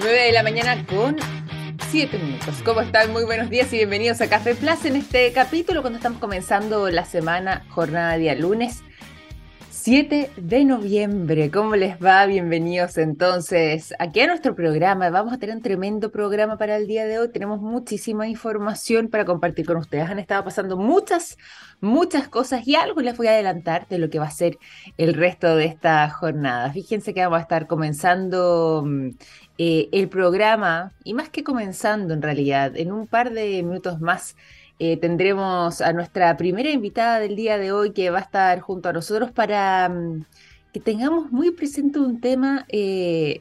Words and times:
9 0.00 0.22
de 0.26 0.32
la 0.32 0.42
mañana 0.44 0.86
con 0.86 1.16
7 1.90 2.18
minutos. 2.18 2.62
¿Cómo 2.64 2.80
están? 2.80 3.12
Muy 3.12 3.24
buenos 3.24 3.50
días 3.50 3.72
y 3.72 3.78
bienvenidos 3.78 4.20
a 4.20 4.28
Café 4.28 4.54
Plus 4.54 4.84
en 4.84 4.96
este 4.96 5.32
capítulo 5.32 5.80
cuando 5.80 5.96
estamos 5.96 6.20
comenzando 6.20 6.88
la 6.88 7.04
semana, 7.04 7.64
jornada 7.70 8.16
día 8.16 8.36
lunes 8.36 8.84
7 9.88 10.32
de 10.36 10.64
noviembre. 10.66 11.50
¿Cómo 11.50 11.74
les 11.74 11.96
va? 11.96 12.26
Bienvenidos 12.26 12.98
entonces 12.98 13.94
aquí 13.98 14.20
a 14.20 14.26
nuestro 14.26 14.54
programa. 14.54 15.08
Vamos 15.08 15.32
a 15.32 15.38
tener 15.38 15.56
un 15.56 15.62
tremendo 15.62 16.12
programa 16.12 16.58
para 16.58 16.76
el 16.76 16.86
día 16.86 17.06
de 17.06 17.18
hoy. 17.18 17.30
Tenemos 17.32 17.62
muchísima 17.62 18.28
información 18.28 19.08
para 19.08 19.24
compartir 19.24 19.64
con 19.64 19.78
ustedes. 19.78 20.10
Han 20.10 20.18
estado 20.18 20.44
pasando 20.44 20.76
muchas, 20.76 21.38
muchas 21.80 22.28
cosas 22.28 22.68
y 22.68 22.74
algo 22.74 23.00
les 23.00 23.16
voy 23.16 23.28
a 23.28 23.30
adelantar 23.30 23.88
de 23.88 23.98
lo 23.98 24.10
que 24.10 24.18
va 24.18 24.26
a 24.26 24.30
ser 24.30 24.58
el 24.98 25.14
resto 25.14 25.56
de 25.56 25.64
esta 25.64 26.10
jornada. 26.10 26.70
Fíjense 26.70 27.14
que 27.14 27.22
vamos 27.22 27.38
a 27.38 27.42
estar 27.42 27.66
comenzando 27.66 28.84
mm, 28.84 29.08
eh, 29.60 29.88
el 29.90 30.08
programa, 30.08 30.92
y 31.02 31.14
más 31.14 31.30
que 31.30 31.42
comenzando 31.42 32.14
en 32.14 32.22
realidad, 32.22 32.76
en 32.76 32.92
un 32.92 33.08
par 33.08 33.32
de 33.32 33.60
minutos 33.64 34.00
más 34.00 34.36
eh, 34.78 34.96
tendremos 34.98 35.80
a 35.80 35.92
nuestra 35.92 36.36
primera 36.36 36.70
invitada 36.70 37.18
del 37.18 37.34
día 37.34 37.58
de 37.58 37.72
hoy 37.72 37.92
que 37.92 38.10
va 38.10 38.18
a 38.18 38.22
estar 38.22 38.60
junto 38.60 38.88
a 38.88 38.92
nosotros 38.92 39.32
para 39.32 39.88
mm, 39.88 40.24
que 40.72 40.78
tengamos 40.78 41.32
muy 41.32 41.50
presente 41.50 41.98
un 41.98 42.20
tema 42.20 42.66
eh, 42.68 43.40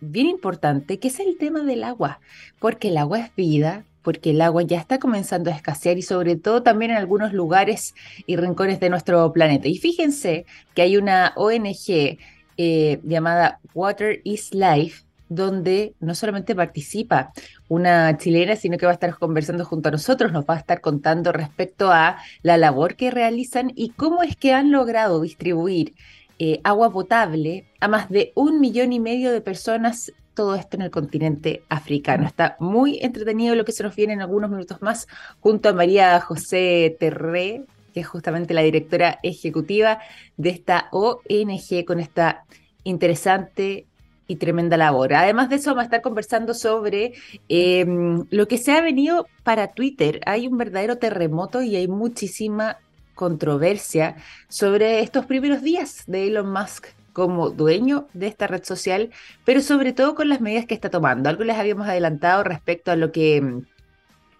bien 0.00 0.28
importante, 0.28 1.00
que 1.00 1.08
es 1.08 1.18
el 1.18 1.36
tema 1.36 1.64
del 1.64 1.82
agua, 1.82 2.20
porque 2.60 2.88
el 2.88 2.96
agua 2.98 3.18
es 3.18 3.34
vida, 3.34 3.84
porque 4.02 4.30
el 4.30 4.42
agua 4.42 4.62
ya 4.62 4.78
está 4.78 5.00
comenzando 5.00 5.50
a 5.50 5.54
escasear 5.54 5.98
y 5.98 6.02
sobre 6.02 6.36
todo 6.36 6.62
también 6.62 6.92
en 6.92 6.98
algunos 6.98 7.32
lugares 7.32 7.92
y 8.24 8.36
rincones 8.36 8.78
de 8.78 8.88
nuestro 8.88 9.32
planeta. 9.32 9.66
Y 9.66 9.78
fíjense 9.78 10.46
que 10.74 10.82
hay 10.82 10.96
una 10.96 11.32
ONG 11.34 12.18
llamada 12.56 13.58
Water 13.74 14.20
is 14.22 14.54
Life, 14.54 15.05
donde 15.28 15.94
no 16.00 16.14
solamente 16.14 16.54
participa 16.54 17.32
una 17.68 18.16
chilena, 18.16 18.56
sino 18.56 18.78
que 18.78 18.86
va 18.86 18.92
a 18.92 18.94
estar 18.94 19.16
conversando 19.18 19.64
junto 19.64 19.88
a 19.88 19.92
nosotros, 19.92 20.32
nos 20.32 20.44
va 20.44 20.54
a 20.54 20.58
estar 20.58 20.80
contando 20.80 21.32
respecto 21.32 21.90
a 21.90 22.18
la 22.42 22.56
labor 22.56 22.96
que 22.96 23.10
realizan 23.10 23.72
y 23.74 23.90
cómo 23.90 24.22
es 24.22 24.36
que 24.36 24.52
han 24.52 24.70
logrado 24.70 25.20
distribuir 25.20 25.94
eh, 26.38 26.60
agua 26.64 26.92
potable 26.92 27.66
a 27.80 27.88
más 27.88 28.10
de 28.10 28.32
un 28.34 28.60
millón 28.60 28.92
y 28.92 29.00
medio 29.00 29.32
de 29.32 29.40
personas, 29.40 30.12
todo 30.34 30.54
esto 30.54 30.76
en 30.76 30.82
el 30.82 30.90
continente 30.90 31.62
africano. 31.70 32.26
Está 32.26 32.56
muy 32.60 32.98
entretenido 33.00 33.54
lo 33.54 33.64
que 33.64 33.72
se 33.72 33.82
nos 33.82 33.96
viene 33.96 34.12
en 34.12 34.20
algunos 34.20 34.50
minutos 34.50 34.82
más 34.82 35.08
junto 35.40 35.70
a 35.70 35.72
María 35.72 36.20
José 36.20 36.94
Terré, 37.00 37.64
que 37.94 38.00
es 38.00 38.06
justamente 38.06 38.52
la 38.52 38.60
directora 38.60 39.18
ejecutiva 39.22 39.98
de 40.36 40.50
esta 40.50 40.88
ONG 40.92 41.86
con 41.86 42.00
esta 42.00 42.44
interesante 42.84 43.86
y 44.26 44.36
tremenda 44.36 44.76
labor. 44.76 45.14
Además 45.14 45.48
de 45.48 45.56
eso, 45.56 45.70
vamos 45.70 45.82
a 45.82 45.84
estar 45.84 46.02
conversando 46.02 46.54
sobre 46.54 47.14
em, 47.48 48.26
lo 48.30 48.48
que 48.48 48.58
se 48.58 48.72
ha 48.72 48.80
venido 48.80 49.26
para 49.42 49.68
Twitter. 49.68 50.20
Hay 50.26 50.46
un 50.46 50.58
verdadero 50.58 50.98
terremoto 50.98 51.62
y 51.62 51.76
hay 51.76 51.88
muchísima 51.88 52.78
controversia 53.14 54.16
sobre 54.48 55.00
estos 55.00 55.26
primeros 55.26 55.62
días 55.62 56.04
de 56.06 56.28
Elon 56.28 56.52
Musk 56.52 56.86
como 57.12 57.48
dueño 57.48 58.08
de 58.12 58.26
esta 58.26 58.46
red 58.46 58.62
social, 58.62 59.10
pero 59.44 59.62
sobre 59.62 59.94
todo 59.94 60.14
con 60.14 60.28
las 60.28 60.42
medidas 60.42 60.66
que 60.66 60.74
está 60.74 60.90
tomando. 60.90 61.30
Algo 61.30 61.44
les 61.44 61.56
habíamos 61.56 61.88
adelantado 61.88 62.44
respecto 62.44 62.90
a 62.90 62.96
lo 62.96 63.10
que 63.10 63.36
em, 63.36 63.64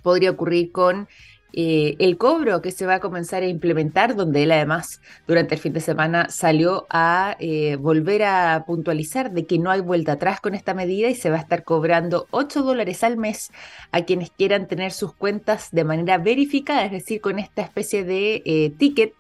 podría 0.03 0.31
ocurrir 0.31 0.73
con 0.73 1.09
eh, 1.53 1.97
el 1.99 2.19
cobro 2.19 2.61
que 2.63 2.71
se 2.71 2.87
va 2.87 2.97
a 2.97 3.01
comenzar 3.01 3.43
a 3.43 3.47
implementar, 3.47 4.15
donde 4.15 4.43
él 4.43 4.53
además 4.53 5.01
durante 5.27 5.55
el 5.55 5.61
fin 5.61 5.73
de 5.73 5.81
semana 5.81 6.29
salió 6.29 6.87
a 6.91 7.37
eh, 7.41 7.77
volver 7.77 8.25
a 8.25 8.65
puntualizar 8.67 9.33
de 9.33 9.47
que 9.47 9.59
no 9.59 9.71
hay 9.71 9.81
vuelta 9.81 10.13
atrás 10.13 10.41
con 10.41 10.55
esta 10.55 10.75
medida 10.75 11.09
y 11.09 11.15
se 11.15 11.31
va 11.31 11.37
a 11.37 11.41
estar 11.41 11.65
cobrando 11.65 12.27
8 12.31 12.63
dólares 12.63 13.05
al 13.05 13.17
mes 13.17 13.51
a 13.93 14.03
quienes 14.03 14.31
quieran 14.31 14.69
tener 14.69 14.93
sus 14.93 15.15
cuentas 15.15 15.71
de 15.73 15.85
manera 15.85 16.19
verificada, 16.19 16.85
es 16.85 16.93
decir, 16.93 17.21
con 17.21 17.39
esta 17.39 17.63
especie 17.63 18.05
de 18.05 18.43
eh, 18.45 18.73
ticket 18.79 19.15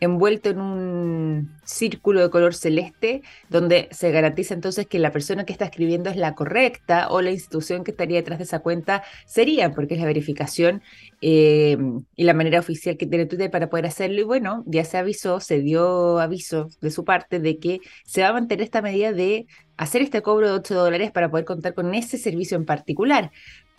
envuelto 0.00 0.50
en 0.50 0.60
un 0.60 1.60
círculo 1.64 2.20
de 2.20 2.30
color 2.30 2.54
celeste, 2.54 3.22
donde 3.48 3.88
se 3.92 4.10
garantiza 4.10 4.54
entonces 4.54 4.86
que 4.86 4.98
la 4.98 5.12
persona 5.12 5.44
que 5.44 5.52
está 5.52 5.66
escribiendo 5.66 6.10
es 6.10 6.16
la 6.16 6.34
correcta 6.34 7.08
o 7.10 7.20
la 7.20 7.30
institución 7.30 7.84
que 7.84 7.92
estaría 7.92 8.16
detrás 8.16 8.38
de 8.38 8.44
esa 8.44 8.60
cuenta 8.60 9.02
sería, 9.26 9.72
porque 9.72 9.94
es 9.94 10.00
la 10.00 10.06
verificación 10.06 10.82
eh, 11.20 11.76
y 12.16 12.24
la 12.24 12.34
manera 12.34 12.58
oficial 12.58 12.96
que 12.96 13.06
tiene 13.06 13.26
Twitter 13.26 13.50
para 13.50 13.68
poder 13.68 13.86
hacerlo. 13.86 14.20
Y 14.20 14.24
bueno, 14.24 14.64
ya 14.66 14.84
se 14.84 14.98
avisó, 14.98 15.40
se 15.40 15.60
dio 15.60 16.18
aviso 16.18 16.68
de 16.80 16.90
su 16.90 17.04
parte 17.04 17.38
de 17.38 17.58
que 17.58 17.80
se 18.04 18.22
va 18.22 18.28
a 18.28 18.32
mantener 18.32 18.64
esta 18.64 18.82
medida 18.82 19.12
de 19.12 19.46
hacer 19.76 20.02
este 20.02 20.22
cobro 20.22 20.48
de 20.48 20.54
8 20.54 20.74
dólares 20.74 21.10
para 21.10 21.30
poder 21.30 21.44
contar 21.44 21.74
con 21.74 21.94
ese 21.94 22.18
servicio 22.18 22.56
en 22.56 22.64
particular. 22.64 23.30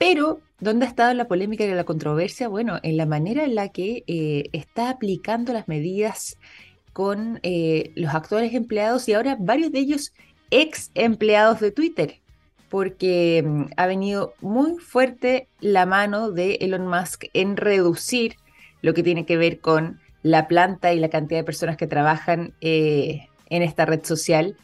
Pero, 0.01 0.41
¿dónde 0.59 0.87
ha 0.87 0.89
estado 0.89 1.13
la 1.13 1.27
polémica 1.27 1.63
y 1.63 1.71
la 1.71 1.83
controversia? 1.83 2.47
Bueno, 2.47 2.79
en 2.81 2.97
la 2.97 3.05
manera 3.05 3.43
en 3.43 3.53
la 3.53 3.69
que 3.69 4.03
eh, 4.07 4.49
está 4.51 4.89
aplicando 4.89 5.53
las 5.53 5.67
medidas 5.67 6.39
con 6.91 7.39
eh, 7.43 7.91
los 7.93 8.15
actuales 8.15 8.55
empleados 8.55 9.07
y 9.07 9.13
ahora 9.13 9.37
varios 9.39 9.71
de 9.71 9.77
ellos 9.77 10.11
ex 10.49 10.89
empleados 10.95 11.59
de 11.59 11.69
Twitter, 11.69 12.15
porque 12.67 13.43
mm, 13.45 13.65
ha 13.77 13.85
venido 13.85 14.33
muy 14.41 14.79
fuerte 14.79 15.47
la 15.59 15.85
mano 15.85 16.31
de 16.31 16.55
Elon 16.61 16.87
Musk 16.87 17.25
en 17.35 17.55
reducir 17.55 18.37
lo 18.81 18.95
que 18.95 19.03
tiene 19.03 19.27
que 19.27 19.37
ver 19.37 19.59
con 19.59 19.99
la 20.23 20.47
planta 20.47 20.93
y 20.93 20.99
la 20.99 21.09
cantidad 21.09 21.41
de 21.41 21.45
personas 21.45 21.77
que 21.77 21.85
trabajan 21.85 22.55
eh, 22.61 23.27
en 23.51 23.61
esta 23.61 23.85
red 23.85 24.03
social, 24.03 24.57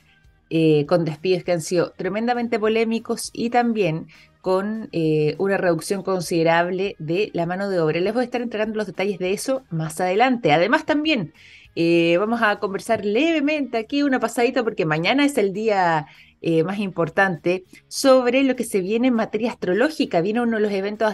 con 0.88 1.03
despidos 1.03 1.44
que 1.44 1.52
han 1.52 1.59
sido 1.59 1.92
tremendamente 1.92 2.58
polémicos 2.58 3.31
y 3.34 3.50
también 3.50 4.08
con 4.47 4.88
eh, 4.94 5.35
una 5.40 5.58
reducción 5.58 6.03
considerable 6.03 6.96
de 7.00 7.31
la 7.34 7.46
mano 7.46 7.69
de 7.69 7.81
obra. 7.81 8.00
Les 8.00 8.13
voy 8.13 8.22
a 8.22 8.24
estar 8.24 8.41
entregando 8.41 8.78
los 8.78 8.88
detalles 8.88 9.19
de 9.19 9.34
eso 9.34 9.63
más 9.72 10.00
adelante. 10.00 10.53
Además 10.53 10.85
también 10.85 11.34
eh, 11.75 12.16
vamos 12.18 12.41
a 12.41 12.58
conversar 12.58 13.03
levemente 13.03 13.78
aquí 13.78 14.03
una 14.03 14.22
pasadita 14.22 14.63
porque 14.63 14.85
mañana 14.85 15.25
es 15.25 15.38
el 15.38 15.52
día 15.52 16.08
eh, 16.40 16.63
más 16.63 16.80
importante 16.80 17.66
sobre 17.90 18.41
lo 18.44 18.56
que 18.56 18.63
se 18.63 18.80
viene 18.80 19.09
en 19.09 19.16
materia 19.16 19.52
astrológica. 19.52 20.22
Viene 20.22 20.40
uno 20.40 20.56
de 20.56 20.64
los 20.64 20.72
eventos 20.72 21.14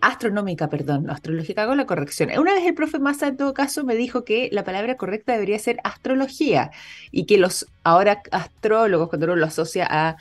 astronómica, 0.00 0.68
perdón, 0.68 1.08
astrológica 1.08 1.68
con 1.68 1.76
la 1.76 1.86
corrección. 1.86 2.36
Una 2.36 2.54
vez 2.54 2.66
el 2.66 2.74
profe 2.74 2.98
Massa 2.98 3.28
en 3.28 3.36
todo 3.36 3.54
caso 3.54 3.84
me 3.84 3.94
dijo 3.94 4.24
que 4.24 4.48
la 4.50 4.64
palabra 4.64 4.96
correcta 4.96 5.34
debería 5.34 5.60
ser 5.60 5.78
astrología 5.84 6.72
y 7.12 7.26
que 7.26 7.38
los 7.38 7.68
ahora 7.84 8.22
astrólogos 8.32 9.08
cuando 9.08 9.26
uno 9.26 9.36
lo 9.36 9.46
asocia 9.46 9.86
a 9.88 10.16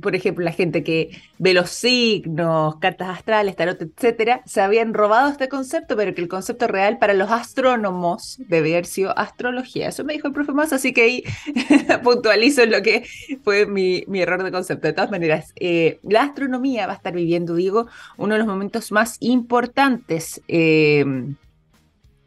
por 0.00 0.14
ejemplo, 0.14 0.44
la 0.44 0.52
gente 0.52 0.82
que 0.82 1.10
ve 1.38 1.54
los 1.54 1.70
signos, 1.70 2.76
cartas 2.76 3.08
astrales, 3.08 3.56
tarot, 3.56 3.80
etcétera, 3.80 4.42
se 4.44 4.60
habían 4.60 4.94
robado 4.94 5.30
este 5.30 5.48
concepto, 5.48 5.96
pero 5.96 6.14
que 6.14 6.20
el 6.20 6.28
concepto 6.28 6.66
real 6.66 6.98
para 6.98 7.14
los 7.14 7.30
astrónomos 7.30 8.36
debe 8.48 8.72
haber 8.72 8.86
sido 8.86 9.16
astrología. 9.18 9.88
Eso 9.88 10.04
me 10.04 10.12
dijo 10.12 10.28
el 10.28 10.34
profe 10.34 10.52
Más, 10.52 10.72
así 10.72 10.92
que 10.92 11.02
ahí 11.02 11.24
puntualizo 12.02 12.64
lo 12.66 12.82
que 12.82 13.04
fue 13.42 13.66
mi, 13.66 14.04
error 14.14 14.42
de 14.42 14.52
concepto. 14.52 14.86
De 14.86 14.92
todas 14.92 15.10
maneras, 15.10 15.52
eh, 15.56 15.98
la 16.02 16.22
astronomía 16.22 16.86
va 16.86 16.92
a 16.92 16.96
estar 16.96 17.14
viviendo, 17.14 17.54
digo, 17.54 17.86
uno 18.16 18.34
de 18.34 18.38
los 18.38 18.46
momentos 18.46 18.92
más 18.92 19.16
importantes 19.20 20.42
eh, 20.48 21.04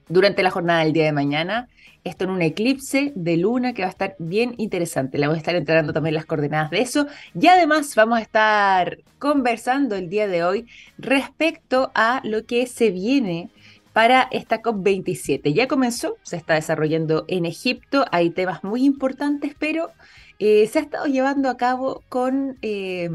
durante 0.09 0.43
la 0.43 0.51
jornada 0.51 0.83
del 0.83 0.93
día 0.93 1.05
de 1.05 1.11
mañana 1.13 1.69
esto 2.03 2.23
en 2.23 2.31
un 2.31 2.41
eclipse 2.41 3.11
de 3.15 3.37
luna 3.37 3.73
que 3.73 3.81
va 3.81 3.87
a 3.87 3.91
estar 3.91 4.15
bien 4.19 4.55
interesante. 4.57 5.17
Le 5.17 5.27
voy 5.27 5.35
a 5.35 5.39
estar 5.39 5.55
entregando 5.55 5.93
también 5.93 6.15
las 6.15 6.25
coordenadas 6.25 6.71
de 6.71 6.81
eso. 6.81 7.07
Y 7.39 7.47
además 7.47 7.93
vamos 7.95 8.19
a 8.19 8.21
estar 8.21 8.99
conversando 9.19 9.95
el 9.95 10.09
día 10.09 10.27
de 10.27 10.43
hoy 10.43 10.67
respecto 10.97 11.91
a 11.93 12.21
lo 12.23 12.45
que 12.45 12.67
se 12.67 12.91
viene 12.91 13.49
para 13.93 14.27
esta 14.31 14.61
COP27. 14.61 15.53
Ya 15.53 15.67
comenzó, 15.67 16.15
se 16.23 16.37
está 16.37 16.53
desarrollando 16.53 17.25
en 17.27 17.45
Egipto, 17.45 18.05
hay 18.11 18.29
temas 18.29 18.63
muy 18.63 18.85
importantes, 18.85 19.55
pero 19.59 19.91
eh, 20.37 20.67
se 20.67 20.79
ha 20.79 20.81
estado 20.83 21.05
llevando 21.07 21.49
a 21.49 21.57
cabo 21.57 22.01
con 22.07 22.57
eh, 22.61 23.09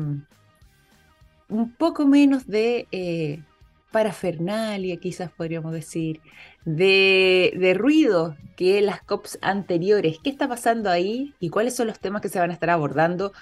un 1.49 1.73
poco 1.79 2.07
menos 2.07 2.47
de 2.47 2.87
eh, 2.93 3.41
parafernalia, 3.93 4.97
quizás 4.97 5.31
podríamos 5.31 5.73
decir, 5.73 6.21
de, 6.65 7.75
ruido 7.77 8.37
que 8.57 8.81
las 8.81 9.03
COPs 9.03 9.39
anteriores. 9.43 10.19
¿Qué 10.23 10.31
está 10.31 10.49
pasando 10.49 10.91
ahí 10.91 11.35
y 11.41 11.51
cuáles 11.51 11.75
son 11.75 11.87
los 11.87 11.99
temas 11.99 12.23
que 12.23 12.29
se 12.29 12.39
van 12.39 12.51
a 12.51 12.55
estar 12.55 12.71
abordando? 12.71 13.33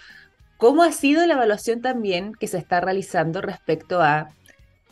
¿Cómo 0.58 0.82
ha 0.82 0.92
sido 0.92 1.26
la 1.26 1.34
evaluación 1.34 1.80
también 1.80 2.34
que 2.34 2.46
se 2.46 2.58
está 2.58 2.80
realizando 2.80 3.40
respecto 3.40 4.00
a 4.00 4.30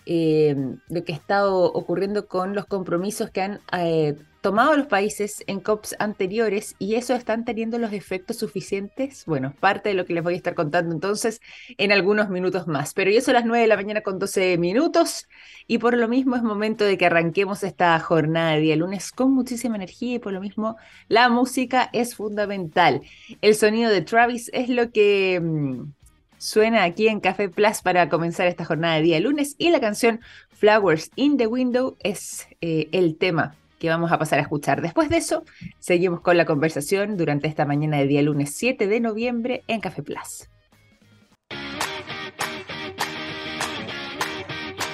eh, 0.07 0.57
lo 0.89 1.05
que 1.05 1.13
ha 1.13 1.17
estado 1.17 1.65
ocurriendo 1.65 2.27
con 2.27 2.55
los 2.55 2.67
compromisos 2.67 3.31
que 3.31 3.43
han 3.43 3.61
eh, 3.73 4.17
tomado 4.41 4.75
los 4.77 4.87
países 4.87 5.45
en 5.47 5.61
COPs 5.61 5.97
anteriores 5.99 6.75
y 6.79 6.95
eso 6.95 7.15
están 7.15 7.45
teniendo 7.45 7.79
los 7.79 7.93
efectos 7.93 8.39
suficientes. 8.39 9.25
Bueno, 9.27 9.55
parte 9.61 9.91
de 9.91 9.95
lo 9.95 10.07
que 10.07 10.15
les 10.15 10.23
voy 10.23 10.35
a 10.35 10.37
estar 10.37 10.55
contando 10.55 10.95
entonces 10.95 11.41
en 11.77 11.93
algunos 11.93 12.31
minutos 12.31 12.67
más. 12.67 12.95
Pero 12.95 13.11
yo 13.11 13.21
son 13.21 13.35
las 13.35 13.45
9 13.45 13.63
de 13.63 13.69
la 13.69 13.77
mañana 13.77 14.01
con 14.01 14.19
12 14.19 14.57
minutos 14.59 15.29
y 15.67 15.79
por 15.79 15.97
lo 15.97 16.09
mismo 16.09 16.37
es 16.37 16.43
momento 16.43 16.85
de 16.85 16.97
que 16.97 17.07
arranquemos 17.07 17.63
esta 17.63 17.99
jornada 18.01 18.53
de 18.53 18.61
día 18.61 18.77
lunes 18.77 19.13
con 19.13 19.33
muchísima 19.33 19.77
energía 19.77 20.15
y 20.15 20.19
por 20.19 20.33
lo 20.33 20.41
mismo 20.41 20.77
la 21.09 21.29
música 21.29 21.91
es 21.93 22.15
fundamental. 22.15 23.03
El 23.43 23.55
sonido 23.55 23.91
de 23.91 24.03
Travis 24.03 24.51
es 24.53 24.69
lo 24.69 24.91
que... 24.91 25.41
Mm, 25.41 25.93
suena 26.39 26.85
aquí 26.85 27.07
en 27.07 27.21
Café 27.21 27.51
Plus 27.51 27.83
para 27.83 28.09
comenzar 28.09 28.47
esta 28.47 28.65
jornada 28.65 28.95
de 28.95 29.03
día 29.03 29.21
lunes 29.21 29.57
y 29.59 29.69
la 29.69 29.79
canción 29.79 30.21
Flowers 30.49 31.11
in 31.15 31.37
the 31.37 31.47
Window 31.47 31.99
es 32.01 32.49
eh, 32.63 32.89
el 32.93 33.19
tema 33.19 33.57
que 33.81 33.89
vamos 33.89 34.13
a 34.13 34.19
pasar 34.19 34.39
a 34.39 34.43
escuchar. 34.43 34.83
Después 34.83 35.09
de 35.09 35.17
eso, 35.17 35.43
seguimos 35.81 36.21
con 36.21 36.37
la 36.37 36.45
conversación 36.45 37.17
durante 37.17 37.49
esta 37.49 37.65
mañana 37.65 37.97
de 37.97 38.07
día 38.07 38.23
lunes 38.23 38.55
7 38.55 38.87
de 38.87 39.01
noviembre 39.01 39.65
en 39.67 39.81
Café 39.81 40.03
Plus. 40.03 40.49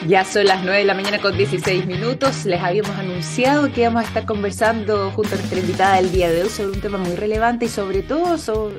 Ya 0.06 0.25
son 0.25 0.44
las 0.44 0.62
9 0.62 0.79
de 0.79 0.85
la 0.85 0.94
mañana 0.94 1.19
con 1.19 1.37
16 1.37 1.85
minutos. 1.87 2.44
Les 2.44 2.62
habíamos 2.62 2.97
anunciado 2.97 3.73
que 3.73 3.81
íbamos 3.81 4.05
a 4.05 4.06
estar 4.06 4.25
conversando 4.25 5.11
junto 5.11 5.35
a 5.35 5.38
nuestra 5.38 5.59
invitada 5.59 5.99
el 5.99 6.12
día 6.12 6.31
de 6.31 6.44
hoy 6.44 6.49
sobre 6.49 6.75
un 6.75 6.81
tema 6.81 6.97
muy 6.97 7.17
relevante 7.17 7.65
y 7.65 7.69
sobre 7.69 8.03
todo 8.03 8.37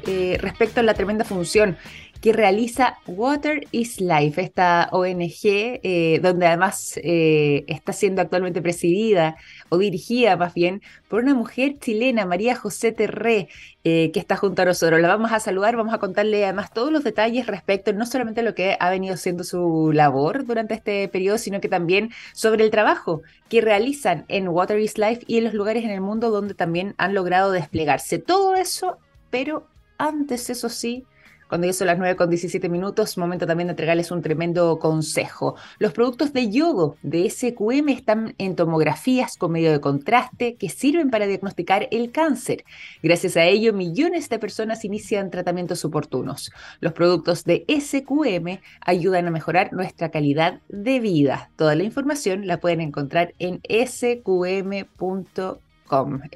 eh, 0.08 0.38
respecto 0.40 0.80
a 0.80 0.84
la 0.84 0.94
tremenda 0.94 1.26
función 1.26 1.76
que 2.22 2.34
realiza 2.34 2.98
Water 3.06 3.68
is 3.72 4.02
Life, 4.02 4.42
esta 4.42 4.90
ONG, 4.92 5.40
eh, 5.44 6.20
donde 6.22 6.48
además 6.48 7.00
eh, 7.04 7.64
está 7.68 7.94
siendo 7.94 8.22
actualmente 8.22 8.62
presidida 8.62 9.38
o 9.70 9.78
dirigida 9.78 10.36
más 10.36 10.54
bien 10.54 10.82
por 11.08 11.24
una 11.24 11.34
mujer 11.34 11.78
chilena, 11.80 12.26
María 12.26 12.56
José 12.56 12.92
Terré, 12.92 13.50
eh, 13.84 14.12
que 14.12 14.20
está 14.20 14.36
junto 14.36 14.62
a 14.62 14.66
nosotros. 14.66 15.00
La 15.00 15.08
vamos 15.08 15.32
a 15.32 15.40
saludar, 15.40 15.76
vamos 15.76 15.94
a 15.94 16.00
contarle 16.00 16.44
además 16.44 16.74
todos 16.74 16.92
los 16.92 17.04
detalles 17.04 17.48
respecto 17.48 17.94
no 17.94 18.06
solamente 18.06 18.42
a 18.42 18.44
lo 18.44 18.56
que 18.56 18.78
ha 18.80 18.90
venido 18.90 19.16
siendo 19.18 19.44
su 19.44 19.92
labor 19.94 20.46
durante 20.46 20.74
este 20.74 21.08
periodo, 21.10 21.38
sino 21.38 21.62
que 21.62 21.70
también 21.70 22.12
sobre 22.34 22.64
el 22.64 22.72
trabajo 22.72 23.22
que 23.50 23.62
realizan 23.62 24.26
en 24.28 24.48
Water 24.48 24.80
is 24.80 24.98
Life 24.98 25.24
y 25.28 25.38
en 25.38 25.46
los 25.46 25.54
lugares 25.54 25.84
en 25.84 25.92
el 25.92 26.02
mundo 26.02 26.32
donde 26.32 26.54
también 26.54 26.96
han 26.98 27.14
logrado 27.14 27.52
desplegarse. 27.52 28.20
Todo 28.20 28.56
eso, 28.56 28.98
pero 29.30 29.68
antes, 29.98 30.50
eso 30.50 30.70
sí, 30.70 31.06
cuando 31.48 31.68
ya 31.68 31.74
son 31.74 31.88
las 31.88 31.98
9 31.98 32.16
con 32.16 32.30
17 32.30 32.70
minutos, 32.70 33.18
momento 33.18 33.48
también 33.48 33.68
de 33.68 33.72
entregarles 33.72 34.12
un 34.12 34.22
tremendo 34.22 34.80
consejo. 34.80 35.56
Los 35.80 35.94
productos 35.94 36.34
de 36.34 36.50
yodo 36.50 36.98
de 37.04 37.30
SQM 37.30 37.90
están 37.90 38.36
en 38.38 38.56
tomografías 38.56 39.38
con 39.38 39.52
medio 39.52 39.72
de 39.72 39.80
contraste 39.80 40.56
que 40.56 40.70
sirven 40.70 41.10
para 41.10 41.28
diagnosticar 41.28 41.88
el 41.92 42.12
cáncer. 42.12 42.66
Gracias 43.02 43.38
a 43.38 43.46
ello, 43.46 43.74
millones 43.74 44.30
de 44.30 44.40
personas 44.40 44.84
inician 44.86 45.32
tratamientos 45.32 45.86
oportunos. 45.86 46.52
Los 46.80 46.94
productos 46.94 47.44
de 47.44 47.66
SQM 47.68 48.60
ayudan 48.82 49.28
a 49.28 49.32
mejorar 49.32 49.74
nuestra 49.74 50.10
calidad 50.10 50.60
de 50.70 51.00
vida. 51.00 51.50
Toda 51.56 51.76
la 51.76 51.84
información 51.84 52.48
la 52.48 52.60
pueden 52.60 52.82
encontrar 52.82 53.34
en 53.40 53.62
sqm.com. 53.70 54.88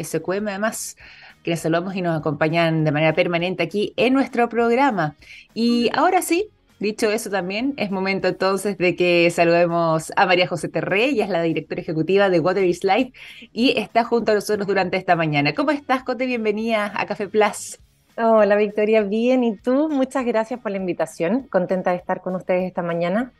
SQM 0.01 0.47
además 0.47 0.95
que 1.43 1.51
les 1.51 1.59
saludamos 1.59 1.95
y 1.95 2.01
nos 2.01 2.17
acompañan 2.17 2.83
de 2.83 2.91
manera 2.91 3.13
permanente 3.13 3.63
aquí 3.63 3.93
en 3.97 4.13
nuestro 4.13 4.49
programa. 4.49 5.15
Y 5.53 5.89
ahora 5.93 6.21
sí, 6.21 6.49
dicho 6.79 7.11
eso 7.11 7.29
también, 7.29 7.73
es 7.77 7.91
momento 7.91 8.27
entonces 8.27 8.77
de 8.77 8.95
que 8.95 9.29
saludemos 9.31 10.11
a 10.15 10.25
María 10.25 10.47
José 10.47 10.69
Terré, 10.69 11.05
ella 11.05 11.25
es 11.25 11.29
la 11.29 11.41
directora 11.41 11.81
ejecutiva 11.81 12.29
de 12.29 12.39
Water 12.39 12.65
is 12.65 12.83
Life 12.83 13.13
y 13.53 13.77
está 13.79 14.03
junto 14.03 14.31
a 14.31 14.35
nosotros 14.35 14.67
durante 14.67 14.97
esta 14.97 15.15
mañana. 15.15 15.53
¿Cómo 15.53 15.71
estás, 15.71 16.03
Cote? 16.03 16.25
Bienvenida 16.25 16.91
a 16.95 17.05
Café 17.05 17.27
Plus. 17.27 17.79
Hola 18.17 18.55
Victoria, 18.55 19.01
bien. 19.03 19.43
¿Y 19.43 19.55
tú? 19.55 19.89
Muchas 19.89 20.25
gracias 20.25 20.59
por 20.59 20.71
la 20.71 20.77
invitación. 20.77 21.47
Contenta 21.49 21.91
de 21.91 21.97
estar 21.97 22.21
con 22.21 22.35
ustedes 22.35 22.65
esta 22.65 22.81
mañana. 22.81 23.31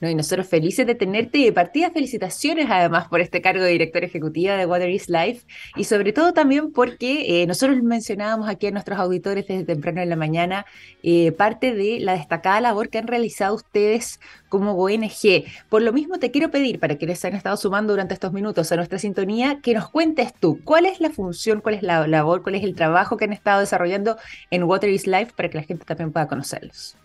No, 0.00 0.10
y 0.10 0.14
nosotros 0.14 0.46
felices 0.46 0.86
de 0.86 0.94
tenerte 0.94 1.38
y 1.38 1.44
de 1.44 1.52
partida 1.52 1.90
felicitaciones 1.90 2.66
además 2.68 3.08
por 3.08 3.20
este 3.20 3.40
cargo 3.40 3.62
de 3.62 3.70
directora 3.70 4.06
ejecutiva 4.06 4.54
de 4.54 4.66
Water 4.66 4.90
is 4.90 5.08
Life 5.08 5.46
y 5.74 5.84
sobre 5.84 6.12
todo 6.12 6.34
también 6.34 6.72
porque 6.72 7.42
eh, 7.42 7.46
nosotros 7.46 7.82
mencionábamos 7.82 8.48
aquí 8.48 8.66
a 8.66 8.70
nuestros 8.70 8.98
auditores 8.98 9.46
desde 9.46 9.64
temprano 9.64 10.02
en 10.02 10.10
la 10.10 10.16
mañana 10.16 10.66
eh, 11.02 11.32
parte 11.32 11.74
de 11.74 11.98
la 12.00 12.12
destacada 12.12 12.60
labor 12.60 12.90
que 12.90 12.98
han 12.98 13.06
realizado 13.06 13.54
ustedes 13.54 14.20
como 14.50 14.72
ONG. 14.72 15.44
Por 15.70 15.82
lo 15.82 15.92
mismo 15.92 16.18
te 16.18 16.30
quiero 16.30 16.50
pedir, 16.50 16.78
para 16.78 16.96
quienes 16.96 17.18
se 17.18 17.28
han 17.28 17.34
estado 17.34 17.56
sumando 17.56 17.92
durante 17.92 18.14
estos 18.14 18.32
minutos 18.32 18.70
a 18.72 18.76
nuestra 18.76 18.98
sintonía, 18.98 19.60
que 19.62 19.74
nos 19.74 19.88
cuentes 19.88 20.34
tú 20.34 20.60
cuál 20.64 20.86
es 20.86 21.00
la 21.00 21.10
función, 21.10 21.60
cuál 21.60 21.76
es 21.76 21.82
la 21.82 22.06
labor, 22.06 22.42
cuál 22.42 22.56
es 22.56 22.64
el 22.64 22.74
trabajo 22.74 23.16
que 23.16 23.24
han 23.24 23.32
estado 23.32 23.60
desarrollando 23.60 24.16
en 24.50 24.64
Water 24.64 24.90
is 24.90 25.06
Life 25.06 25.32
para 25.36 25.48
que 25.48 25.58
la 25.58 25.64
gente 25.64 25.84
también 25.84 26.12
pueda 26.12 26.28
conocerlos. 26.28 26.96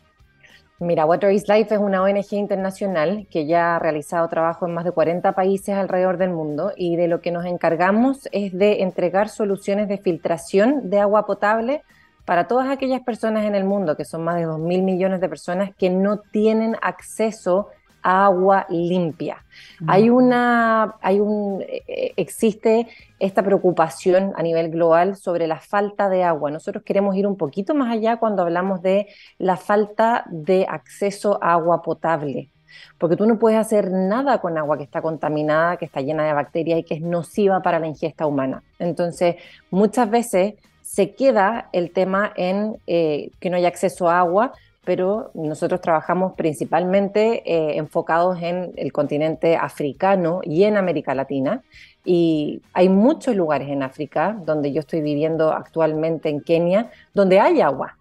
Mira, 0.81 1.05
Water 1.05 1.31
is 1.31 1.47
Life 1.47 1.75
es 1.75 1.79
una 1.79 2.01
ONG 2.01 2.33
internacional 2.33 3.27
que 3.29 3.45
ya 3.45 3.75
ha 3.75 3.79
realizado 3.79 4.27
trabajo 4.29 4.65
en 4.65 4.73
más 4.73 4.83
de 4.83 4.91
40 4.91 5.33
países 5.33 5.75
alrededor 5.75 6.17
del 6.17 6.31
mundo 6.31 6.73
y 6.75 6.95
de 6.95 7.07
lo 7.07 7.21
que 7.21 7.29
nos 7.29 7.45
encargamos 7.45 8.27
es 8.31 8.51
de 8.51 8.81
entregar 8.81 9.29
soluciones 9.29 9.87
de 9.87 9.99
filtración 9.99 10.89
de 10.89 10.99
agua 10.99 11.27
potable 11.27 11.83
para 12.25 12.47
todas 12.47 12.67
aquellas 12.67 13.01
personas 13.01 13.45
en 13.45 13.53
el 13.53 13.63
mundo, 13.63 13.95
que 13.95 14.05
son 14.05 14.23
más 14.23 14.37
de 14.37 14.47
2.000 14.47 14.81
millones 14.81 15.21
de 15.21 15.29
personas 15.29 15.69
que 15.75 15.91
no 15.91 16.17
tienen 16.17 16.75
acceso 16.81 17.67
agua 18.01 18.65
limpia. 18.69 19.43
Hay 19.87 20.09
una, 20.09 20.95
hay 21.01 21.19
un, 21.19 21.61
eh, 21.61 22.13
existe 22.17 22.87
esta 23.19 23.43
preocupación 23.43 24.33
a 24.35 24.43
nivel 24.43 24.69
global 24.69 25.15
sobre 25.15 25.47
la 25.47 25.59
falta 25.59 26.09
de 26.09 26.23
agua. 26.23 26.51
Nosotros 26.51 26.83
queremos 26.83 27.15
ir 27.15 27.27
un 27.27 27.37
poquito 27.37 27.73
más 27.75 27.91
allá 27.91 28.17
cuando 28.17 28.43
hablamos 28.43 28.81
de 28.81 29.07
la 29.37 29.57
falta 29.57 30.25
de 30.29 30.65
acceso 30.69 31.39
a 31.41 31.53
agua 31.53 31.81
potable. 31.81 32.49
Porque 32.97 33.17
tú 33.17 33.25
no 33.25 33.37
puedes 33.37 33.59
hacer 33.59 33.91
nada 33.91 34.39
con 34.39 34.57
agua 34.57 34.77
que 34.77 34.83
está 34.83 35.01
contaminada, 35.01 35.77
que 35.77 35.85
está 35.85 36.01
llena 36.01 36.25
de 36.25 36.33
bacterias 36.33 36.79
y 36.79 36.83
que 36.83 36.95
es 36.95 37.01
nociva 37.01 37.61
para 37.61 37.79
la 37.79 37.87
ingesta 37.87 38.25
humana. 38.25 38.63
Entonces, 38.79 39.35
muchas 39.69 40.09
veces 40.09 40.55
se 40.81 41.13
queda 41.15 41.69
el 41.73 41.91
tema 41.91 42.31
en 42.35 42.77
eh, 42.87 43.31
que 43.39 43.49
no 43.49 43.57
hay 43.57 43.65
acceso 43.65 44.09
a 44.09 44.19
agua, 44.19 44.53
pero 44.83 45.31
nosotros 45.33 45.79
trabajamos 45.81 46.33
principalmente 46.33 47.43
eh, 47.45 47.77
enfocados 47.77 48.41
en 48.41 48.73
el 48.77 48.91
continente 48.91 49.55
africano 49.55 50.41
y 50.43 50.63
en 50.63 50.77
América 50.77 51.13
Latina. 51.13 51.63
Y 52.03 52.61
hay 52.73 52.89
muchos 52.89 53.35
lugares 53.35 53.69
en 53.69 53.83
África, 53.83 54.35
donde 54.43 54.71
yo 54.71 54.79
estoy 54.79 55.01
viviendo 55.01 55.51
actualmente 55.51 56.29
en 56.29 56.41
Kenia, 56.41 56.89
donde 57.13 57.39
hay 57.39 57.61
agua, 57.61 57.97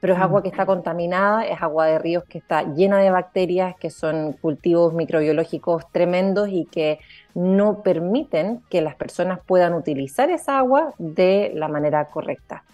pero 0.00 0.14
es 0.14 0.20
agua 0.20 0.42
que 0.42 0.48
está 0.48 0.66
contaminada, 0.66 1.44
es 1.46 1.62
agua 1.62 1.86
de 1.86 1.98
ríos 1.98 2.24
que 2.24 2.38
está 2.38 2.62
llena 2.74 2.98
de 2.98 3.10
bacterias, 3.10 3.74
que 3.76 3.90
son 3.90 4.34
cultivos 4.34 4.92
microbiológicos 4.94 5.90
tremendos 5.90 6.48
y 6.48 6.66
que 6.66 6.98
no 7.34 7.82
permiten 7.82 8.62
que 8.68 8.82
las 8.82 8.94
personas 8.94 9.40
puedan 9.46 9.74
utilizar 9.74 10.30
esa 10.30 10.58
agua 10.58 10.92
de 10.98 11.52
la 11.54 11.68
manera 11.68 12.04
correcta. 12.06 12.65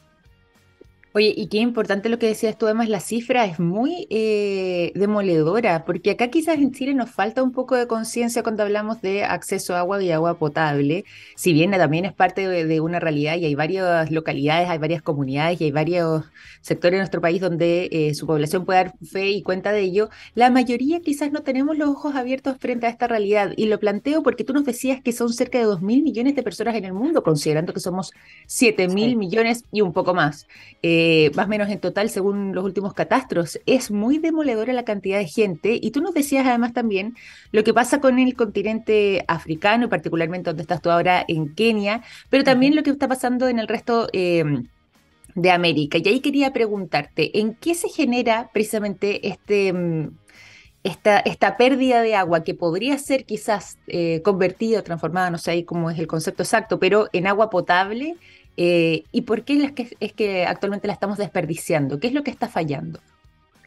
Oye, 1.14 1.35
y 1.37 1.49
qué 1.49 1.59
importante 1.59 2.09
lo 2.09 2.19
que 2.19 2.26
decías 2.26 2.56
tú, 2.56 2.64
además 2.64 2.88
la 2.88 2.99
cifra 3.00 3.44
es 3.44 3.61
muy 3.61 4.06
eh, 4.09 4.92
demoledora, 4.95 5.85
porque 5.85 6.12
acá 6.12 6.28
quizás 6.28 6.57
en 6.57 6.73
Chile 6.73 6.95
nos 6.95 7.11
falta 7.11 7.42
un 7.42 7.52
poco 7.52 7.76
de 7.76 7.87
conciencia 7.87 8.42
cuando 8.42 8.62
hablamos 8.62 9.02
de 9.02 9.23
acceso 9.23 9.75
a 9.75 9.81
agua 9.81 10.02
y 10.02 10.11
agua 10.11 10.38
potable, 10.38 11.04
si 11.37 11.52
bien 11.52 11.73
también 11.73 12.07
es 12.07 12.14
parte 12.14 12.49
de, 12.49 12.81
una 12.81 12.99
realidad 12.99 13.37
y 13.37 13.45
hay 13.45 13.54
varias 13.54 14.11
localidades, 14.11 14.71
hay 14.71 14.78
varias 14.78 15.02
comunidades 15.02 15.61
y 15.61 15.64
hay 15.64 15.71
varios 15.71 16.25
sectores 16.62 16.92
de 16.95 16.99
nuestro 17.00 17.21
país 17.21 17.42
donde 17.42 17.90
eh, 17.92 18.14
su 18.14 18.26
población 18.26 18.64
puede 18.64 18.85
dar 18.85 18.95
fe 19.04 19.28
y 19.31 19.42
cuenta 19.42 19.73
de 19.73 19.81
ello, 19.81 20.09
la 20.35 20.49
mayoría 20.49 21.00
quizás 21.00 21.31
no 21.31 21.42
tenemos 21.42 21.76
los 21.76 21.90
ojos 21.90 22.14
abiertos 22.14 22.57
frente 22.59 22.87
a 22.87 22.90
esta 22.90 23.07
realidad. 23.07 23.52
Y 23.57 23.66
lo 23.66 23.78
planteo 23.78 24.23
porque 24.23 24.45
tú 24.45 24.54
nos 24.54 24.64
decías 24.64 25.02
que 25.02 25.12
son 25.12 25.33
cerca 25.33 25.59
de 25.59 25.64
2 25.64 25.83
mil 25.83 26.02
millones 26.02 26.35
de 26.37 26.42
personas 26.42 26.75
en 26.75 26.87
el 26.87 26.95
mundo, 26.95 27.23
considerando 27.23 27.75
que 27.75 27.81
somos 27.81 28.12
7 28.47 28.88
mil 28.88 29.16
millones 29.16 29.64
y 29.73 29.83
un 29.83 29.92
poco 29.92 30.14
más. 30.14 30.47
Eh, 30.83 31.01
eh, 31.04 31.32
más 31.35 31.47
o 31.47 31.49
menos 31.49 31.68
en 31.68 31.80
total 31.80 32.11
según 32.11 32.54
los 32.54 32.64
últimos 32.64 32.94
catastros. 32.94 33.59
Es 33.66 33.90
muy 33.90 34.18
demoledora 34.18 34.73
la 34.73 34.85
cantidad 34.85 35.18
de 35.18 35.26
gente 35.26 35.76
y 35.82 35.90
tú 35.90 36.00
nos 36.00 36.14
decías 36.14 36.47
además 36.47 36.73
también 36.73 37.16
lo 37.50 37.64
que 37.64 37.75
pasa 37.75 38.00
con 38.00 38.21
el 38.21 38.37
continente 38.37 39.25
africano, 39.26 39.88
particularmente 39.88 40.50
donde 40.50 40.62
estás 40.62 40.80
tú 40.80 40.90
ahora 40.90 41.25
en 41.26 41.54
Kenia, 41.56 42.02
pero 42.30 42.44
también 42.44 42.76
lo 42.76 42.85
que 42.85 42.90
está 42.90 43.09
pasando 43.09 43.49
en 43.49 43.59
el 43.59 43.68
resto... 43.68 44.09
Em, 44.12 44.68
de 45.35 45.50
América. 45.50 45.97
Y 45.97 46.06
ahí 46.06 46.21
quería 46.21 46.52
preguntarte, 46.52 47.38
¿en 47.40 47.54
qué 47.54 47.75
se 47.75 47.88
genera 47.88 48.50
precisamente 48.52 49.26
este, 49.28 49.68
em, 49.68 50.11
esta, 50.82 51.21
esta, 51.21 51.56
pérdida 51.56 52.02
de 52.02 52.14
agua 52.14 52.44
que 52.44 52.52
podría 52.52 52.99
ser 52.99 53.25
quizás 53.25 53.78
eh, 53.87 54.21
convertida 54.23 54.80
o 54.80 54.82
transformada, 54.82 55.30
no 55.30 55.38
sé 55.38 55.52
ahí 55.52 55.64
cómo 55.64 55.90
es 55.90 55.99
el 55.99 56.06
concepto 56.06 56.42
exacto, 56.42 56.78
pero 56.78 57.09
en 57.14 57.26
agua 57.26 57.49
potable 57.49 58.16
eh, 58.56 59.04
¿Y 59.12 59.23
por 59.23 59.44
qué 59.44 59.64
es 59.64 59.73
que, 59.73 59.97
es 60.00 60.12
que 60.12 60.44
actualmente 60.47 60.87
la 60.87 60.92
estamos 60.92 61.18
desperdiciando? 61.18 61.99
¿Qué 61.99 62.09
es 62.09 62.12
lo 62.12 62.23
que 62.23 62.30
está 62.30 62.49
fallando? 62.49 63.00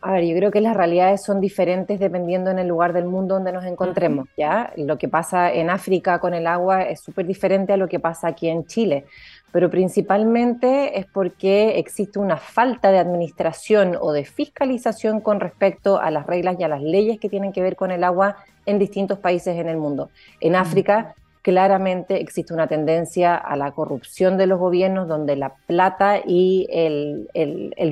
A 0.01 0.11
ver, 0.11 0.25
yo 0.25 0.35
creo 0.35 0.51
que 0.51 0.61
las 0.61 0.77
realidades 0.77 1.23
son 1.23 1.41
diferentes 1.41 1.99
dependiendo 1.99 2.51
en 2.51 2.59
el 2.59 2.67
lugar 2.67 2.93
del 2.93 3.05
mundo 3.05 3.33
donde 3.33 3.51
nos 3.51 3.65
encontremos, 3.65 4.27
¿ya? 4.37 4.71
Lo 4.77 4.99
que 4.99 5.07
pasa 5.07 5.51
en 5.51 5.71
África 5.71 6.19
con 6.19 6.35
el 6.35 6.45
agua 6.45 6.83
es 6.83 6.99
súper 6.99 7.25
diferente 7.25 7.73
a 7.73 7.77
lo 7.77 7.87
que 7.87 7.99
pasa 7.99 8.27
aquí 8.27 8.47
en 8.47 8.67
Chile, 8.67 9.05
pero 9.51 9.71
principalmente 9.71 10.99
es 10.99 11.07
porque 11.07 11.79
existe 11.79 12.19
una 12.19 12.37
falta 12.37 12.91
de 12.91 12.99
administración 12.99 13.97
o 13.99 14.11
de 14.11 14.25
fiscalización 14.25 15.21
con 15.21 15.39
respecto 15.39 15.99
a 15.99 16.11
las 16.11 16.27
reglas 16.27 16.57
y 16.59 16.63
a 16.63 16.67
las 16.67 16.83
leyes 16.83 17.19
que 17.19 17.29
tienen 17.29 17.51
que 17.51 17.63
ver 17.63 17.75
con 17.75 17.89
el 17.89 18.03
agua 18.03 18.35
en 18.67 18.77
distintos 18.77 19.17
países 19.17 19.57
en 19.57 19.67
el 19.67 19.77
mundo. 19.77 20.11
En 20.39 20.55
África 20.55 21.15
claramente 21.45 22.19
existe 22.21 22.55
una 22.55 22.65
tendencia 22.65 23.35
a 23.35 23.55
la 23.55 23.71
corrupción 23.71 24.35
de 24.35 24.47
los 24.47 24.57
gobiernos 24.57 25.07
donde 25.07 25.35
la 25.35 25.53
plata 25.67 26.19
y 26.25 26.67
el, 26.71 27.29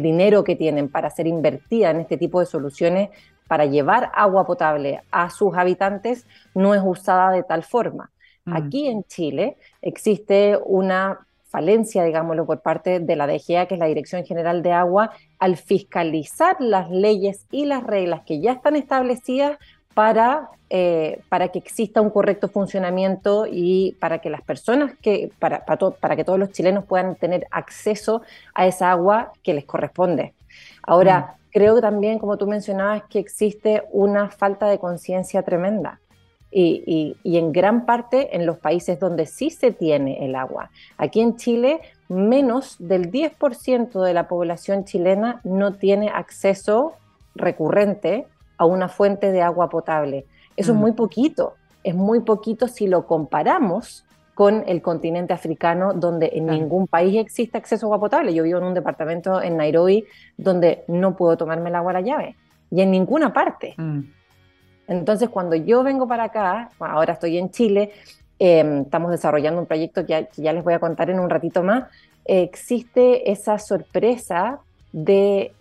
dinero 0.01 0.43
que 0.43 0.55
tienen 0.55 0.89
para 0.89 1.11
ser 1.11 1.27
invertida 1.27 1.91
en 1.91 1.99
este 1.99 2.17
tipo 2.17 2.39
de 2.39 2.47
soluciones 2.47 3.11
para 3.47 3.67
llevar 3.67 4.11
agua 4.15 4.47
potable 4.47 5.03
a 5.11 5.29
sus 5.29 5.55
habitantes 5.55 6.25
no 6.55 6.73
es 6.73 6.81
usada 6.83 7.29
de 7.29 7.43
tal 7.43 7.61
forma. 7.61 8.09
Mm. 8.45 8.53
Aquí 8.55 8.87
en 8.87 9.03
Chile 9.03 9.57
existe 9.83 10.57
una 10.65 11.19
falencia, 11.43 12.03
digámoslo, 12.03 12.47
por 12.47 12.63
parte 12.63 13.01
de 13.01 13.15
la 13.15 13.27
DGA, 13.27 13.67
que 13.67 13.75
es 13.75 13.79
la 13.79 13.85
Dirección 13.85 14.25
General 14.25 14.63
de 14.63 14.71
Agua, 14.71 15.11
al 15.37 15.57
fiscalizar 15.57 16.55
las 16.59 16.89
leyes 16.89 17.45
y 17.51 17.65
las 17.65 17.83
reglas 17.83 18.21
que 18.25 18.41
ya 18.41 18.53
están 18.53 18.75
establecidas 18.75 19.59
para, 19.93 20.49
eh, 20.69 21.21
para 21.29 21.49
que 21.49 21.59
exista 21.59 22.01
un 22.01 22.09
correcto 22.09 22.47
funcionamiento 22.47 23.45
y 23.49 23.95
para 23.99 24.19
que 24.19 24.29
las 24.29 24.41
personas 24.41 24.93
que, 25.01 25.31
para, 25.39 25.65
para, 25.65 26.15
que 26.15 26.23
todos 26.23 26.39
los 26.39 26.51
chilenos 26.51 26.85
puedan 26.85 27.15
tener 27.15 27.47
acceso 27.51 28.21
a 28.53 28.65
esa 28.65 28.91
agua 28.91 29.31
que 29.43 29.53
les 29.53 29.65
corresponde. 29.65 30.33
Ahora, 30.81 31.19
mm. 31.19 31.51
creo 31.51 31.81
también, 31.81 32.19
como 32.19 32.37
tú 32.37 32.47
mencionabas, 32.47 33.03
que 33.09 33.19
existe 33.19 33.83
una 33.91 34.29
falta 34.29 34.67
de 34.67 34.79
conciencia 34.79 35.43
tremenda. 35.43 35.99
Y, 36.55 37.17
y, 37.23 37.37
en 37.39 37.51
gran 37.51 37.87
parte 37.87 38.35
en 38.35 38.45
los 38.45 38.59
países 38.59 38.99
donde 38.99 39.25
sí 39.25 39.49
se 39.49 39.71
tiene 39.71 40.23
el 40.23 40.35
agua. 40.35 40.69
Aquí 40.99 41.19
en 41.19 41.35
Chile, 41.35 41.81
menos 42.09 42.75
del 42.77 43.11
10% 43.11 44.03
de 44.03 44.13
la 44.13 44.27
población 44.27 44.85
chilena 44.85 45.41
no 45.43 45.73
tiene 45.73 46.09
acceso 46.09 46.93
recurrente 47.33 48.27
a 48.63 48.67
una 48.67 48.87
fuente 48.87 49.31
de 49.31 49.41
agua 49.41 49.69
potable. 49.69 50.25
Eso 50.55 50.71
es 50.71 50.77
mm. 50.77 50.81
muy 50.81 50.91
poquito, 50.93 51.55
es 51.83 51.95
muy 51.95 52.21
poquito 52.21 52.67
si 52.67 52.87
lo 52.87 53.05
comparamos 53.05 54.05
con 54.33 54.63
el 54.67 54.81
continente 54.81 55.33
africano, 55.33 55.93
donde 55.93 56.31
en 56.33 56.47
ningún 56.47 56.87
país 56.87 57.17
existe 57.17 57.57
acceso 57.57 57.85
a 57.85 57.87
agua 57.87 57.99
potable. 57.99 58.33
Yo 58.33 58.43
vivo 58.43 58.57
en 58.57 58.65
un 58.65 58.73
departamento 58.73 59.41
en 59.41 59.57
Nairobi 59.57 60.05
donde 60.37 60.83
no 60.87 61.15
puedo 61.15 61.37
tomarme 61.37 61.69
el 61.69 61.75
agua 61.75 61.91
a 61.91 61.93
la 61.93 62.01
llave, 62.01 62.35
y 62.71 62.81
en 62.81 62.89
ninguna 62.89 63.31
parte. 63.31 63.75
Mm. 63.77 64.01
Entonces, 64.87 65.29
cuando 65.29 65.55
yo 65.55 65.83
vengo 65.83 66.07
para 66.07 66.25
acá, 66.25 66.69
ahora 66.79 67.13
estoy 67.13 67.37
en 67.37 67.51
Chile, 67.51 67.91
em, 68.39 68.81
estamos 68.81 69.11
desarrollando 69.11 69.61
un 69.61 69.67
proyecto 69.67 70.05
que 70.05 70.27
ya, 70.35 70.53
les 70.53 70.63
voy 70.63 70.73
a 70.73 70.79
contar 70.79 71.09
en 71.09 71.19
un 71.19 71.29
ratito 71.29 71.63
más, 71.63 71.85
existe 72.25 73.31
esa 73.31 73.59
sorpresa 73.59 74.59
de, 74.91 75.53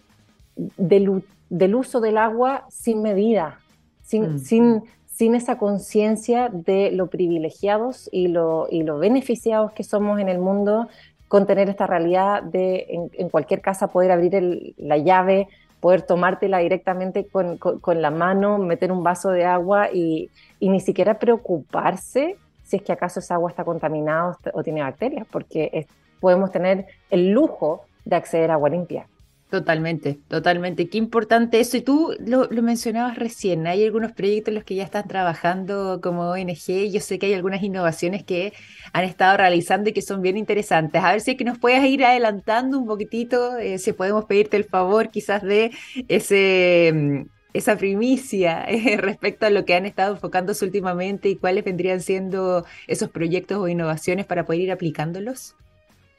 de, 0.56 1.20
del 1.52 1.74
uso 1.74 2.00
del 2.00 2.16
agua 2.16 2.64
sin 2.70 3.02
medida, 3.02 3.58
sin, 4.00 4.34
mm. 4.34 4.38
sin, 4.38 4.82
sin 5.06 5.34
esa 5.34 5.58
conciencia 5.58 6.48
de 6.48 6.90
lo 6.92 7.08
privilegiados 7.08 8.08
y 8.10 8.28
lo, 8.28 8.68
y 8.70 8.84
lo 8.84 8.98
beneficiados 8.98 9.72
que 9.72 9.84
somos 9.84 10.18
en 10.18 10.30
el 10.30 10.38
mundo 10.38 10.88
con 11.28 11.46
tener 11.46 11.68
esta 11.68 11.86
realidad 11.86 12.42
de 12.42 12.86
en, 13.12 13.28
cualquier 13.28 13.60
casa 13.60 13.88
poder 13.88 14.12
abrir 14.12 14.74
la 14.78 14.96
llave, 14.96 15.48
poder 15.80 16.00
tomártela 16.02 16.58
directamente 16.58 17.26
con, 17.26 17.58
con, 17.58 18.00
la 18.00 18.10
mano, 18.10 18.56
meter 18.56 18.90
un 18.90 19.02
vaso 19.02 19.30
de 19.30 19.44
agua 19.44 19.90
y, 19.92 20.30
y, 20.58 20.70
ni 20.70 20.80
siquiera 20.80 21.18
preocuparse 21.18 22.36
si 22.62 22.76
es 22.76 22.82
que 22.82 22.92
acaso 22.92 23.20
esa 23.20 23.34
agua 23.34 23.50
está 23.50 23.64
contaminada 23.64 24.38
o 24.54 24.62
tiene 24.62 24.82
bacterias, 24.82 25.26
porque 25.30 25.86
podemos 26.18 26.50
tener 26.50 26.86
el 27.10 27.30
lujo 27.30 27.82
de 28.06 28.16
acceder 28.16 28.50
a 28.50 28.54
agua 28.54 28.70
limpia. 28.70 29.06
Totalmente, 29.52 30.18
totalmente. 30.28 30.88
Qué 30.88 30.96
importante 30.96 31.60
eso. 31.60 31.76
Y 31.76 31.82
tú 31.82 32.14
lo, 32.24 32.48
mencionabas 32.62 33.18
recién, 33.18 33.66
hay 33.66 33.84
algunos 33.84 34.12
proyectos 34.12 34.48
en 34.48 34.54
los 34.54 34.64
que 34.64 34.76
ya 34.76 34.82
están 34.82 35.06
trabajando 35.06 36.00
como 36.02 36.30
ONG. 36.30 36.90
Yo 36.90 37.00
sé 37.00 37.18
que 37.18 37.26
hay 37.26 37.34
algunas 37.34 37.62
innovaciones 37.62 38.24
que 38.24 38.54
han 38.94 39.04
estado 39.04 39.36
realizando 39.36 39.90
y 39.90 39.92
que 39.92 40.00
son 40.00 40.22
bien 40.22 40.38
interesantes. 40.38 41.04
A 41.04 41.12
ver 41.12 41.20
si 41.20 41.32
es 41.32 41.36
que 41.36 41.44
nos 41.44 41.58
puedes 41.58 41.84
ir 41.84 42.02
adelantando 42.02 42.78
un 42.78 42.86
poquitito, 42.86 43.58
eh, 43.58 43.76
si 43.76 43.92
podemos 43.92 44.24
pedirte 44.24 44.56
el 44.56 44.64
favor 44.64 45.10
quizás 45.10 45.42
de 45.42 45.70
ese, 46.08 46.90
mm, 46.94 47.26
esa 47.52 47.76
primicia 47.76 48.64
eh, 48.68 48.96
respecto 48.96 49.44
a 49.44 49.50
lo 49.50 49.66
que 49.66 49.74
han 49.74 49.84
estado 49.84 50.14
enfocándose 50.14 50.64
últimamente 50.64 51.28
y 51.28 51.36
cuáles 51.36 51.62
vendrían 51.62 52.00
siendo 52.00 52.64
esos 52.86 53.10
proyectos 53.10 53.58
o 53.58 53.68
innovaciones 53.68 54.24
para 54.24 54.46
poder 54.46 54.62
ir 54.62 54.72
aplicándolos. 54.72 55.56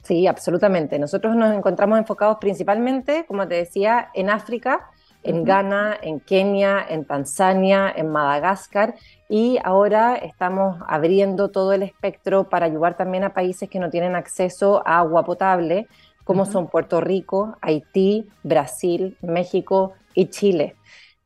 Sí, 0.04 0.28
absolutamente. 0.28 1.00
Nosotros 1.00 1.36
nos 1.36 1.56
encontramos 1.56 1.98
enfocados 1.98 2.38
principalmente, 2.40 3.26
como 3.26 3.48
te 3.48 3.56
decía, 3.56 4.10
en 4.14 4.30
África, 4.30 4.90
en 5.24 5.46
Ghana, 5.46 5.98
en 6.02 6.20
Kenia, 6.20 6.86
en 6.88 7.06
Tanzania, 7.06 7.92
en 7.96 8.10
Madagascar 8.10 8.96
y 9.30 9.58
ahora 9.64 10.16
estamos 10.18 10.78
abriendo 10.86 11.50
todo 11.50 11.72
el 11.72 11.84
espectro 11.84 12.50
para 12.50 12.66
ayudar 12.66 12.98
también 12.98 13.24
a 13.24 13.34
países 13.34 13.70
que 13.70 13.80
no 13.80 13.90
tienen 13.90 14.16
acceso 14.16 14.86
a 14.86 15.00
agua 15.00 15.24
potable, 15.24 15.88
como 16.26 16.46
son 16.46 16.68
Puerto 16.68 17.00
Rico, 17.00 17.58
Haití, 17.62 18.30
Brasil, 18.44 19.18
México 19.22 19.94
y 20.14 20.28
Chile. 20.28 20.76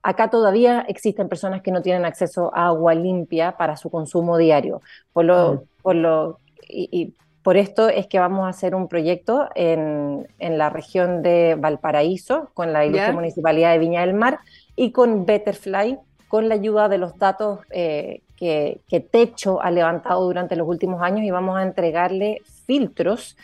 Acá 0.03 0.29
todavía 0.29 0.86
existen 0.88 1.27
personas 1.27 1.63
que 1.63 1.72
no 1.72 1.81
tienen 1.81 2.05
acceso 2.05 2.51
a 2.55 2.67
agua 2.67 2.93
limpia 2.93 3.57
para 3.57 3.75
su 3.75 3.89
consumo 3.89 4.38
diario, 4.38 4.81
por 5.12 5.25
lo, 5.25 5.63
por 5.81 5.96
lo 5.96 6.39
y 6.69 7.13
por 7.48 7.56
esto 7.56 7.88
es 7.88 8.08
que 8.08 8.20
vamos 8.20 8.46
a 8.46 8.50
hacer 8.50 8.75
un 8.75 8.89
proyecto 8.89 9.48
en, 9.56 10.27
la 10.38 10.70
región 10.70 11.24
de 11.24 11.56
Valparaíso, 11.58 12.50
con 12.54 12.74
la 12.74 12.86
Ilustre 12.86 13.13
Municipalidad 13.13 13.72
de 13.72 13.80
Viña 13.80 14.01
del 14.01 14.13
Mar 14.13 14.39
y 14.75 14.92
con 14.92 15.25
Betterfly, 15.25 15.98
con 16.27 16.50
la 16.50 16.56
ayuda 16.56 16.89
de 16.89 16.98
los 16.98 17.18
datos 17.18 17.62
eh, 17.70 18.20
que, 18.36 18.82
Techo 19.10 19.62
ha 19.62 19.72
levantado 19.72 20.25
durante 20.25 20.58
los 20.58 20.68
últimos 20.68 21.01
años 21.01 21.24
y 21.24 21.32
vamos 21.32 21.58
a 21.58 21.63
entregarle 21.63 22.42
filtros 22.66 23.38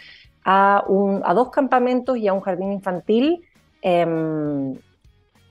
a, 0.44 0.84
dos 1.34 1.50
campamentos 1.52 2.18
y 2.18 2.28
a 2.28 2.34
un 2.34 2.42
jardín 2.42 2.74
infantil. 2.74 3.46
Em, 3.82 4.78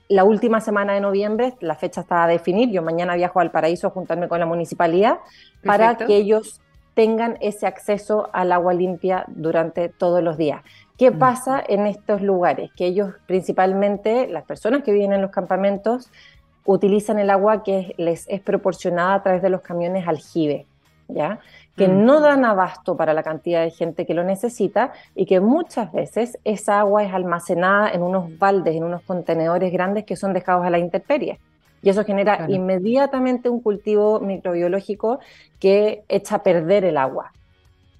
la 0.09 0.25
última 0.25 0.61
semana 0.61 0.93
de 0.93 1.01
noviembre, 1.01 1.55
la 1.59 1.73
fecha 1.73 2.01
está 2.01 2.25
a 2.25 2.27
definir, 2.27 2.69
yo 2.69 2.83
mañana 2.83 3.15
viajo 3.15 3.39
al 3.39 3.49
paraíso 3.49 3.87
a 3.87 3.89
juntarme 3.89 4.27
con 4.27 4.39
la 4.39 4.45
municipalidad 4.45 5.17
para 5.65 5.97
que 5.97 6.17
ellos 6.17 6.61
tengan 6.93 7.37
ese 7.41 7.65
acceso 7.65 8.29
al 8.33 8.51
agua 8.51 8.73
limpia 8.73 9.25
durante 9.27 9.89
todos 9.89 10.23
los 10.23 10.37
días. 10.37 10.61
¿Qué 10.97 11.11
mm. 11.11 11.19
pasa 11.19 11.63
en 11.67 11.87
estos 11.87 12.21
lugares? 12.21 12.71
Que 12.75 12.85
ellos, 12.85 13.13
principalmente 13.25 14.27
las 14.27 14.43
personas 14.43 14.83
que 14.83 14.91
viven 14.91 15.13
en 15.13 15.21
los 15.21 15.31
campamentos, 15.31 16.11
utilizan 16.65 17.19
el 17.19 17.29
agua 17.29 17.63
que 17.63 17.93
les 17.97 18.27
es 18.29 18.41
proporcionada 18.41 19.15
a 19.15 19.23
través 19.23 19.41
de 19.41 19.49
los 19.49 19.61
camiones 19.61 20.07
aljibe, 20.07 20.65
¿ya? 21.07 21.39
que 21.75 21.87
mm. 21.87 22.05
no 22.05 22.19
dan 22.19 22.45
abasto 22.45 22.95
para 22.95 23.13
la 23.13 23.23
cantidad 23.23 23.63
de 23.63 23.71
gente 23.71 24.05
que 24.05 24.13
lo 24.13 24.23
necesita 24.23 24.93
y 25.15 25.25
que 25.25 25.39
muchas 25.39 25.91
veces 25.91 26.37
esa 26.43 26.79
agua 26.79 27.03
es 27.03 27.13
almacenada 27.13 27.89
en 27.91 28.03
unos 28.03 28.37
baldes, 28.37 28.75
en 28.75 28.83
unos 28.83 29.01
contenedores 29.01 29.73
grandes 29.73 30.05
que 30.05 30.15
son 30.15 30.33
dejados 30.33 30.65
a 30.65 30.69
la 30.69 30.77
intemperie 30.77 31.39
y 31.83 31.89
eso 31.89 32.05
genera 32.05 32.45
inmediatamente 32.49 33.49
un 33.49 33.59
cultivo 33.59 34.21
microbiológico 34.21 35.19
que 35.59 36.03
echa 36.07 36.35
a 36.37 36.43
perder 36.43 36.85
el 36.85 36.97
agua, 36.97 37.33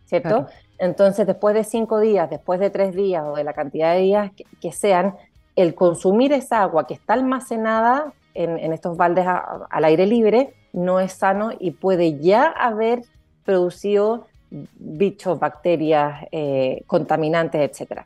¿cierto? 0.06 0.48
Entonces, 0.80 1.28
después 1.28 1.54
de 1.54 1.66
cinco 1.66 2.00
días, 2.00 2.30
después 2.30 2.60
de 2.60 2.70
tres 2.70 2.96
días 2.96 3.24
o 3.26 3.36
de 3.36 3.44
la 3.44 3.54
cantidad 3.54 3.94
de 3.94 4.02
días 4.02 4.32
que, 4.62 4.72
sean, 4.72 5.16
el 5.56 5.76
consumir 5.76 6.32
esa 6.32 6.62
agua 6.62 6.88
que 6.88 6.94
está 6.94 7.14
almacenada 7.14 8.14
en, 8.34 8.74
estos 8.74 8.98
baldes 8.98 9.28
al 9.28 9.86
aire 9.86 10.08
libre 10.08 10.54
no 10.72 11.00
es 11.00 11.14
sano 11.14 11.52
y 11.60 11.72
puede 11.72 12.20
ya 12.20 12.48
haber 12.48 13.04
producido 13.46 14.28
bichos, 14.50 15.40
bacterias, 15.40 16.26
eh, 16.32 16.84
contaminantes, 16.88 17.82
etc. 17.82 18.02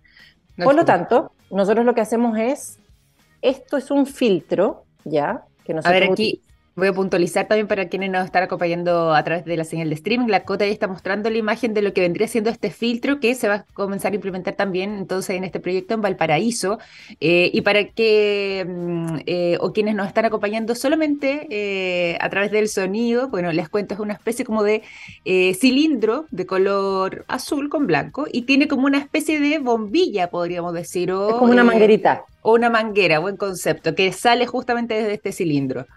Por 0.61 0.75
lo 0.75 0.83
tanto, 0.85 1.31
nosotros 1.51 1.85
lo 1.85 1.93
que 1.93 2.01
hacemos 2.01 2.37
es, 2.37 2.79
esto 3.41 3.77
es 3.77 3.91
un 3.91 4.05
filtro, 4.05 4.83
¿ya? 5.05 5.43
A 5.83 5.91
ver, 5.91 6.03
aquí, 6.03 6.41
Voy 6.77 6.89
a 6.89 6.93
puntualizar 6.93 7.47
también 7.47 7.65
para 7.65 7.89
quienes 7.89 8.11
nos 8.11 8.23
están 8.23 8.43
acompañando 8.43 9.15
a 9.15 9.23
través 9.23 9.45
de 9.45 9.57
la 9.57 9.63
señal 9.63 9.89
de 9.89 9.95
streaming. 9.95 10.27
La 10.27 10.43
Cota 10.43 10.63
ya 10.63 10.71
está 10.71 10.87
mostrando 10.87 11.27
la 11.31 11.37
imagen 11.39 11.73
de 11.73 11.81
lo 11.81 11.91
que 11.91 12.01
vendría 12.01 12.27
siendo 12.27 12.51
este 12.51 12.69
filtro 12.69 13.19
que 13.19 13.33
se 13.33 13.47
va 13.47 13.55
a 13.55 13.63
comenzar 13.73 14.11
a 14.11 14.15
implementar 14.15 14.53
también 14.53 14.93
entonces 14.93 15.37
en 15.37 15.43
este 15.43 15.59
proyecto 15.59 15.95
en 15.95 16.03
Valparaíso. 16.03 16.77
Eh, 17.19 17.49
y 17.51 17.61
para 17.61 17.85
que, 17.85 18.63
mm, 18.69 19.07
eh, 19.25 19.57
o 19.59 19.73
quienes 19.73 19.95
nos 19.95 20.05
están 20.05 20.25
acompañando 20.25 20.75
solamente 20.75 21.47
eh, 21.49 22.15
a 22.21 22.29
través 22.29 22.51
del 22.51 22.69
sonido, 22.69 23.29
bueno, 23.29 23.51
les 23.51 23.69
cuento, 23.69 23.95
es 23.95 23.99
una 23.99 24.13
especie 24.13 24.45
como 24.45 24.61
de 24.61 24.83
cilindro 25.59 26.27
de 26.29 26.45
color 26.45 27.25
azul 27.27 27.69
con 27.69 27.87
blanco 27.87 28.27
y 28.31 28.43
tiene 28.43 28.67
como 28.67 28.85
una 28.85 28.99
especie 28.99 29.39
de 29.39 29.57
bombilla, 29.57 30.29
podríamos 30.29 30.75
decir. 30.75 31.11
O, 31.11 31.27
es 31.27 31.35
como 31.37 31.53
una 31.53 31.63
manguerita. 31.63 32.25
O 32.43 32.53
una 32.53 32.69
manguera, 32.69 33.17
buen 33.17 33.35
concepto, 33.35 33.95
que 33.95 34.13
sale 34.13 34.45
justamente 34.45 34.93
desde 34.93 35.15
este 35.15 35.31
cilindro. 35.31 35.87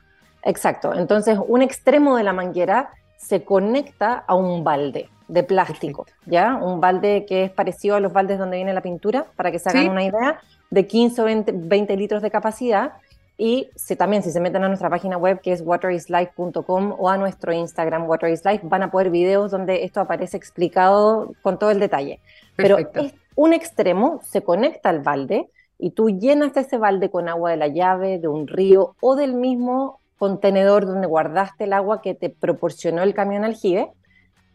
Exacto. 0.42 0.94
Entonces, 0.94 1.38
un 1.46 1.62
extremo 1.62 2.16
de 2.16 2.24
la 2.24 2.32
manguera 2.32 2.90
se 3.16 3.44
conecta 3.44 4.24
a 4.26 4.34
un 4.34 4.64
balde 4.64 5.08
de 5.28 5.42
plástico, 5.44 6.06
¿ya? 6.26 6.56
Un 6.56 6.80
balde 6.80 7.24
que 7.26 7.44
es 7.44 7.50
parecido 7.50 7.96
a 7.96 8.00
los 8.00 8.12
baldes 8.12 8.38
donde 8.38 8.56
viene 8.56 8.72
la 8.72 8.80
pintura, 8.80 9.26
para 9.36 9.52
que 9.52 9.58
se 9.58 9.68
hagan 9.68 9.88
una 9.88 10.04
idea, 10.04 10.40
de 10.70 10.86
15 10.86 11.22
o 11.22 11.24
20, 11.24 11.96
litros 11.96 12.22
de 12.22 12.30
capacidad. 12.30 12.94
Y 13.38 13.70
si, 13.74 13.96
también, 13.96 14.22
si 14.22 14.32
se 14.32 14.40
meten 14.40 14.64
a 14.64 14.68
nuestra 14.68 14.90
página 14.90 15.16
web, 15.16 15.40
que 15.40 15.52
es 15.52 15.62
waterislife.com, 15.62 16.96
o 16.98 17.08
a 17.08 17.16
nuestro 17.16 17.52
Instagram, 17.52 18.08
waterislife, 18.08 18.66
van 18.66 18.82
a 18.82 18.90
poder 18.90 19.10
videos 19.10 19.50
donde 19.50 19.84
esto 19.84 20.00
aparece 20.00 20.36
explicado 20.36 21.32
con 21.42 21.58
todo 21.58 21.70
el 21.70 21.78
detalle. 21.78 22.20
Pero 22.56 22.78
es, 22.78 23.14
un 23.36 23.52
extremo 23.52 24.20
se 24.24 24.42
conecta 24.42 24.90
al 24.90 25.00
balde 25.00 25.48
y 25.78 25.90
tú 25.90 26.10
llenas 26.10 26.56
ese 26.56 26.76
balde 26.76 27.10
con 27.10 27.28
agua 27.28 27.50
de 27.50 27.56
la 27.56 27.68
llave, 27.68 28.18
de 28.18 28.28
un 28.28 28.46
río 28.46 28.96
o 29.00 29.16
del 29.16 29.34
mismo 29.34 29.99
contenedor 30.20 30.84
donde 30.84 31.06
guardaste 31.06 31.64
el 31.64 31.72
agua 31.72 32.02
que 32.02 32.14
te 32.14 32.28
proporcionó 32.28 33.02
el 33.02 33.14
camión 33.14 33.42
aljibe 33.42 33.88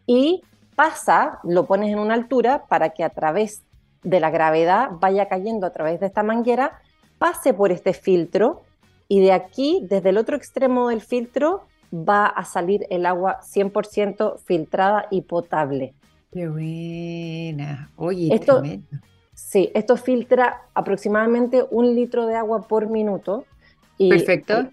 y 0.06 0.42
pasa, 0.76 1.40
lo 1.42 1.66
pones 1.66 1.92
en 1.92 1.98
una 1.98 2.14
altura 2.14 2.66
para 2.68 2.90
que 2.90 3.02
a 3.02 3.10
través 3.10 3.64
de 4.04 4.20
la 4.20 4.30
gravedad 4.30 4.90
vaya 5.00 5.26
cayendo 5.26 5.66
a 5.66 5.72
través 5.72 5.98
de 5.98 6.06
esta 6.06 6.22
manguera, 6.22 6.78
pase 7.18 7.52
por 7.52 7.72
este 7.72 7.94
filtro 7.94 8.62
y 9.08 9.18
de 9.18 9.32
aquí, 9.32 9.84
desde 9.90 10.10
el 10.10 10.18
otro 10.18 10.36
extremo 10.36 10.90
del 10.90 11.00
filtro, 11.00 11.66
va 11.92 12.26
a 12.26 12.44
salir 12.44 12.86
el 12.88 13.04
agua 13.04 13.40
100% 13.40 14.38
filtrada 14.38 15.08
y 15.10 15.22
potable. 15.22 15.94
Qué 16.30 16.46
buena. 16.46 17.90
Oye, 17.96 18.32
esto, 18.32 18.62
Sí, 19.34 19.72
esto 19.74 19.96
filtra 19.96 20.62
aproximadamente 20.74 21.66
un 21.72 21.92
litro 21.96 22.26
de 22.26 22.36
agua 22.36 22.68
por 22.68 22.88
minuto. 22.88 23.44
Y, 23.98 24.10
Perfecto 24.10 24.68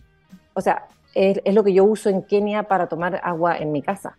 o 0.54 0.62
sea, 0.62 0.88
es, 1.14 1.40
lo 1.54 1.64
que 1.64 1.74
yo 1.74 1.84
uso 1.84 2.10
en 2.10 2.24
Kenia 2.24 2.64
para 2.64 2.88
tomar 2.88 3.20
agua 3.24 3.58
en 3.58 3.72
mi 3.72 3.82
casa. 3.82 4.18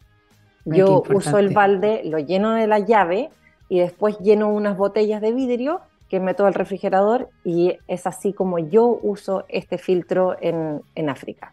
Yo 0.64 1.02
uso 1.12 1.38
el 1.38 1.50
balde, 1.50 2.02
lo 2.04 2.18
lleno 2.18 2.52
de 2.52 2.66
la 2.66 2.78
llave 2.78 3.30
y 3.68 3.80
después 3.80 4.18
lleno 4.20 4.48
unas 4.48 4.76
botellas 4.76 5.20
de 5.20 5.32
vidrio 5.32 5.80
que 6.08 6.20
meto 6.20 6.46
al 6.46 6.54
refrigerador 6.54 7.28
y 7.44 7.76
es 7.86 8.06
así 8.06 8.32
como 8.32 8.58
yo 8.58 8.98
uso 9.02 9.44
este 9.48 9.78
filtro 9.78 10.36
en, 10.40 10.80
en 10.94 11.10
África. 11.10 11.52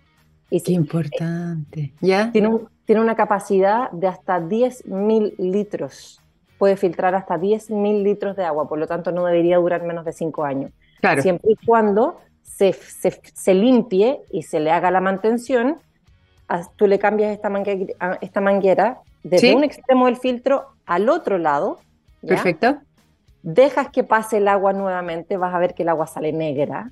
Y 0.50 0.62
Qué 0.62 0.74
importante. 0.74 1.94
¿Ya? 2.02 2.32
Tiene, 2.32 2.60
tiene 2.86 3.02
una 3.02 3.16
capacidad 3.16 3.90
de 3.92 4.08
hasta 4.08 4.40
10.000 4.40 5.36
litros. 5.38 6.22
Puede 6.58 6.78
filtrar 6.78 7.16
hasta 7.16 7.38
10.000 7.38 8.04
litros 8.04 8.36
de 8.36 8.46
agua, 8.46 8.70
por 8.70 8.78
lo 8.78 8.88
tanto 8.88 9.12
no 9.12 9.26
debería 9.26 9.58
durar 9.58 9.84
menos 9.84 10.06
de 10.06 10.14
5 10.14 10.44
años. 10.44 10.72
Claro. 11.00 11.22
Siempre 11.22 11.52
y 11.52 11.66
cuando 11.66 12.20
se, 12.58 13.54
limpie 13.54 14.22
y 14.32 14.44
se 14.44 14.60
le 14.60 14.72
haga 14.72 14.92
la 14.92 15.02
mantención, 15.02 15.78
tú 16.76 16.88
le 16.88 17.00
cambias 17.00 17.32
esta 17.32 17.50
manguera, 17.50 18.18
esta 18.22 18.42
manguera 18.42 19.00
desde 19.24 19.56
un 19.56 19.64
extremo 19.64 20.08
del 20.08 20.18
filtro 20.18 20.68
al 20.86 21.10
otro 21.10 21.38
lado. 21.38 21.80
Perfecto. 22.26 22.78
Dejas 23.44 23.90
que 23.90 24.04
pase 24.04 24.38
el 24.38 24.48
agua 24.48 24.74
nuevamente, 24.74 25.38
vas 25.38 25.54
a 25.54 25.60
ver 25.60 25.74
que 25.74 25.84
el 25.84 25.90
agua 25.90 26.08
sale 26.08 26.32
negra. 26.32 26.92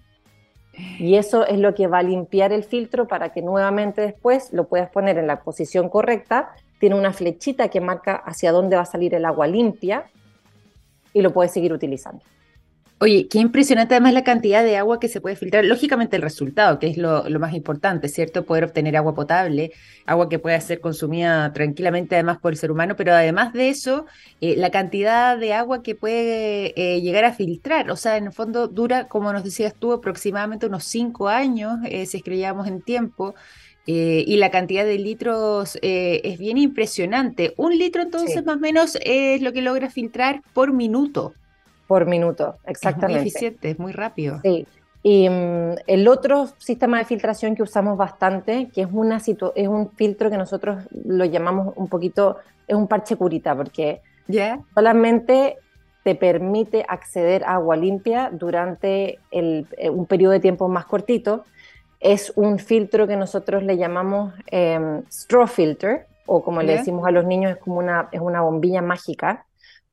Y 0.98 1.16
eso 1.16 1.46
es 1.46 1.60
lo 1.60 1.76
que 1.76 1.88
va 1.88 2.00
a 2.00 2.04
limpiar 2.04 2.54
el 2.54 2.64
filtro 2.64 3.08
para 3.08 3.30
que 3.30 3.42
nuevamente 3.42 4.02
después 4.02 4.54
lo 4.54 4.68
puedas 4.68 4.90
poner 4.90 5.18
en 5.18 5.28
la 5.28 5.42
posición 5.42 5.90
correcta. 5.90 6.52
Tiene 6.80 6.96
una 6.96 7.12
flechita 7.12 7.68
que 7.68 7.82
marca 7.82 8.16
hacia 8.16 8.52
dónde 8.52 8.78
va 8.78 8.84
a 8.84 8.86
salir 8.86 9.14
el 9.14 9.26
agua 9.26 9.46
limpia 9.46 10.06
y 11.14 11.22
lo 11.22 11.34
puedes 11.34 11.52
seguir 11.52 11.74
utilizando. 11.74 12.24
Oye, 13.02 13.30
qué 13.30 13.40
impresionante 13.40 13.96
además 13.96 14.14
la 14.14 14.26
cantidad 14.26 14.62
de 14.62 14.76
agua 14.76 15.00
que 15.00 15.08
se 15.08 15.22
puede 15.22 15.38
filtrar. 15.38 15.64
Lógicamente 15.64 16.18
el 16.18 16.22
resultado, 16.22 16.80
que 16.80 16.88
es 16.88 16.98
lo, 16.98 17.24
más 17.40 17.54
importante, 17.54 18.10
¿cierto? 18.10 18.46
Poder 18.46 18.66
obtener 18.66 18.98
agua 18.98 19.16
potable, 19.16 19.72
agua 20.06 20.28
que 20.28 20.38
pueda 20.38 20.60
ser 20.60 20.82
consumida 20.82 21.54
tranquilamente 21.54 22.16
además 22.16 22.40
por 22.40 22.52
el 22.52 22.58
ser 22.58 22.72
humano, 22.72 22.98
pero 22.98 23.14
además 23.14 23.54
de 23.54 23.70
eso, 23.70 24.06
eh, 24.42 24.56
la 24.58 24.70
cantidad 24.70 25.38
de 25.38 25.54
agua 25.54 25.82
que 25.82 25.96
puede 25.96 26.74
eh, 26.76 27.00
llegar 27.00 27.24
a 27.24 27.32
filtrar. 27.34 27.90
O 27.90 27.96
sea, 27.96 28.18
en 28.18 28.26
el 28.26 28.34
fondo 28.34 28.68
dura, 28.68 29.08
como 29.08 29.32
nos 29.32 29.46
decías 29.46 29.74
tú, 29.80 29.94
aproximadamente 29.94 30.66
unos 30.66 30.84
cinco 30.84 31.30
años, 31.30 31.80
eh, 31.86 32.06
si 32.06 32.18
escribíamos 32.18 32.68
en 32.68 32.82
tiempo. 32.82 33.34
y 33.86 34.38
la 34.38 34.52
cantidad 34.52 34.86
de 34.86 35.00
litros 35.00 35.80
es 35.82 36.38
bien 36.38 36.58
impresionante. 36.58 37.54
Un 37.58 37.78
litro 37.78 38.04
entonces 38.04 38.46
más 38.46 38.58
o 38.58 38.60
menos 38.60 38.98
es 39.02 39.42
lo 39.42 39.52
que 39.52 39.64
logra 39.64 39.90
filtrar 39.90 40.42
por 40.54 40.74
minuto 40.74 41.34
por 41.90 42.06
minuto, 42.06 42.60
exactamente. 42.68 43.18
Es 43.18 43.24
muy 43.24 43.28
eficiente, 43.30 43.72
es 43.72 43.80
muy 43.80 43.92
rápido. 43.94 44.40
Sí. 44.44 44.68
Y 45.02 45.28
mm, 45.28 45.74
el 45.88 46.08
otro 46.08 46.48
sistema 46.60 47.00
de 47.00 47.06
filtración 47.06 47.56
que 47.56 47.64
usamos 47.64 47.98
bastante, 47.98 48.70
que 48.72 48.84
es, 48.84 48.88
una 48.92 49.18
es 49.18 49.68
un 49.68 49.90
filtro 49.94 50.30
que 50.30 50.38
nosotros 50.38 50.84
lo 50.92 51.26
llamamos 51.26 51.74
un 51.78 51.88
poquito, 51.88 52.38
es 52.68 52.76
un 52.76 52.88
parche 52.88 53.16
curita, 53.16 53.56
porque 53.56 54.02
solamente 54.76 55.58
te 56.04 56.14
permite 56.14 56.86
acceder 56.88 57.44
a 57.44 57.56
agua 57.56 57.76
limpia 57.76 58.30
durante 58.32 59.18
el, 59.32 59.66
eh, 59.76 59.90
un 59.90 60.06
periodo 60.06 60.34
de 60.34 60.42
tiempo 60.42 60.68
más 60.68 60.86
cortito. 60.86 61.44
Es 62.00 62.32
un 62.36 62.60
filtro 62.60 63.08
que 63.08 63.18
nosotros 63.18 63.64
le 63.64 63.78
llamamos 63.78 64.36
em, 64.46 65.02
straw 65.10 65.48
filter, 65.48 66.06
o 66.28 66.44
como 66.44 66.62
le 66.62 66.78
decimos 66.78 67.08
a 67.08 67.12
los 67.12 67.26
niños, 67.26 67.54
es 67.54 67.58
como 67.58 67.80
una, 67.80 68.10
es 68.12 68.22
una 68.22 68.42
bombilla 68.42 68.84
mágica 68.84 69.48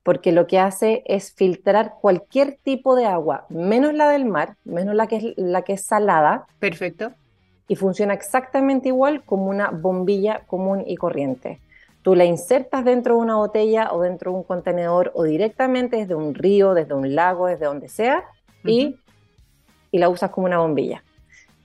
porque 0.07 0.31
lo 0.31 0.47
que 0.47 0.57
hace 0.57 1.03
es 1.05 1.33
filtrar 1.33 1.95
cualquier 1.99 2.57
tipo 2.63 2.95
de 2.95 3.05
agua, 3.05 3.45
menos 3.49 3.93
la 3.93 4.07
del 4.09 4.23
mar, 4.23 4.55
menos 4.63 4.95
la 4.95 5.07
que 5.07 5.17
es, 5.17 5.23
la 5.35 5.63
que 5.63 5.73
es 5.73 5.85
salada. 5.85 6.45
Perfecto. 6.59 7.11
Y 7.67 7.75
funciona 7.75 8.13
exactamente 8.13 8.87
igual 8.87 9.25
como 9.25 9.47
una 9.47 9.69
bombilla 9.69 10.43
común 10.47 10.85
y 10.87 10.95
corriente. 10.95 11.59
Tú 12.03 12.15
la 12.15 12.23
insertas 12.23 12.85
dentro 12.85 13.15
de 13.15 13.21
una 13.21 13.35
botella 13.35 13.89
o 13.91 14.01
dentro 14.01 14.31
de 14.31 14.37
un 14.37 14.43
contenedor 14.43 15.11
o 15.13 15.25
directamente 15.25 15.97
desde 15.97 16.15
un 16.15 16.33
río, 16.35 16.73
desde 16.73 16.93
un 16.93 17.13
lago, 17.13 17.47
desde 17.47 17.65
donde 17.65 17.89
sea, 17.89 18.23
y, 18.63 18.95
y, 19.91 19.97
la 19.97 20.07
usas 20.07 20.31
como 20.31 20.47
una 20.47 20.59
bombilla. 20.59 21.03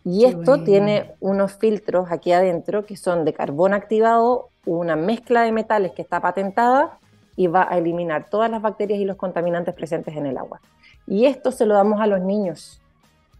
Y 0.04 0.24
esto 0.24 0.64
tiene 0.64 1.12
unos 1.20 1.58
filtros 1.58 2.10
aquí 2.10 2.32
adentro 2.32 2.86
que 2.86 2.96
son 2.96 3.24
de 3.24 3.34
carbón 3.34 3.72
activado, 3.72 4.48
una 4.66 4.96
mezcla 4.96 5.42
de 5.42 5.52
metales 5.52 5.92
que 5.92 6.02
está 6.02 6.18
patentada 6.18 6.98
y 7.36 7.46
va 7.46 7.66
a 7.68 7.78
eliminar 7.78 8.28
todas 8.30 8.50
las 8.50 8.62
bacterias 8.62 9.00
y 9.00 9.04
los 9.04 9.16
contaminantes 9.16 9.74
presentes 9.74 10.16
en 10.16 10.26
el 10.26 10.36
agua. 10.36 10.60
Y 11.06 11.26
esto 11.26 11.50
se 11.50 11.66
lo 11.66 11.74
damos 11.74 12.00
a 12.00 12.06
los 12.06 12.20
niños. 12.20 12.80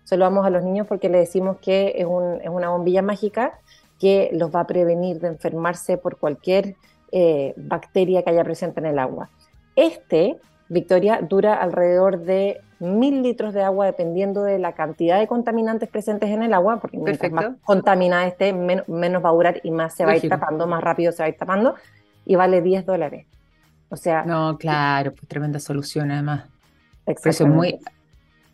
Se 0.05 0.17
lo 0.17 0.25
damos 0.25 0.45
a 0.45 0.51
los 0.51 0.65
niños 0.65 0.87
porque 0.87 1.09
le 1.09 1.19
decimos 1.19 1.59
que 1.61 1.95
es, 1.97 2.07
una 2.07 2.71
bombilla 2.71 3.03
mágica 3.03 3.59
que 4.01 4.31
los 4.33 4.55
va 4.55 4.61
a 4.61 4.67
prevenir 4.67 5.21
de 5.21 5.29
enfermarse 5.29 5.97
por 5.97 6.17
cualquier 6.17 6.75
eh, 7.13 7.55
bacteria 7.57 8.23
que 8.23 8.31
haya 8.31 8.43
presente 8.43 8.81
en 8.81 8.87
el 8.87 8.99
agua. 8.99 9.31
Este, 9.77 10.39
Victoria, 10.69 11.21
dura 11.23 11.55
alrededor 11.55 12.21
de 12.21 12.61
mil 12.83 13.23
litros 13.23 13.55
de 13.55 13.63
agua 13.63 13.87
dependiendo 13.87 14.43
de 14.43 14.59
la 14.59 14.73
cantidad 14.73 15.21
de 15.21 15.29
contaminantes 15.29 15.89
presentes 15.89 16.31
en 16.31 16.43
el 16.43 16.53
agua, 16.53 16.81
porque 16.81 16.99
mientras 16.99 17.31
más 17.31 17.47
contaminada 17.65 18.27
esté, 18.27 18.53
menos, 18.53 18.87
va 19.25 19.29
a 19.29 19.33
durar 19.33 19.61
y 19.63 19.71
más 19.71 19.95
se 19.95 20.05
va 20.05 20.13
a 20.13 20.17
ir 20.17 20.29
tapando, 20.29 20.67
más 20.67 20.83
rápido 20.83 21.13
se 21.13 21.23
va 21.23 21.27
a 21.27 21.29
ir 21.29 21.37
tapando, 21.37 21.77
y 22.27 22.35
vale 22.35 22.61
10 22.61 22.85
dólares. 22.85 23.27
O 23.93 23.97
sea. 23.97 24.25
No, 24.25 24.57
claro, 24.57 25.13
pues 25.13 25.29
tremenda 25.29 25.61
solución 25.61 26.11
además. 26.11 26.45
Precio 27.23 27.47
muy, 27.47 27.79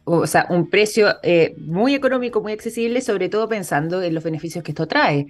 o 0.05 0.27
sea, 0.27 0.47
un 0.51 0.69
precio 0.69 1.15
eh, 1.23 1.55
muy 1.59 1.95
económico, 1.95 2.41
muy 2.41 2.53
accesible, 2.53 3.01
sobre 3.01 3.29
todo 3.29 3.49
pensando 3.49 4.03
en 4.03 4.15
los 4.15 4.25
beneficios 4.25 4.65
que 4.65 4.73
esto 4.73 4.89
trae. 4.89 5.29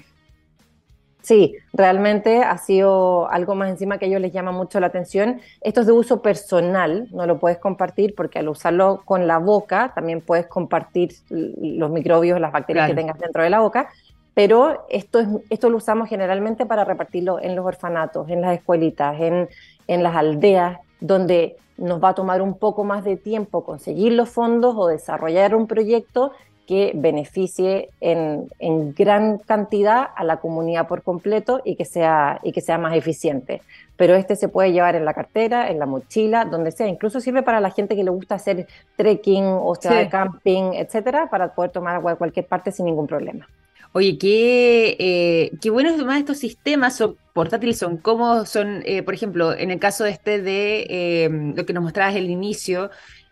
Sí, 1.21 1.57
realmente 1.75 2.43
ha 2.43 2.57
sido 2.57 3.29
algo 3.29 3.55
más 3.55 3.69
encima 3.69 3.99
que 3.99 4.07
a 4.07 4.09
ellos 4.09 4.23
les 4.23 4.33
llama 4.33 4.51
mucho 4.51 4.81
la 4.81 4.87
atención. 4.87 5.43
Esto 5.61 5.83
es 5.83 5.87
de 5.89 5.93
uso 5.93 6.23
personal, 6.23 7.09
no 7.11 7.27
lo 7.27 7.39
puedes 7.39 7.59
compartir 7.59 8.15
porque 8.15 8.39
al 8.39 8.49
usarlo 8.49 9.03
con 9.05 9.27
la 9.27 9.37
boca 9.37 9.93
también 9.95 10.23
puedes 10.23 10.47
compartir 10.47 11.11
los 11.29 11.91
microbios, 11.91 12.41
las 12.41 12.53
bacterias 12.53 12.89
que 12.89 12.95
tengas 12.95 13.19
dentro 13.19 13.43
de 13.43 13.51
la 13.51 13.61
boca, 13.61 13.91
pero 14.33 14.87
esto, 14.89 15.19
es, 15.19 15.29
esto 15.51 15.69
lo 15.69 15.79
usamos 15.79 16.09
generalmente 16.09 16.65
para 16.65 16.85
repartirlo 16.85 17.41
en 17.43 17.57
los 17.57 17.67
orfanatos, 17.67 18.31
en 18.31 18.41
las 18.41 18.57
escuelitas, 18.57 19.21
en, 19.21 19.49
en 19.89 20.03
las 20.05 20.15
aldeas, 20.15 20.79
donde 21.01 21.57
nos 21.77 22.03
va 22.03 22.11
a 22.11 22.15
tomar 22.15 22.43
un 22.43 22.55
poco 22.59 22.85
más 22.85 23.05
de 23.05 23.17
tiempo 23.17 23.65
conseguir 23.65 24.13
los 24.13 24.29
fondos 24.29 24.75
o 24.77 24.87
desarrollar 24.87 25.55
un 25.55 25.67
proyecto 25.67 26.33
que 26.67 26.93
beneficie 26.95 27.89
en, 27.99 28.51
en, 28.59 28.93
gran 28.93 29.39
cantidad 29.39 30.07
a 30.15 30.23
la 30.23 30.37
comunidad 30.37 30.87
por 30.87 31.03
completo 31.03 31.63
y 31.65 31.77
que, 31.77 31.87
sea, 31.87 32.41
y 32.43 32.53
que 32.53 32.61
sea 32.61 32.77
más 32.77 32.95
eficiente. 32.95 33.63
Pero 33.97 34.15
este 34.15 34.37
se 34.37 34.49
puede 34.49 34.73
llevar 34.73 34.95
en 34.95 35.07
la 35.07 35.15
cartera, 35.15 35.71
en 35.71 35.79
la 35.79 35.87
mochila, 35.87 36.45
donde 36.45 36.71
sea. 36.71 36.87
Incluso 36.87 37.21
sirve 37.21 37.43
para 37.43 37.61
la 37.61 37.71
gente 37.71 37.97
que 37.97 38.05
le 38.05 38.11
gusta 38.11 38.35
hacer 38.35 38.67
trekking 38.97 39.47
o 39.47 39.75
sea, 39.77 40.11
camping, 40.11 40.75
etcétera, 40.75 41.31
para 41.31 41.55
poder 41.55 41.71
tomar 41.71 41.95
agua 41.95 42.13
de 42.13 42.19
cualquier 42.19 42.47
parte 42.47 42.71
sin 42.71 42.85
ningún 42.85 43.07
problema. 43.07 43.49
Oye, 43.93 44.19
qué, 44.19 44.97
eh, 44.99 45.59
qué 45.61 45.71
buenos 45.71 45.95
además 45.95 46.19
estos 46.21 46.39
sistemas 46.39 46.97
son 46.97 47.17
portátiles, 47.33 47.79
son 47.79 47.97
cómodos, 47.97 48.49
son, 48.49 48.83
eh, 48.85 49.03
por 49.03 49.15
ejemplo, 49.15 49.53
en 49.57 49.71
el 49.71 49.79
caso 49.81 50.05
de 50.05 50.11
este 50.11 50.41
de 50.43 50.87
eh, 50.89 51.29
lo 51.57 51.65
que 51.67 51.73
nos 51.73 51.83
mostrabas 51.83 52.15
al 52.15 52.31
inicio, 52.31 52.91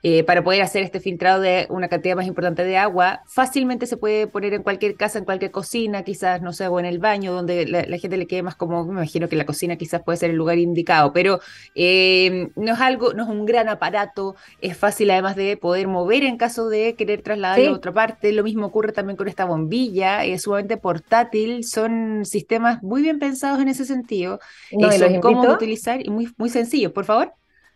eh, 0.08 0.22
para 0.22 0.44
poder 0.44 0.62
hacer 0.62 0.84
este 0.84 1.00
filtrado 1.00 1.40
de 1.40 1.66
una 1.68 1.88
cantidad 1.88 2.14
más 2.14 2.28
importante 2.28 2.62
de 2.62 2.76
agua. 2.76 3.22
Fácilmente 3.26 3.88
se 3.88 3.96
puede 3.96 4.28
poner 4.28 4.54
en 4.54 4.62
cualquier 4.62 4.94
casa, 4.94 5.18
en 5.18 5.24
cualquier 5.24 5.50
cocina, 5.50 6.04
quizás, 6.04 6.42
no 6.42 6.52
sé, 6.52 6.68
o 6.68 6.78
en 6.78 6.86
el 6.86 7.00
baño, 7.00 7.32
donde 7.32 7.66
la, 7.66 7.98
gente 7.98 8.16
le 8.16 8.28
quede 8.28 8.44
más 8.44 8.54
como, 8.54 8.84
me 8.84 8.92
imagino 8.92 9.28
que 9.28 9.34
la 9.34 9.44
cocina 9.44 9.74
quizás 9.74 10.04
puede 10.04 10.16
ser 10.16 10.30
el 10.30 10.36
lugar 10.36 10.58
indicado, 10.58 11.12
pero 11.12 11.40
eh, 11.74 12.50
no 12.54 12.74
es 12.74 12.80
algo, 12.80 13.14
no 13.14 13.24
es 13.24 13.28
un 13.28 13.46
gran 13.46 13.68
aparato, 13.68 14.36
es 14.60 14.76
fácil 14.76 15.10
además 15.10 15.34
de 15.34 15.56
poder 15.56 15.88
mover 15.88 16.22
en 16.22 16.36
caso 16.36 16.68
de 16.68 16.94
querer 16.94 17.22
trasladarlo 17.22 17.70
a 17.70 17.72
otra 17.72 17.92
parte. 17.92 18.30
Lo 18.30 18.44
mismo 18.44 18.66
ocurre 18.66 18.92
también 18.92 19.16
con 19.16 19.26
esta 19.26 19.44
bombilla, 19.44 20.24
es 20.24 20.42
sumamente 20.42 20.76
portátil, 20.76 21.64
son 21.64 22.24
sistemas 22.24 22.80
muy 22.80 23.02
bien 23.02 23.18
pensados 23.18 23.60
en 23.60 23.66
ese 23.66 23.84
sentido, 23.84 24.38
no, 24.70 24.88
eh, 24.88 24.98
son 25.00 25.20
cómodos 25.20 25.48
de 25.48 25.54
utilizar 25.54 26.00
y 26.00 26.10
muy, 26.10 26.32
muy 26.36 26.48
sencillos. 26.48 26.92
Por 26.92 27.04
favor. 27.06 27.32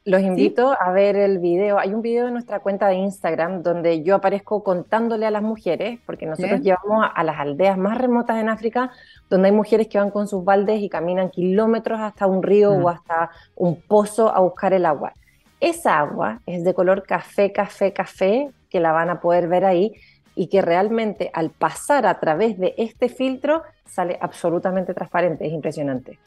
Los 0.06 0.22
invito 0.22 0.74
a 0.80 0.92
ver 0.92 1.14
el 1.16 1.40
video. 1.40 1.78
Hay 1.78 1.92
un 1.92 2.00
video 2.00 2.26
en 2.26 2.32
nuestra 2.32 2.60
cuenta 2.60 2.88
de 2.88 2.94
Instagram 2.94 3.62
donde 3.62 4.02
yo 4.02 4.14
aparezco 4.14 4.64
contándole 4.64 5.26
a 5.26 5.30
las 5.30 5.42
mujeres, 5.42 6.00
porque 6.06 6.24
nosotros 6.24 6.62
llevamos 6.62 7.06
a, 7.14 7.22
las 7.22 7.38
aldeas 7.38 7.76
más 7.76 7.98
remotas 7.98 8.38
en 8.38 8.48
África, 8.48 8.90
donde 9.28 9.48
hay 9.48 9.54
mujeres 9.54 9.88
que 9.88 9.98
van 9.98 10.10
con 10.10 10.26
sus 10.26 10.42
baldes 10.42 10.80
y 10.80 10.88
caminan 10.88 11.28
kilómetros 11.28 12.00
hasta 12.00 12.26
un 12.26 12.42
río 12.42 12.72
o 12.72 12.80
mm. 12.80 12.88
hasta 12.88 13.30
un 13.56 13.78
pozo 13.82 14.34
a 14.34 14.40
buscar 14.40 14.72
el 14.72 14.86
agua. 14.86 15.12
Esa 15.60 15.98
agua 15.98 16.40
es 16.46 16.64
de 16.64 16.72
color 16.72 17.02
café, 17.02 17.52
café, 17.52 17.92
café, 17.92 18.50
que 18.70 18.80
la 18.80 18.92
van 18.92 19.10
a 19.10 19.20
poder 19.20 19.48
ver 19.48 19.66
ahí 19.66 19.92
y 20.34 20.46
que 20.46 20.62
realmente 20.62 21.30
al 21.34 21.50
pasar 21.50 22.06
a 22.06 22.18
través 22.18 22.58
de 22.58 22.74
este 22.78 23.10
filtro 23.10 23.64
sale 23.84 24.16
absolutamente 24.18 24.94
transparente. 24.94 25.46
Es 25.46 25.52
impresionante. 25.52 26.18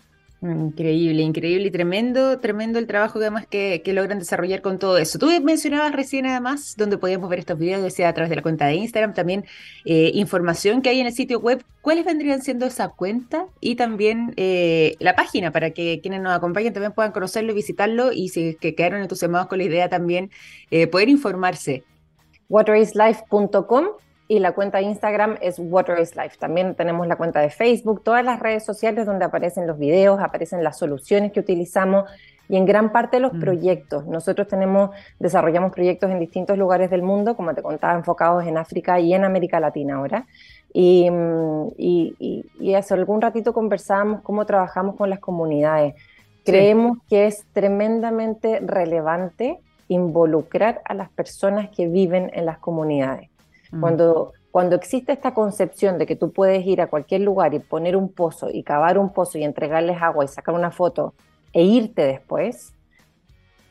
Increíble, 0.43 1.21
increíble 1.21 1.67
y 1.67 1.71
tremendo, 1.71 2.37
tremendo 2.39 2.77
el 2.77 2.85
trabajo 2.85 3.17
que 3.17 3.25
además 3.25 3.47
que, 3.47 3.81
logran 3.93 4.19
desarrollar 4.19 4.61
con 4.61 4.77
todo 4.77 4.97
eso. 4.97 5.17
Tú 5.17 5.29
mencionabas 5.41 5.93
recién 5.93 6.25
además 6.25 6.75
donde 6.75 6.97
podíamos 6.97 7.29
ver 7.29 7.39
estos 7.39 7.57
videos, 7.57 7.81
decía 7.81 8.09
a 8.09 8.13
través 8.13 8.29
de 8.29 8.35
la 8.35 8.41
cuenta 8.41 8.65
de 8.65 8.75
Instagram, 8.75 9.13
también 9.13 9.45
eh, 9.85 10.11
información 10.13 10.81
que 10.81 10.89
hay 10.89 10.99
en 10.99 11.07
el 11.07 11.13
sitio 11.13 11.39
web. 11.39 11.63
¿Cuáles 11.79 12.03
vendrían 12.03 12.41
siendo 12.41 12.65
esa 12.65 12.89
cuenta 12.89 13.45
y 13.61 13.75
también 13.75 14.33
eh, 14.35 14.97
la 14.99 15.15
página 15.15 15.51
para 15.51 15.71
que 15.71 16.01
quienes 16.01 16.19
nos 16.19 16.33
acompañen 16.33 16.73
también 16.73 16.91
puedan 16.91 17.13
conocerlo 17.13 17.53
y 17.53 17.55
visitarlo 17.55 18.11
y 18.11 18.27
si 18.27 18.55
que 18.55 18.75
quedaron 18.75 19.01
entusiasmados 19.01 19.47
con 19.47 19.59
la 19.59 19.63
idea 19.63 19.87
también 19.87 20.29
eh, 20.71 20.87
poder 20.87 21.07
informarse? 21.07 21.85
waterislife.com 22.49 23.85
y 24.33 24.39
la 24.39 24.53
cuenta 24.53 24.79
de 24.79 24.85
Instagram 24.85 25.37
es 25.41 25.59
Water 25.59 25.99
is 25.99 26.15
Life. 26.15 26.37
También 26.39 26.73
tenemos 26.73 27.05
la 27.05 27.17
cuenta 27.17 27.39
de 27.39 27.51
Facebook, 27.51 28.03
todas 28.03 28.25
las 28.25 28.39
redes 28.39 28.65
sociales 28.65 29.05
donde 29.05 29.25
aparecen 29.25 29.67
los 29.67 29.77
videos, 29.77 30.19
aparecen 30.19 30.63
las 30.63 30.79
soluciones 30.79 31.31
que 31.31 31.39
utilizamos 31.39 32.09
y 32.49 32.57
en 32.57 32.65
gran 32.65 32.91
parte 32.91 33.19
los 33.19 33.31
mm. 33.33 33.39
proyectos. 33.39 34.07
Nosotros 34.07 34.47
tenemos, 34.47 34.89
desarrollamos 35.19 35.71
proyectos 35.71 36.09
en 36.09 36.17
distintos 36.17 36.57
lugares 36.57 36.89
del 36.89 37.03
mundo, 37.03 37.35
como 37.35 37.53
te 37.53 37.61
contaba, 37.61 37.93
enfocados 37.93 38.43
en 38.47 38.57
África 38.57 38.99
y 38.99 39.13
en 39.13 39.23
América 39.23 39.59
Latina 39.59 39.97
ahora. 39.97 40.25
Y, 40.73 41.07
y, 41.77 42.45
y, 42.59 42.73
hace 42.73 42.95
algún 42.95 43.21
ratito 43.21 43.53
conversábamos 43.53 44.21
cómo 44.23 44.47
trabajamos 44.47 44.95
con 44.95 45.11
las 45.11 45.19
comunidades. 45.19 45.93
Creemos 46.43 46.97
que 47.07 47.27
es 47.27 47.45
tremendamente 47.53 48.59
relevante 48.61 49.59
involucrar 49.89 50.81
a 50.85 50.95
las 50.95 51.11
personas 51.11 51.69
que 51.69 51.87
viven 51.87 52.31
en 52.33 52.47
las 52.47 52.57
comunidades. 52.57 53.29
Mm. 53.73 53.81
Cuando, 53.81 54.33
cuando 54.51 54.75
existe 54.75 55.11
esta 55.11 55.33
concepción 55.33 55.97
de 55.97 56.05
que 56.05 56.15
tú 56.15 56.31
puedes 56.31 56.65
ir 56.65 56.79
a 56.79 56.87
cualquier 56.87 57.21
lugar 57.21 57.53
y 57.53 57.59
poner 57.59 57.97
un 57.97 58.09
pozo 58.09 58.49
y 58.51 58.63
cavar 58.63 58.97
un 58.97 59.11
pozo 59.11 59.37
y 59.39 59.43
entregarles 59.43 60.01
agua 60.01 60.23
y 60.23 60.27
sacar 60.27 60.53
una 60.53 60.71
foto 60.71 61.13
e 61.51 61.63
irte 61.63 62.03
después, 62.05 62.73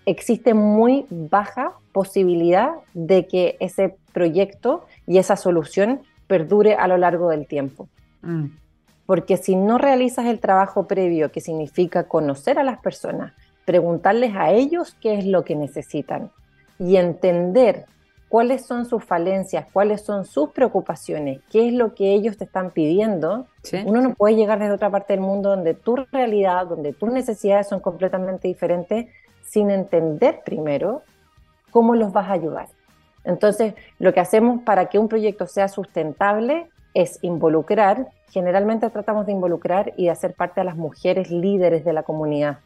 existe 0.05 0.55
muy 0.55 1.07
baja 1.09 1.73
posibilidad 1.93 2.73
de 2.95 3.27
que 3.27 3.57
ese 3.61 3.97
proyecto 4.13 4.85
y 5.07 5.19
esa 5.19 5.37
solución 5.37 6.03
perdure 6.27 6.75
a 6.75 6.89
lo 6.89 6.97
largo 6.97 7.31
del 7.31 7.47
tiempo. 7.47 7.89
Mm. 8.23 8.47
Porque 9.07 9.37
si 9.37 9.55
no 9.55 9.79
realizas 9.79 10.27
el 10.27 10.41
trabajo 10.41 10.87
previo, 10.87 11.31
que 11.31 11.41
significa 11.41 12.05
conocer 12.05 12.59
a 12.59 12.65
las 12.65 12.79
personas, 12.81 13.35
preguntarles 13.65 14.35
a 14.35 14.51
ellos 14.51 14.97
qué 15.01 15.19
es 15.19 15.27
lo 15.27 15.45
que 15.45 15.55
necesitan 15.55 16.31
y 16.79 16.97
entender 16.97 17.87
cuáles 18.33 18.65
son 18.65 18.87
sus 18.87 19.05
falencias, 19.05 19.67
cuáles 19.75 20.01
son 20.01 20.25
sus 20.25 20.53
preocupaciones, 20.53 21.41
qué 21.51 21.69
es 21.69 21.75
lo 21.75 21.95
que 21.95 22.15
ellos 22.15 22.39
te 22.39 22.45
están 22.45 22.71
pidiendo, 22.71 23.45
uno 23.85 24.01
no 24.01 24.15
puede 24.15 24.37
llegar 24.37 24.59
desde 24.59 24.73
otra 24.73 24.89
parte 24.89 25.13
del 25.13 25.21
mundo 25.21 25.51
donde 25.51 25.75
tu 25.75 25.97
realidad, 25.97 26.67
donde 26.67 26.95
tus 26.95 27.13
necesidades 27.13 27.69
son 27.69 27.81
completamente 27.81 28.49
diferentes, 28.49 29.09
sin 29.43 29.71
entender 29.71 30.41
primero 30.47 31.03
cómo 31.71 31.95
los 31.95 32.11
vas 32.15 32.31
a 32.31 32.33
ayudar. 32.33 32.69
Entonces, 33.23 33.75
lo 33.99 34.15
que 34.15 34.21
hacemos 34.21 34.63
para 34.63 34.87
que 34.87 34.99
un 34.99 35.09
proyecto 35.09 35.47
sea 35.47 35.69
sustentable 35.69 36.71
es 36.95 37.19
involucrar, 37.21 38.13
generalmente 38.31 38.89
tratamos 38.89 39.27
de 39.27 39.33
involucrar 39.33 39.93
y 39.99 40.05
de 40.05 40.11
hacer 40.11 40.33
parte 40.33 40.63
a 40.63 40.65
las 40.65 40.77
mujeres 40.77 41.31
líderes 41.31 41.85
de 41.85 41.93
la 41.93 42.03
comunidad, 42.03 42.61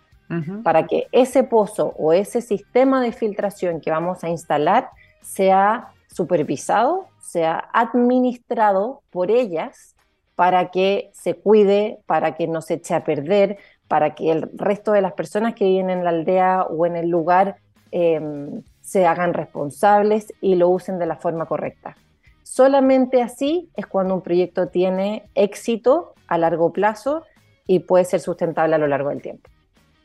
para 0.63 0.87
que 0.87 1.09
ese 1.11 1.43
pozo 1.43 1.93
o 1.99 2.13
ese 2.13 2.41
sistema 2.41 3.03
de 3.03 3.11
filtración 3.11 3.81
que 3.81 3.91
vamos 3.91 4.23
a 4.23 4.29
instalar 4.29 4.91
sea 5.27 5.89
supervisado, 6.07 7.09
sea 7.21 7.69
administrado 7.73 9.03
por 9.11 9.31
ellas 9.31 9.95
para 10.35 10.71
que 10.71 11.11
se 11.13 11.35
cuide, 11.35 11.99
para 12.07 12.37
que 12.37 12.47
no 12.47 12.63
se 12.63 12.75
eche 12.75 12.95
a 12.95 13.05
perder, 13.05 13.59
para 13.89 14.15
que 14.15 14.31
el 14.31 14.49
resto 14.55 14.93
de 14.93 15.03
las 15.03 15.15
personas 15.15 15.55
que 15.55 15.65
viven 15.65 15.91
en 15.91 16.05
la 16.05 16.11
aldea 16.11 16.63
o 16.63 16.87
en 16.87 16.97
el 16.97 17.09
lugar 17.09 17.57
em, 17.91 18.63
se 18.81 19.07
hagan 19.07 19.35
responsables 19.35 20.33
y 20.41 20.55
lo 20.55 20.69
usen 20.69 20.99
de 20.99 21.07
la 21.07 21.17
forma 21.17 21.47
correcta. 21.47 21.97
Solamente 22.43 23.23
así 23.23 23.71
es 23.75 23.87
cuando 23.87 24.15
un 24.15 24.23
proyecto 24.23 24.69
tiene 24.69 25.29
éxito 25.35 26.15
a 26.29 26.39
largo 26.39 26.73
plazo 26.73 27.25
y 27.67 27.81
puede 27.81 28.05
ser 28.05 28.21
sustentable 28.21 28.77
a 28.77 28.79
lo 28.79 28.87
largo 28.87 29.11
del 29.11 29.23
tiempo. 29.23 29.51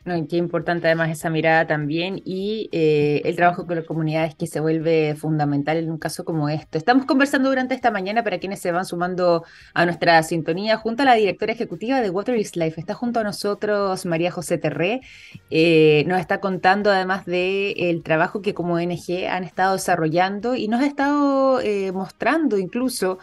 No, 0.04 0.16
qué 0.28 0.38
importante 0.38 0.88
además 0.88 1.12
esa 1.12 1.30
mirada 1.30 1.68
también 1.68 2.24
y 2.26 2.70
eh, 2.72 3.22
el 3.24 3.36
trabajo 3.36 3.68
con 3.68 3.76
las 3.76 3.86
comunidades 3.86 4.34
que 4.34 4.48
se 4.48 4.60
vuelve 4.60 5.14
fundamental 5.16 5.78
en 5.78 5.92
un 5.92 6.00
caso 6.00 6.26
como 6.26 6.50
esto. 6.50 6.80
Estamos 6.80 7.06
conversando 7.06 7.50
durante 7.50 7.76
esta 7.76 7.92
mañana 7.92 8.24
para 8.24 8.40
quienes 8.40 8.60
se 8.62 8.72
van 8.72 8.86
sumando 8.86 9.44
a 9.76 9.86
nuestra 9.86 10.24
sintonía 10.24 10.78
junto 10.78 11.04
a 11.04 11.06
la 11.06 11.14
directora 11.14 11.54
ejecutiva 11.54 12.02
de 12.02 12.10
Water 12.10 12.36
is 12.36 12.56
Life. 12.56 12.80
Está 12.82 12.96
junto 12.96 13.20
a 13.20 13.24
nosotros 13.24 14.08
María 14.08 14.32
José 14.32 14.58
Terré. 14.58 15.02
Eh, 15.52 16.04
nos 16.08 16.20
está 16.20 16.40
contando 16.40 16.90
además 16.90 17.28
del 17.28 17.76
el 17.78 18.02
trabajo 18.02 18.42
que 18.42 18.56
como 18.56 18.74
ONG 18.74 19.28
han 19.30 19.44
estado 19.44 19.74
desarrollando 19.74 20.56
y 20.56 20.68
nos 20.68 20.82
ha 20.82 20.88
estado 20.88 21.62
eh, 21.62 21.92
mostrando 21.92 22.58
incluso 22.58 23.20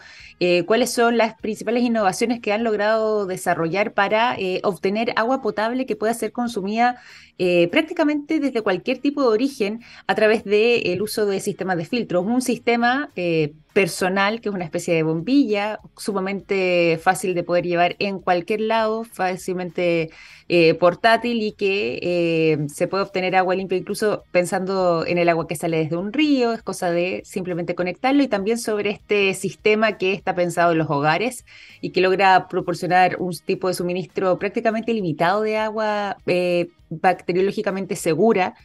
cuáles 0.65 0.91
son 0.91 1.17
las 1.17 1.35
principales 1.35 1.83
innovaciones 1.83 2.39
que 2.39 2.53
han 2.53 2.63
logrado 2.63 3.25
desarrollar 3.25 3.93
para 3.93 4.37
obtener 4.63 5.11
agua 5.17 5.41
potable 5.41 5.85
que 5.85 5.97
pueda 5.97 6.13
ser 6.13 6.31
consumida 6.31 7.01
eh, 7.41 7.69
prácticamente 7.69 8.41
desde 8.41 8.61
cualquier 8.61 8.97
tipo 8.97 9.21
de 9.21 9.29
origen 9.29 9.81
a 10.07 10.15
través 10.15 10.43
del 10.43 11.01
uso 11.01 11.25
de 11.25 11.39
sistemas 11.39 11.77
de 11.77 11.85
filtros. 11.85 12.25
Un 12.25 12.41
sistema 12.41 13.11
eh, 13.15 13.53
personal, 13.73 14.41
que 14.41 14.49
es 14.49 14.55
una 14.55 14.63
especie 14.63 14.93
de 14.93 15.03
bombilla, 15.03 15.79
sumamente 15.95 16.99
fácil 17.01 17.35
de 17.35 17.43
poder 17.43 17.65
llevar 17.65 17.95
en 17.99 18.19
cualquier 18.19 18.61
lado, 18.61 19.03
fácilmente 19.03 20.09
eh, 20.47 20.73
portátil 20.73 21.43
y 21.43 21.51
que 21.51 21.99
eh, 22.01 22.67
se 22.67 22.87
puede 22.87 23.03
obtener 23.03 23.35
agua 23.35 23.53
limpia 23.55 23.77
incluso 23.77 24.23
pensando 24.31 25.05
en 25.05 25.19
el 25.19 25.29
agua 25.29 25.47
que 25.47 25.55
sale 25.55 25.77
desde 25.77 25.97
un 25.97 26.11
río, 26.11 26.53
es 26.53 26.63
cosa 26.63 26.89
de 26.89 27.21
simplemente 27.23 27.75
conectarlo. 27.75 28.23
Y 28.23 28.27
también 28.27 28.57
sobre 28.57 28.89
este 28.89 29.33
sistema 29.35 29.97
que 29.97 30.13
está 30.13 30.33
pensado 30.33 30.71
en 30.71 30.79
los 30.79 30.89
hogares 30.89 31.45
y 31.81 31.91
que 31.91 32.01
logra 32.01 32.47
proporcionar 32.47 33.17
un 33.19 33.33
tipo 33.45 33.67
de 33.67 33.75
suministro 33.75 34.39
prácticamente 34.39 34.93
limitado 34.93 35.41
de 35.41 35.57
agua 35.57 36.17
eh, 36.25 36.69
bacteriológicamente 36.89 37.95
segura 37.95 38.55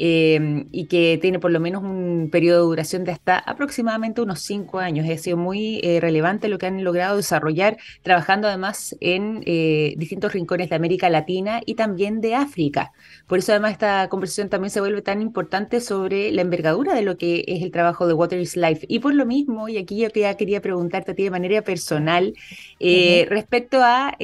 Em, 0.00 0.68
y 0.70 0.86
que 0.86 1.18
tiene 1.20 1.40
por 1.40 1.50
lo 1.50 1.58
menos 1.58 1.82
un 1.82 2.28
periodo 2.30 2.60
de 2.60 2.66
duración 2.66 3.02
de 3.02 3.10
hasta 3.10 3.36
aproximadamente 3.36 4.20
unos 4.20 4.40
cinco 4.40 4.78
años. 4.78 5.08
Ha 5.08 5.18
sido 5.18 5.36
muy 5.36 5.80
eh, 5.82 5.98
relevante 6.00 6.46
lo 6.46 6.58
que 6.58 6.66
han 6.66 6.84
logrado 6.84 7.16
desarrollar, 7.16 7.78
trabajando 8.02 8.46
además 8.46 8.96
en 9.00 9.42
eh, 9.44 9.94
distintos 9.96 10.32
rincones 10.32 10.70
de 10.70 10.76
América 10.76 11.10
Latina 11.10 11.62
y 11.66 11.74
también 11.74 12.20
de 12.20 12.36
África. 12.36 12.92
Por 13.26 13.40
eso 13.40 13.50
además 13.52 13.72
esta 13.72 14.08
conversación 14.08 14.48
también 14.48 14.70
se 14.70 14.80
vuelve 14.80 15.02
tan 15.02 15.20
importante 15.20 15.80
sobre 15.80 16.30
la 16.30 16.42
envergadura 16.42 16.94
de 16.94 17.02
lo 17.02 17.16
que 17.16 17.44
es 17.48 17.62
el 17.62 17.72
trabajo 17.72 18.06
de 18.06 18.14
Water 18.14 18.40
is 18.40 18.56
Life. 18.56 18.86
Y 18.88 19.00
por 19.00 19.14
lo 19.14 19.26
mismo, 19.26 19.68
y 19.68 19.78
aquí 19.78 19.98
yo 19.98 20.08
ya 20.14 20.36
quería 20.36 20.62
preguntarte 20.62 21.10
a 21.10 21.14
ti 21.16 21.24
de 21.24 21.30
manera 21.32 21.62
personal, 21.62 22.34
eh, 22.78 23.26
respecto 23.28 23.80
a 23.82 24.16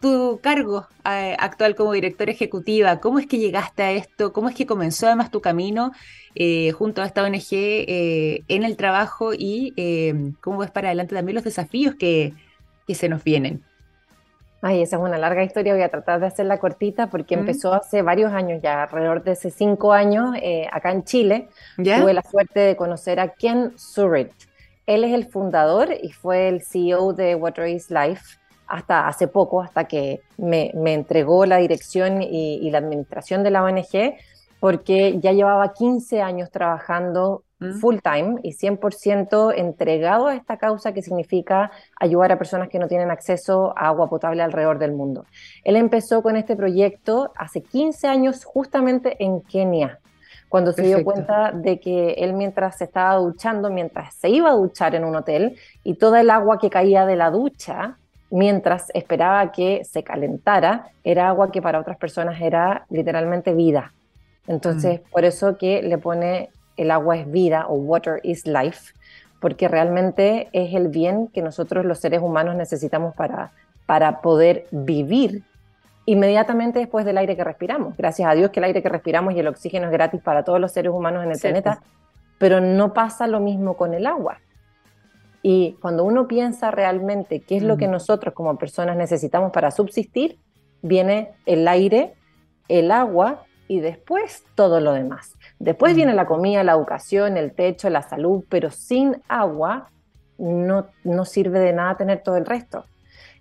tu 0.00 0.40
cargo 0.42 0.88
actual 1.04 1.74
como 1.74 1.92
directora 1.92 2.32
ejecutiva, 2.32 3.00
¿cómo 3.00 3.18
es 3.18 3.26
que 3.26 3.38
llegaste 3.38 3.82
a 3.82 3.92
esto? 3.92 4.32
¿Cómo 4.32 4.48
es 4.48 4.54
que 4.54 4.66
comenzó 4.66 5.06
además 5.06 5.30
tu 5.30 5.40
camino 5.40 5.92
eh, 6.34 6.72
junto 6.72 7.02
a 7.02 7.06
esta 7.06 7.22
ONG 7.24 7.52
eh, 7.52 8.42
en 8.48 8.62
el 8.62 8.76
trabajo 8.76 9.32
y 9.32 9.72
eh, 9.76 10.32
cómo 10.40 10.58
ves 10.58 10.70
para 10.70 10.88
adelante 10.88 11.14
también 11.14 11.34
los 11.34 11.44
desafíos 11.44 11.94
que, 11.94 12.34
que, 12.86 12.94
se 12.94 13.08
nos 13.08 13.24
vienen? 13.24 13.62
Ay, 14.62 14.82
esa 14.82 14.96
es 14.96 15.02
una 15.02 15.16
larga 15.16 15.42
historia, 15.42 15.72
voy 15.72 15.82
a 15.82 15.88
tratar 15.88 16.20
de 16.20 16.26
hacerla 16.26 16.58
cortita 16.58 17.08
porque 17.08 17.34
empezó 17.34 17.72
hace 17.72 18.02
varios 18.02 18.32
años 18.32 18.60
ya, 18.62 18.82
alrededor 18.82 19.24
de 19.24 19.32
hace 19.32 19.50
cinco 19.50 19.92
años, 19.92 20.36
acá 20.70 20.92
en 20.92 21.04
Chile. 21.04 21.48
Tuve 21.76 22.12
la 22.12 22.22
suerte 22.22 22.60
de 22.60 22.76
conocer 22.76 23.20
a 23.20 23.28
Ken 23.28 23.72
Surrit. 23.78 24.30
Él 24.86 25.04
es 25.04 25.14
el 25.14 25.26
fundador 25.26 25.88
y 26.02 26.10
fue 26.12 26.48
el 26.48 26.62
CEO 26.62 27.14
de 27.14 27.36
Water 27.36 27.68
is 27.68 27.90
Life 27.90 28.39
hasta 28.70 29.08
hace 29.08 29.28
poco, 29.28 29.62
hasta 29.62 29.84
que 29.84 30.20
me, 30.38 30.70
me 30.74 30.94
entregó 30.94 31.44
la 31.46 31.58
dirección 31.58 32.22
y, 32.22 32.56
y, 32.56 32.70
la 32.70 32.78
administración 32.78 33.42
de 33.42 33.50
la 33.50 33.64
ONG 33.64 34.14
porque 34.60 35.18
ya 35.18 35.32
llevaba 35.32 35.72
15 35.72 36.20
años 36.20 36.50
trabajando 36.50 37.42
mm. 37.58 37.80
full 37.80 37.96
time 38.02 38.36
y 38.42 38.52
100% 38.52 39.54
entregado 39.56 40.28
a 40.28 40.36
esta 40.36 40.58
causa 40.58 40.92
que 40.92 41.02
significa 41.02 41.72
ayudar 41.98 42.30
a 42.30 42.38
personas 42.38 42.68
que 42.68 42.78
no 42.78 42.86
tienen 42.86 43.10
acceso 43.10 43.72
a 43.76 43.88
agua 43.88 44.08
potable 44.08 44.42
alrededor 44.42 44.78
del 44.78 44.92
mundo. 44.92 45.24
Él 45.64 45.76
empezó 45.76 46.22
con 46.22 46.36
este 46.36 46.54
proyecto 46.54 47.32
hace 47.36 47.62
15 47.62 48.06
años 48.06 48.44
justamente 48.44 49.16
en 49.18 49.40
Kenia, 49.40 49.98
cuando 50.50 50.72
se 50.72 50.82
dio 50.82 51.04
cuenta 51.04 51.52
de 51.52 51.78
que 51.78 52.14
él 52.14 52.32
mientras 52.34 52.78
se 52.78 52.84
estaba 52.84 53.14
duchando, 53.14 53.70
mientras 53.70 54.14
se 54.14 54.28
iba 54.28 54.50
a 54.50 54.54
duchar 54.54 54.96
en 54.96 55.04
un 55.04 55.14
hotel 55.14 55.56
y 55.84 55.94
toda 55.94 56.20
el 56.20 56.28
agua 56.28 56.58
que 56.58 56.68
caía 56.68 57.06
de 57.06 57.14
la 57.14 57.30
ducha, 57.30 57.99
mientras 58.30 58.90
esperaba 58.94 59.52
que 59.52 59.84
se 59.84 60.02
calentara, 60.02 60.88
era 61.04 61.28
agua 61.28 61.50
que 61.50 61.60
para 61.60 61.80
otras 61.80 61.96
personas 61.96 62.40
era 62.40 62.86
literalmente 62.88 63.54
vida. 63.54 63.92
Entonces, 64.46 65.00
mm. 65.00 65.10
por 65.10 65.24
eso 65.24 65.58
que 65.58 65.82
le 65.82 65.98
pone 65.98 66.50
el 66.76 66.90
agua 66.90 67.16
es 67.16 67.30
vida 67.30 67.66
o 67.68 67.74
water 67.74 68.20
is 68.22 68.46
life, 68.46 68.94
porque 69.40 69.68
realmente 69.68 70.48
es 70.52 70.74
el 70.74 70.88
bien 70.88 71.28
que 71.28 71.42
nosotros 71.42 71.84
los 71.84 71.98
seres 71.98 72.20
humanos 72.22 72.56
necesitamos 72.56 73.14
para, 73.14 73.52
para 73.86 74.20
poder 74.20 74.66
vivir 74.70 75.42
inmediatamente 76.06 76.78
después 76.78 77.04
del 77.04 77.18
aire 77.18 77.36
que 77.36 77.44
respiramos. 77.44 77.96
Gracias 77.96 78.28
a 78.28 78.34
Dios 78.34 78.50
que 78.50 78.60
el 78.60 78.64
aire 78.64 78.82
que 78.82 78.88
respiramos 78.88 79.34
y 79.34 79.40
el 79.40 79.46
oxígeno 79.46 79.86
es 79.86 79.92
gratis 79.92 80.20
para 80.20 80.44
todos 80.44 80.60
los 80.60 80.72
seres 80.72 80.92
humanos 80.92 81.24
en 81.24 81.32
el 81.32 81.38
planeta, 81.38 81.80
pero 82.38 82.60
no 82.60 82.94
pasa 82.94 83.26
lo 83.26 83.40
mismo 83.40 83.76
con 83.76 83.94
el 83.94 84.06
agua. 84.06 84.38
Y 85.42 85.76
cuando 85.80 86.04
uno 86.04 86.28
piensa 86.28 86.70
realmente 86.70 87.40
qué 87.40 87.56
es 87.56 87.62
lo 87.62 87.76
que 87.76 87.88
mm. 87.88 87.92
nosotros 87.92 88.34
como 88.34 88.58
personas 88.58 88.96
necesitamos 88.96 89.52
para 89.52 89.70
subsistir, 89.70 90.38
viene 90.82 91.32
el 91.46 91.66
aire, 91.68 92.14
el 92.68 92.90
agua 92.90 93.44
y 93.68 93.80
después 93.80 94.44
todo 94.54 94.80
lo 94.80 94.92
demás. 94.92 95.36
Después 95.58 95.94
viene 95.94 96.14
la 96.14 96.26
comida, 96.26 96.64
la 96.64 96.72
educación, 96.72 97.36
el 97.36 97.52
techo, 97.52 97.88
la 97.88 98.02
salud, 98.02 98.44
pero 98.48 98.70
sin 98.70 99.16
agua 99.28 99.90
no, 100.38 100.86
no 101.04 101.24
sirve 101.24 101.60
de 101.60 101.72
nada 101.72 101.96
tener 101.96 102.22
todo 102.22 102.36
el 102.36 102.46
resto. 102.46 102.84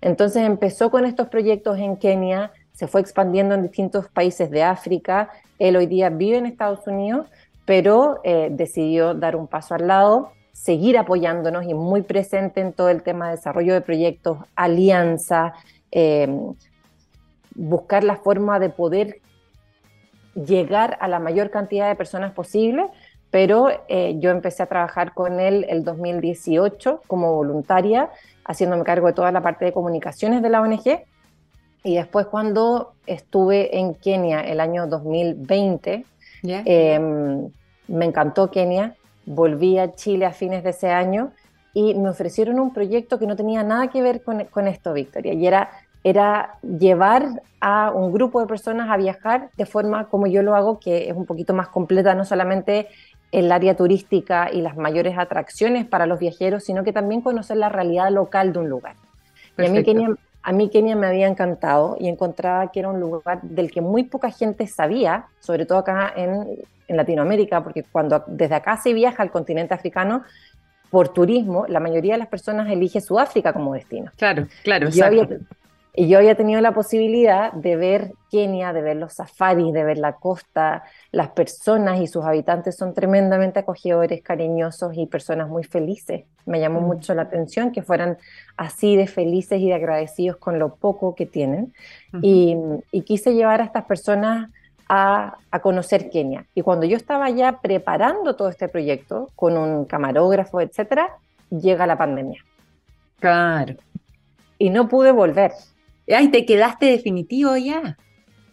Entonces 0.02 0.44
empezó 0.44 0.92
con 0.92 1.06
estos 1.06 1.28
proyectos 1.28 1.78
en 1.80 1.98
Kenia, 1.98 2.52
se 2.74 2.88
fue 2.88 3.02
expandiendo 3.02 3.56
en 3.56 3.64
distintos 3.64 4.08
países 4.08 4.50
de 4.50 4.64
África, 4.64 5.30
él 5.58 5.76
hoy 5.76 5.88
día 5.88 6.10
vive 6.10 6.38
en 6.38 6.46
Estados 6.46 6.88
Unidos, 6.88 7.28
pero 7.66 8.22
eh, 8.24 8.48
decidió 8.52 9.14
dar 9.14 9.36
un 9.36 9.48
paso 9.48 9.76
al 9.76 9.88
lado, 9.88 10.32
seguir 10.52 10.98
apoyándonos 10.98 11.66
y 11.66 11.74
muy 11.74 12.02
presente 12.02 12.62
en 12.62 12.74
todo 12.74 12.90
el 12.90 13.02
tema 13.02 13.28
de 13.30 13.36
desarrollo 13.36 13.74
de 13.74 13.82
proyectos, 13.82 14.40
alianza, 14.56 15.54
eh, 15.92 16.28
buscar 17.56 18.04
la 18.04 18.18
forma 18.18 18.60
de 18.60 18.70
poder 18.70 19.22
llegar 20.34 20.98
a 21.02 21.08
la 21.08 21.20
mayor 21.20 21.50
cantidad 21.50 21.88
de 21.88 21.96
personas 21.96 22.34
posible, 22.34 22.88
pero 23.32 23.70
eh, 23.88 24.16
yo 24.20 24.32
empecé 24.32 24.64
a 24.64 24.68
trabajar 24.68 25.14
con 25.14 25.40
él 25.40 25.66
el 25.70 25.84
2018 25.84 27.02
como 27.08 27.36
voluntaria, 27.36 28.10
haciéndome 28.46 28.84
cargo 28.84 29.08
de 29.08 29.14
toda 29.14 29.32
la 29.32 29.42
parte 29.42 29.66
de 29.66 29.74
comunicaciones 29.74 30.42
de 30.42 30.50
la 30.50 30.62
ONG. 30.62 31.04
Y 31.84 31.96
después 31.96 32.26
cuando 32.26 32.94
estuve 33.06 33.78
en 33.78 33.94
Kenia 33.94 34.42
el 34.42 34.60
año 34.60 34.88
2020, 34.88 36.06
em, 36.44 37.50
me 37.88 38.06
encantó 38.06 38.50
Kenia, 38.50 38.96
volví 39.30 39.78
a 39.78 39.94
Chile 39.94 40.26
a 40.26 40.34
fines 40.34 40.64
de 40.64 40.72
ese 40.72 40.90
año 40.90 41.32
y 41.74 41.94
me 41.94 42.10
ofrecieron 42.10 42.60
un 42.60 42.74
proyecto 42.74 43.20
que 43.20 43.28
no 43.28 43.36
tenía 43.36 43.64
nada 43.64 43.88
que 43.88 44.02
ver 44.02 44.24
con, 44.24 44.44
con 44.46 44.68
esto, 44.68 44.92
Victoria, 44.94 45.34
y 45.34 45.46
era 45.46 45.70
era 46.04 46.58
llevar 46.62 47.42
a 47.60 47.92
un 47.92 48.12
grupo 48.12 48.40
de 48.40 48.48
personas 48.48 48.90
a 48.90 48.98
viajar 48.98 49.50
de 49.58 49.66
forma 49.66 50.08
como 50.08 50.28
yo 50.28 50.42
lo 50.44 50.56
hago, 50.56 50.80
que 50.80 51.10
es 51.10 51.16
un 51.16 51.26
poquito 51.26 51.54
más 51.54 51.68
completa, 51.68 52.16
no 52.16 52.24
solamente 52.24 52.88
el 53.32 53.52
área 53.52 53.76
turística 53.76 54.50
y 54.52 54.62
las 54.62 54.78
mayores 54.78 55.18
atracciones 55.18 55.86
para 55.86 56.06
los 56.06 56.20
viajeros, 56.20 56.64
sino 56.64 56.84
que 56.84 56.94
también 56.94 57.22
conocer 57.22 57.58
la 57.58 57.70
realidad 57.70 58.10
local 58.12 58.54
de 58.54 58.60
un 58.60 58.70
lugar. 58.70 58.96
Y 59.58 59.66
a 59.66 59.70
mí, 59.70 59.84
Kenia, 59.84 60.16
a 60.42 60.52
mí 60.52 60.70
Kenia 60.70 60.96
me 60.96 61.08
había 61.08 61.28
encantado 61.28 61.98
y 62.00 62.08
encontraba 62.08 62.72
que 62.72 62.80
era 62.80 62.90
un 62.90 63.00
lugar 63.00 63.42
del 63.42 63.72
que 63.72 63.82
muy 63.82 64.04
poca 64.04 64.32
gente 64.32 64.68
sabía, 64.68 65.26
sobre 65.40 65.66
todo 65.66 65.80
acá 65.80 66.14
en, 66.16 66.58
en 66.88 66.98
Latinoamérica, 66.98 67.64
porque 67.64 67.84
cuando 67.84 68.24
desde 68.28 68.56
acá 68.56 68.78
se 68.78 68.94
viaja 68.94 69.22
al 69.22 69.32
continente 69.32 69.74
africano, 69.74 70.24
por 70.90 71.10
turismo, 71.10 71.66
la 71.68 71.80
mayoría 71.80 72.14
de 72.14 72.20
las 72.20 72.28
personas 72.28 72.70
elige 72.70 73.00
Sudáfrica 73.02 73.54
como 73.54 73.74
destino. 73.74 74.12
Claro, 74.18 74.48
claro. 74.64 74.90
Yo 74.90 75.06
había, 75.06 75.28
y 76.00 76.08
yo 76.08 76.18
había 76.18 76.36
tenido 76.36 76.62
la 76.62 76.74
posibilidad 76.74 77.52
de 77.52 77.76
ver 77.76 78.14
Kenia, 78.32 78.72
de 78.72 78.82
ver 78.82 78.96
los 78.96 79.16
safaris, 79.16 79.74
de 79.74 79.84
ver 79.84 79.98
la 79.98 80.14
costa. 80.14 80.84
Las 81.12 81.32
personas 81.32 82.00
y 82.00 82.08
sus 82.08 82.24
habitantes 82.24 82.78
son 82.78 82.94
tremendamente 82.94 83.60
acogedores, 83.60 84.22
cariñosos 84.22 84.94
y 84.96 85.08
personas 85.08 85.50
muy 85.50 85.66
felices. 85.66 86.24
Me 86.46 86.62
llamó 86.62 86.80
mm. 86.80 86.86
mucho 86.86 87.14
la 87.14 87.24
atención 87.24 87.74
que 87.74 87.82
fueran 87.82 88.18
así 88.56 88.96
de 88.96 89.08
felices 89.08 89.60
y 89.60 89.68
de 89.68 89.74
agradecidos 89.74 90.38
con 90.38 90.58
lo 90.58 90.76
poco 90.76 91.16
que 91.16 91.26
tienen. 91.26 91.74
y, 92.22 92.56
quise 93.06 93.34
llevar 93.34 93.60
a 93.60 93.66
estas 93.66 93.84
personas 93.84 94.50
a, 94.88 95.36
a, 95.52 95.60
conocer 95.60 96.10
Kenia. 96.10 96.46
Y 96.56 96.62
cuando 96.62 96.86
yo 96.86 96.96
estaba 96.96 97.30
ya 97.30 97.60
preparando 97.60 98.38
todo 98.38 98.48
este 98.48 98.70
proyecto 98.70 99.32
con 99.36 99.58
un 99.58 99.84
camarógrafo, 99.84 100.62
etcétera, 100.62 101.18
llega 101.50 101.86
la 101.86 101.98
pandemia. 101.98 102.42
Claro. 103.20 103.76
Y 104.58 104.70
no 104.70 104.88
pude 104.88 105.12
volver. 105.12 105.52
Ay, 106.16 106.30
te 106.30 106.46
quedaste 106.46 106.88
definitivo 106.88 107.56
ya. 107.58 107.98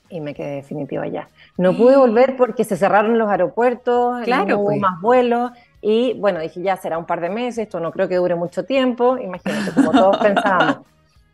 Y 0.09 0.21
me 0.21 0.35
quedé 0.35 0.57
definitivo 0.57 1.05
ya. 1.05 1.29
No 1.59 1.77
pude 1.77 1.97
volver 1.97 2.37
porque 2.37 2.65
se 2.65 2.77
cerraron 2.77 3.19
los 3.19 3.29
aeropuertos, 3.29 4.23
claro, 4.25 4.47
no 4.47 4.59
hubo 4.61 4.67
pues. 4.67 4.81
más 4.81 5.01
vuelos. 5.01 5.51
Y 5.81 6.15
bueno, 6.15 6.41
dije, 6.41 6.63
ya 6.63 6.77
será 6.77 6.99
un 6.99 7.07
par 7.07 7.21
de 7.21 7.29
meses, 7.29 7.59
esto 7.59 7.81
no 7.81 7.93
creo 7.93 8.09
que 8.09 8.17
dure 8.17 8.35
mucho 8.35 8.65
tiempo, 8.65 9.19
imagínate, 9.19 9.73
como 9.73 9.91
todos 9.91 10.17
pensábamos. 10.23 10.87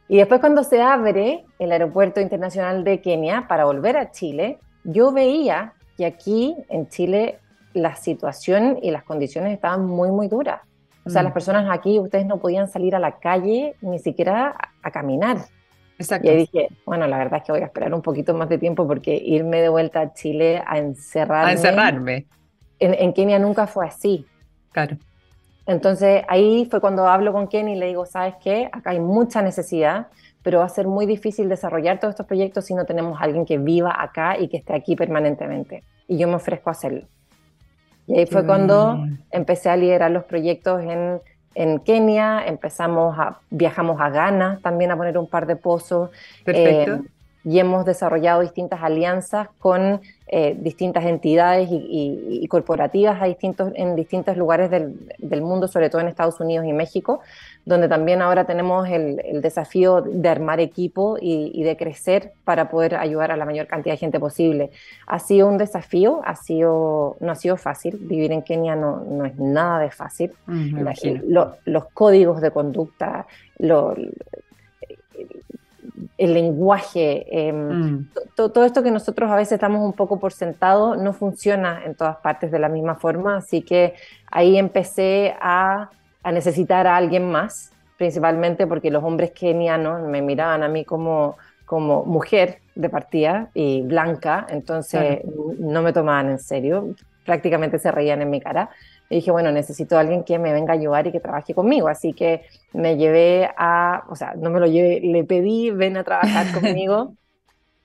Y 0.08 0.18
después 0.18 0.40
cuando 0.40 0.64
se 0.64 0.82
abre 0.82 1.44
el 1.58 1.72
aeropuerto 1.72 2.20
internacional 2.20 2.84
de 2.84 3.00
Kenia 3.00 3.46
para 3.48 3.64
volver 3.64 3.96
a 3.96 4.10
Chile, 4.10 4.58
yo 4.84 5.12
veía 5.12 5.74
que 5.96 6.06
aquí 6.06 6.56
en 6.68 6.88
Chile 6.88 7.38
la 7.72 7.96
situación 7.96 8.78
y 8.82 8.90
las 8.90 9.04
condiciones 9.04 9.52
estaban 9.52 9.86
muy, 9.86 10.10
muy 10.10 10.28
duras. 10.28 10.60
O 11.04 11.10
sea, 11.10 11.22
las 11.22 11.30
mm. 11.30 11.34
personas 11.34 11.66
aquí, 11.70 11.98
ustedes 11.98 12.26
no 12.26 12.38
podían 12.38 12.68
salir 12.68 12.94
a 12.94 12.98
la 12.98 13.18
calle 13.18 13.74
ni 13.80 13.98
siquiera 13.98 14.54
a 14.82 14.90
caminar. 14.90 15.38
Y 16.22 16.28
ahí 16.28 16.36
dije, 16.36 16.68
bueno, 16.84 17.06
la 17.06 17.18
verdad 17.18 17.38
es 17.40 17.44
que 17.44 17.52
voy 17.52 17.60
a 17.62 17.66
esperar 17.66 17.92
un 17.94 18.02
poquito 18.02 18.34
más 18.34 18.48
de 18.48 18.58
tiempo 18.58 18.86
porque 18.86 19.14
irme 19.14 19.60
de 19.60 19.68
vuelta 19.68 20.00
a 20.00 20.12
Chile 20.12 20.62
a 20.66 20.78
encerrarme. 20.78 21.50
A 21.50 21.52
encerrarme. 21.52 22.26
En, 22.78 23.12
Kenia 23.12 23.38
nunca 23.38 23.66
fue 23.66 23.86
así. 23.86 24.26
Claro. 24.72 24.96
Entonces 25.66 26.24
ahí 26.28 26.66
fue 26.70 26.80
cuando 26.80 27.06
hablo 27.06 27.32
con 27.32 27.46
Kenny 27.46 27.72
y 27.72 27.76
le 27.76 27.86
digo, 27.86 28.04
¿sabes 28.06 28.34
qué? 28.42 28.68
Acá 28.72 28.90
hay 28.90 28.98
mucha 28.98 29.42
necesidad, 29.42 30.08
pero 30.42 30.58
va 30.58 30.64
a 30.64 30.68
ser 30.68 30.88
muy 30.88 31.06
difícil 31.06 31.48
desarrollar 31.48 32.00
todos 32.00 32.12
estos 32.12 32.26
proyectos 32.26 32.64
si 32.64 32.74
no 32.74 32.84
tenemos 32.84 33.20
a 33.20 33.24
alguien 33.24 33.44
que 33.44 33.58
viva 33.58 33.94
acá 33.96 34.36
y 34.38 34.48
que 34.48 34.56
esté 34.56 34.74
aquí 34.74 34.96
permanentemente. 34.96 35.84
Y 36.08 36.18
yo 36.18 36.26
me 36.26 36.34
ofrezco 36.34 36.70
a 36.70 36.72
hacerlo. 36.72 37.06
Y 38.08 38.18
ahí 38.18 38.26
fue 38.26 38.44
cuando 38.44 39.06
empecé 39.30 39.70
a 39.70 39.76
liderar 39.76 40.10
los 40.10 40.24
proyectos 40.24 40.82
en 40.82 41.20
en 41.54 41.78
Kenia, 41.80 42.44
empezamos 42.46 43.18
a, 43.18 43.38
viajamos 43.50 44.00
a 44.00 44.10
Ghana 44.10 44.60
también 44.62 44.90
a 44.90 44.96
poner 44.96 45.18
un 45.18 45.26
par 45.26 45.46
de 45.46 45.56
pozos. 45.56 46.10
Perfecto. 46.44 46.94
Eh, 46.94 47.00
y 47.44 47.58
hemos 47.58 47.84
desarrollado 47.84 48.40
distintas 48.40 48.82
alianzas 48.82 49.48
con 49.58 50.00
eh, 50.28 50.56
distintas 50.58 51.04
entidades 51.04 51.68
y, 51.70 52.46
corporativas 52.48 53.20
a 53.20 53.26
distintos, 53.26 53.72
en 53.74 53.96
distintos 53.96 54.36
lugares 54.36 54.70
del, 54.70 55.42
mundo, 55.42 55.68
sobre 55.68 55.90
todo 55.90 56.00
en 56.00 56.08
Estados 56.08 56.40
Unidos 56.40 56.66
y 56.66 56.72
México, 56.72 57.20
donde 57.66 57.88
también 57.88 58.22
ahora 58.22 58.44
tenemos 58.44 58.88
el, 58.88 59.40
desafío 59.42 60.00
de 60.00 60.28
armar 60.28 60.60
equipo 60.60 61.18
y, 61.20 61.62
de 61.62 61.76
crecer 61.76 62.32
para 62.44 62.70
poder 62.70 62.94
ayudar 62.94 63.30
a 63.32 63.36
la 63.36 63.44
mayor 63.44 63.66
cantidad 63.66 63.94
de 63.94 63.98
gente 63.98 64.20
posible. 64.20 64.70
Ha 65.06 65.18
sido 65.18 65.48
un 65.48 65.58
desafío, 65.58 66.20
ha 66.24 66.36
sido, 66.36 67.16
no 67.20 67.32
ha 67.32 67.36
sido 67.36 67.56
fácil, 67.56 67.98
vivir 68.00 68.32
en 68.32 68.42
Kenia 68.42 68.76
no, 68.76 69.04
no 69.04 69.24
es 69.24 69.36
nada 69.36 69.80
de 69.80 69.90
fácil. 69.90 70.32
Mm, 70.46 70.78
los 71.66 71.84
códigos 71.92 72.40
de 72.40 72.50
conducta, 72.50 73.26
lo, 73.58 73.94
el 76.18 76.34
lenguaje, 76.34 77.48
em, 77.48 77.96
mm. 77.96 78.08
todo 78.34 78.64
esto 78.64 78.82
que 78.82 78.90
nosotros 78.90 79.30
a 79.30 79.36
veces 79.36 79.52
estamos 79.52 79.84
un 79.84 79.92
poco 79.92 80.18
por 80.18 80.32
sentado, 80.32 80.96
no 80.96 81.12
funciona 81.12 81.82
en 81.84 81.94
todas 81.94 82.16
partes 82.18 82.50
de 82.50 82.58
la 82.58 82.68
misma 82.68 82.94
forma, 82.94 83.36
así 83.36 83.62
que 83.62 83.94
ahí 84.30 84.56
empecé 84.56 85.34
a, 85.40 85.90
necesitar 86.24 86.86
a 86.86 86.96
alguien 86.96 87.30
más, 87.30 87.72
principalmente 87.98 88.66
porque 88.66 88.90
los 88.90 89.02
hombres 89.02 89.32
kenianos 89.32 90.02
me 90.02 90.22
miraban 90.22 90.62
a 90.62 90.68
mí 90.68 90.84
como, 90.84 91.36
como 91.66 92.04
mujer 92.04 92.60
de 92.76 92.88
partida 92.88 93.50
y 93.54 93.82
blanca, 93.82 94.46
entonces 94.48 95.20
no 95.58 95.82
me 95.82 95.92
tomaban 95.92 96.30
en 96.30 96.38
serio, 96.38 96.94
prácticamente 97.24 97.78
se 97.78 97.90
reían 97.90 98.22
en 98.22 98.30
mi 98.30 98.40
cara. 98.40 98.70
Y 99.12 99.16
dije, 99.16 99.30
bueno, 99.30 99.52
necesito 99.52 99.98
a 99.98 100.00
alguien 100.00 100.24
que 100.24 100.38
me 100.38 100.54
venga 100.54 100.72
a 100.72 100.76
ayudar 100.76 101.06
y 101.06 101.12
que 101.12 101.20
trabaje 101.20 101.52
conmigo. 101.52 101.88
Así 101.88 102.14
que 102.14 102.46
me 102.72 102.96
llevé 102.96 103.50
a, 103.58 104.04
o 104.08 104.16
sea, 104.16 104.32
no 104.36 104.48
me 104.48 104.58
lo 104.58 104.66
llevé, 104.66 105.00
le 105.00 105.22
pedí, 105.22 105.70
ven 105.70 105.98
a 105.98 106.02
trabajar 106.02 106.46
conmigo 106.58 107.12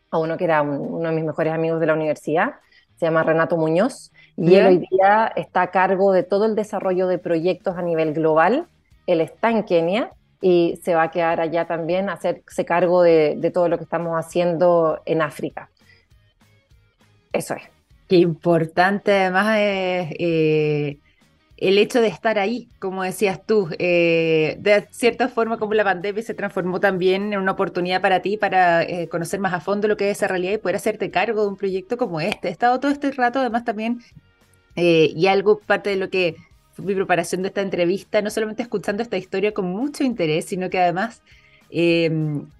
a 0.10 0.20
uno 0.20 0.38
que 0.38 0.46
era 0.46 0.62
uno 0.62 1.10
de 1.10 1.14
mis 1.14 1.26
mejores 1.26 1.52
amigos 1.52 1.82
de 1.82 1.86
la 1.86 1.96
universidad, 1.96 2.54
se 2.96 3.08
llama 3.08 3.24
Renato 3.24 3.58
Muñoz, 3.58 4.14
y 4.38 4.56
él 4.56 4.68
hoy 4.68 4.88
día 4.90 5.30
está 5.36 5.64
a 5.64 5.72
cargo 5.72 6.14
de 6.14 6.24
todo 6.24 6.46
el 6.46 6.56
desarrollo 6.56 7.08
de 7.08 7.18
proyectos 7.18 7.76
a 7.76 7.82
nivel 7.82 8.14
global. 8.14 8.68
Él 9.06 9.20
está 9.20 9.52
en 9.52 9.64
Kenia 9.64 10.12
y 10.40 10.80
se 10.82 10.96
va 10.96 11.04
a 11.04 11.12
quedar 11.12 11.42
allá 11.42 11.66
también 11.66 12.08
a 12.08 12.14
hacerse 12.14 12.64
cargo 12.64 13.04
de, 13.04 13.36
de 13.38 13.52
todo 13.52 13.68
lo 13.68 13.78
que 13.78 13.84
estamos 13.84 14.14
haciendo 14.18 15.02
en 15.06 15.22
África. 15.22 15.70
Eso 17.34 17.54
es. 17.54 17.64
Qué 18.08 18.16
importante 18.16 19.12
además 19.12 19.58
es 19.60 20.16
eh, 20.20 21.00
el 21.58 21.80
hecho 21.80 22.02
de 22.02 22.08
estar 22.08 22.38
ahí, 22.38 22.70
como 22.80 23.04
decías 23.04 23.44
tú, 23.44 23.68
eh, 23.80 24.58
de 24.60 24.88
cierta 24.92 25.28
forma 25.28 25.58
como 25.58 25.74
la 25.74 25.84
pandemia 25.84 26.22
se 26.22 26.36
transformó 26.36 26.80
también 26.80 27.34
en 27.34 27.40
una 27.40 27.54
oportunidad 27.54 28.00
para 28.00 28.22
ti 28.22 28.38
para 28.38 28.84
eh, 28.84 29.10
conocer 29.10 29.40
más 29.40 29.54
a 29.54 29.60
fondo 29.60 29.88
lo 29.88 29.98
que 29.98 30.12
es 30.12 30.18
esa 30.18 30.28
realidad 30.28 30.54
y 30.54 30.58
poder 30.60 30.76
hacerte 30.76 31.10
cargo 31.10 31.42
de 31.42 31.48
un 31.48 31.58
proyecto 31.58 31.98
como 31.98 32.22
este. 32.22 32.50
He 32.50 32.52
estado 32.52 32.80
todo 32.80 32.92
este 32.92 33.12
rato 33.12 33.40
además 33.40 33.66
también, 33.66 34.02
eh, 34.76 35.12
y 35.16 35.28
algo 35.28 35.60
parte 35.60 35.90
de 35.90 35.96
lo 35.96 36.12
que 36.12 36.36
fue 36.74 36.86
mi 36.86 36.94
preparación 36.94 37.42
de 37.42 37.48
esta 37.48 37.62
entrevista, 37.62 38.22
no 38.22 38.30
solamente 38.30 38.62
escuchando 38.62 39.02
esta 39.02 39.18
historia 39.18 39.54
con 39.54 39.66
mucho 39.66 40.04
interés, 40.04 40.46
sino 40.46 40.70
que 40.70 40.80
además 40.80 41.24
eh, 41.70 42.10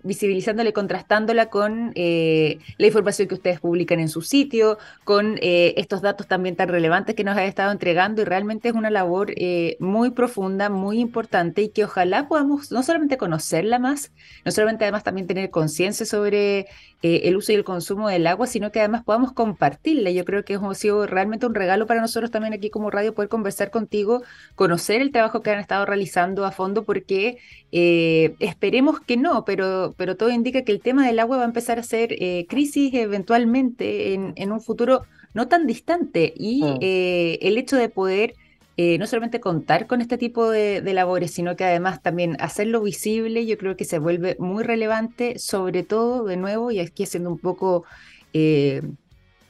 visibilizándola 0.04 0.70
y 0.70 0.74
contrastándola 0.74 1.50
con 1.50 1.92
eh, 1.96 2.60
la 2.78 2.88
información 2.88 3.28
que 3.28 3.36
ustedes 3.36 3.60
publican 3.60 4.00
en 4.00 4.10
su 4.10 4.22
sitio, 4.22 4.78
con 5.04 5.38
eh, 5.42 5.74
estos 5.78 6.02
datos 6.02 6.28
también 6.28 6.56
tan 6.56 6.70
relevantes 6.70 7.16
que 7.16 7.24
nos 7.24 7.38
ha 7.38 7.46
estado 7.46 7.72
entregando 7.72 8.22
y 8.22 8.26
realmente 8.26 8.70
es 8.70 8.76
una 8.76 8.90
labor 8.90 9.34
muy 9.80 10.12
profunda, 10.12 10.70
muy 10.70 11.00
importante 11.00 11.62
y 11.62 11.70
que 11.70 11.86
ojalá 11.86 12.28
podamos 12.28 12.72
no 12.72 12.84
solamente 12.84 13.18
conocerla 13.18 13.80
más, 13.80 14.12
no 14.46 14.52
solamente 14.52 14.86
además 14.86 15.04
también 15.04 15.28
tener 15.28 15.50
conciencia 15.50 16.06
sobre 16.06 16.68
el 17.02 17.38
uso 17.38 17.52
y 17.52 17.56
el 17.56 17.64
consumo 17.64 18.10
del 18.10 18.26
agua, 18.28 18.48
sino 18.48 18.72
que 18.72 18.80
además 18.80 19.04
podamos 19.04 19.32
compartirla. 19.32 20.12
Yo 20.12 20.26
creo 20.26 20.44
que 20.44 20.56
ha 20.56 20.74
sido 20.74 21.06
realmente 21.06 21.46
un 21.46 21.56
regalo 21.56 21.86
para 21.86 22.02
nosotros 22.02 22.32
también 22.32 22.54
aquí 22.54 22.70
como 22.70 22.90
radio 22.90 23.14
poder 23.14 23.30
conversar 23.30 23.72
contigo, 23.72 24.24
conocer 24.56 25.02
el 25.02 25.12
trabajo 25.12 25.42
que 25.42 25.52
han 25.52 25.60
estado 25.60 25.86
realizando 25.86 26.46
a 26.46 26.52
fondo 26.52 26.84
porque 26.86 27.38
esperemos 27.72 29.00
que 29.00 29.18
no, 29.18 29.46
pero, 29.46 29.94
pero 29.98 30.18
todo 30.18 30.32
indica 30.32 30.64
que 30.64 30.72
el 30.72 30.82
tema 30.82 31.06
del 31.06 31.20
agua 31.20 31.38
va 31.38 31.44
a 31.44 31.48
empezar 31.48 31.80
a 31.80 31.84
ser 31.84 32.14
eh, 32.14 32.46
crisis 32.50 32.94
eventualmente 32.94 34.14
en, 34.14 34.52
un 34.52 34.62
futuro 34.62 35.04
no 35.34 35.48
tan 35.48 35.68
distante. 35.68 36.34
Y 36.36 36.64
mm. 36.64 36.78
eh, 36.82 37.40
el 37.42 37.58
hecho 37.58 37.78
de 37.78 37.90
poder 37.90 38.34
eh, 38.78 38.98
no 38.98 39.08
solamente 39.08 39.40
contar 39.40 39.88
con 39.88 40.02
este 40.02 40.18
tipo 40.18 40.50
de, 40.50 40.82
labores, 40.94 41.32
sino 41.32 41.56
que 41.56 41.66
además 41.66 42.02
también 42.02 42.38
hacerlo 42.40 42.82
visible, 42.82 43.46
yo 43.46 43.58
creo 43.58 43.76
que 43.76 43.86
se 43.86 44.00
vuelve 44.00 44.38
muy 44.40 44.64
relevante, 44.64 45.40
sobre 45.40 45.84
todo, 45.84 46.24
de 46.26 46.38
nuevo, 46.38 46.72
y 46.72 46.80
aquí 46.80 47.04
haciendo 47.04 47.30
un 47.30 47.40
poco 47.40 47.84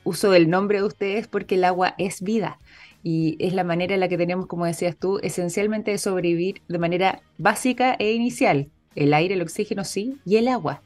uso 0.06 0.32
del 0.32 0.50
nombre 0.50 0.78
de 0.80 0.86
ustedes, 0.86 1.28
porque 1.28 1.56
el 1.56 1.66
agua 1.66 1.94
es 1.98 2.22
vida 2.22 2.60
y 3.04 3.36
es 3.40 3.54
la 3.54 3.63
manera 3.63 3.94
en 3.94 4.00
la 4.00 4.08
que 4.08 4.18
tenemos, 4.18 4.48
como 4.48 4.66
decías 4.66 4.96
tú, 4.98 5.20
esencialmente 5.22 5.92
de 5.92 5.98
sobrevivir 5.98 6.62
de 6.68 6.80
manera 6.80 7.22
básica 7.38 7.96
e 8.00 8.13
inicial 8.13 8.70
el 8.98 9.13
aire, 9.13 9.36
el 9.36 9.42
oxígeno 9.42 9.84
sí, 9.86 10.18
y 10.26 10.38
el 10.38 10.48
agua. 10.48 10.82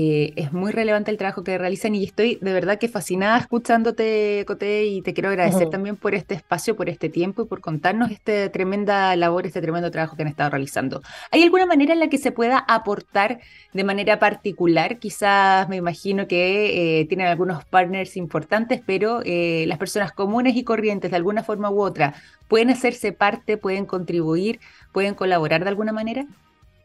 Eh, 0.00 0.32
es 0.36 0.52
muy 0.52 0.70
relevante 0.70 1.10
el 1.10 1.16
trabajo 1.16 1.42
que 1.42 1.58
realizan 1.58 1.92
y 1.92 2.04
estoy 2.04 2.38
de 2.40 2.52
verdad 2.52 2.78
que 2.78 2.86
fascinada 2.86 3.36
escuchándote, 3.36 4.44
Cote, 4.46 4.84
y 4.84 5.02
te 5.02 5.12
quiero 5.12 5.28
agradecer 5.28 5.70
también 5.70 5.96
por 5.96 6.14
este 6.14 6.36
espacio, 6.36 6.76
por 6.76 6.88
este 6.88 7.08
tiempo 7.08 7.42
y 7.42 7.46
por 7.46 7.60
contarnos 7.60 8.12
esta 8.12 8.48
tremenda 8.52 9.16
labor, 9.16 9.44
este 9.44 9.60
tremendo 9.60 9.90
trabajo 9.90 10.14
que 10.14 10.22
han 10.22 10.28
estado 10.28 10.50
realizando. 10.50 11.02
¿Hay 11.32 11.42
alguna 11.42 11.66
manera 11.66 11.94
en 11.94 11.98
la 11.98 12.08
que 12.08 12.18
se 12.18 12.30
pueda 12.30 12.58
aportar 12.58 13.40
de 13.72 13.82
manera 13.82 14.20
particular? 14.20 15.00
Quizás 15.00 15.68
me 15.68 15.74
imagino 15.74 16.28
que 16.28 17.00
eh, 17.00 17.04
tienen 17.06 17.26
algunos 17.26 17.64
partners 17.64 18.16
importantes, 18.16 18.80
pero 18.86 19.22
eh, 19.24 19.64
las 19.66 19.78
personas 19.78 20.12
comunes 20.12 20.54
y 20.54 20.62
corrientes, 20.62 21.10
de 21.10 21.16
alguna 21.16 21.42
forma 21.42 21.70
u 21.72 21.82
otra, 21.82 22.14
¿pueden 22.46 22.70
hacerse 22.70 23.10
parte, 23.10 23.56
pueden 23.56 23.84
contribuir, 23.84 24.60
pueden 24.92 25.14
colaborar 25.14 25.64
de 25.64 25.70
alguna 25.70 25.90
manera? 25.92 26.24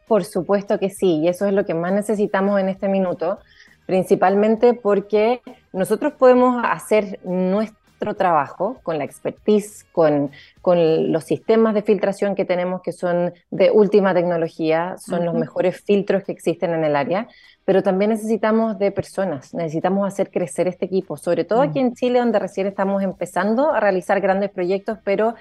Por 0.07 0.23
supuesto 0.25 0.79
que 0.79 0.89
sí, 0.89 1.19
y 1.19 1.27
eso 1.27 1.45
es 1.45 1.53
lo 1.53 1.65
que 1.65 1.73
más 1.73 1.93
necesitamos 1.93 2.59
en 2.59 2.69
este 2.69 2.87
minuto, 2.87 3.39
principalmente 3.85 4.73
porque 4.73 5.41
nosotros 5.71 6.13
podemos 6.13 6.63
hacer 6.65 7.19
nuestro 7.23 8.15
trabajo 8.15 8.79
con 8.83 8.97
la 8.97 9.05
expertise, 9.05 9.85
con, 9.93 10.31
con 10.61 11.11
los 11.11 11.23
sistemas 11.23 11.73
de 11.73 11.83
filtración 11.83 12.35
que 12.35 12.43
tenemos 12.43 12.81
que 12.81 12.91
son 12.91 13.33
de 13.49 13.71
última 13.71 14.13
tecnología, 14.13 14.95
son 14.97 15.25
los 15.25 15.33
mejores 15.35 15.81
filtros 15.81 16.23
que 16.23 16.33
existen 16.33 16.73
en 16.73 16.83
el 16.83 16.97
área, 16.97 17.27
pero 17.65 17.81
también 17.81 18.11
necesitamos 18.11 18.77
de 18.77 18.91
personas, 18.91 19.53
necesitamos 19.53 20.05
hacer 20.05 20.31
crecer 20.31 20.67
este 20.67 20.85
equipo, 20.85 21.15
sobre 21.15 21.45
todo 21.45 21.61
aquí 21.61 21.79
en 21.79 21.93
Chile, 21.93 22.19
donde 22.19 22.39
recién 22.39 22.67
estamos 22.67 23.01
empezando 23.01 23.71
a 23.71 23.79
realizar 23.79 24.19
grandes 24.19 24.49
proyectos, 24.49 24.97
pero 25.05 25.35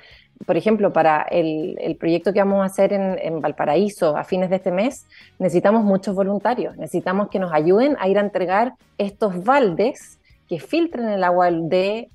por 0.46 0.57
ejemplo, 0.57 0.92
para 0.92 1.22
el, 1.22 1.96
proyecto 1.98 2.33
que 2.33 2.40
vamos 2.40 2.62
a 2.62 2.66
hacer 2.66 2.92
en, 2.92 3.40
Valparaíso 3.40 4.16
a 4.16 4.24
fines 4.24 4.50
de 4.50 4.57
este 4.57 4.72
mes, 4.72 5.07
necesitamos 5.38 5.85
muchos 5.85 6.14
voluntarios, 6.14 6.76
necesitamos 6.76 7.28
que 7.28 7.38
nos 7.38 7.52
ayuden 7.52 7.96
a 8.00 8.09
ir 8.09 8.18
a 8.18 8.22
entregar 8.22 8.74
estos 8.98 9.44
baldes 9.44 10.18
que 10.48 10.59
filtren 10.59 11.09
el 11.09 11.24
agua 11.24 11.50
de, 11.50 12.11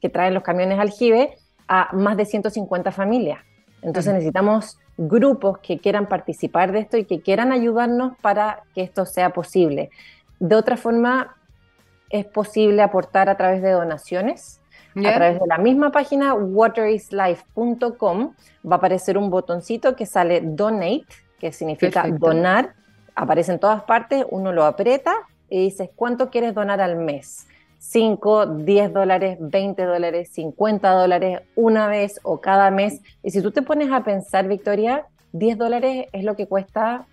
que 0.00 0.08
traen 0.08 0.34
los 0.34 0.42
camiones 0.42 0.78
aljibe 0.78 1.36
a 1.68 1.90
más 1.92 2.16
de 2.16 2.24
150 2.24 2.92
familias. 2.92 3.40
Entonces 3.82 4.12
necesitamos 4.12 4.78
grupos 4.98 5.58
que 5.58 5.78
quieran 5.78 6.06
participar 6.06 6.72
de 6.72 6.80
esto 6.80 6.98
y 6.98 7.04
que 7.04 7.22
quieran 7.22 7.52
ayudarnos 7.52 8.12
para 8.20 8.62
que 8.74 8.82
esto 8.82 9.06
sea 9.06 9.30
posible. 9.30 9.90
De 10.38 10.54
otra 10.54 10.76
forma, 10.76 11.36
es 12.10 12.26
posible 12.26 12.82
aportar 12.82 13.28
a 13.28 13.36
través 13.36 13.62
de 13.62 13.70
donaciones 13.70 14.59
a 14.96 15.14
través 15.14 15.40
de 15.40 15.46
la 15.46 15.58
misma 15.58 15.92
página 15.92 16.34
waterislife.com 16.34 18.34
va 18.68 18.74
a 18.74 18.78
aparecer 18.78 19.16
un 19.16 19.30
botoncito 19.30 19.96
que 19.96 20.06
sale 20.06 20.40
donate, 20.42 21.06
que 21.38 21.52
significa 21.52 22.06
donar, 22.08 22.74
aparece 23.14 23.52
en 23.52 23.58
todas 23.58 23.82
partes, 23.84 24.24
uno 24.30 24.52
lo 24.52 24.64
aprieta 24.64 25.14
y 25.48 25.64
dices 25.64 25.90
cuánto 25.94 26.30
quieres 26.30 26.54
donar 26.54 26.80
al 26.80 26.96
mes. 26.96 27.46
5, 27.78 28.46
10 28.46 28.92
dólares, 28.92 29.38
20 29.40 29.84
dólares, 29.84 30.28
50 30.32 30.90
dólares, 30.90 31.40
una 31.56 31.88
vez 31.88 32.20
o 32.22 32.40
cada 32.40 32.70
mes. 32.70 33.00
Y 33.22 33.30
si 33.30 33.40
tú 33.40 33.52
te 33.52 33.62
pones 33.62 33.90
a 33.90 34.04
pensar, 34.04 34.46
Victoria, 34.48 35.06
10 35.32 35.56
dólares 35.56 36.06
es 36.12 36.24
lo 36.24 36.36
que 36.36 36.46
cuesta 36.46 37.06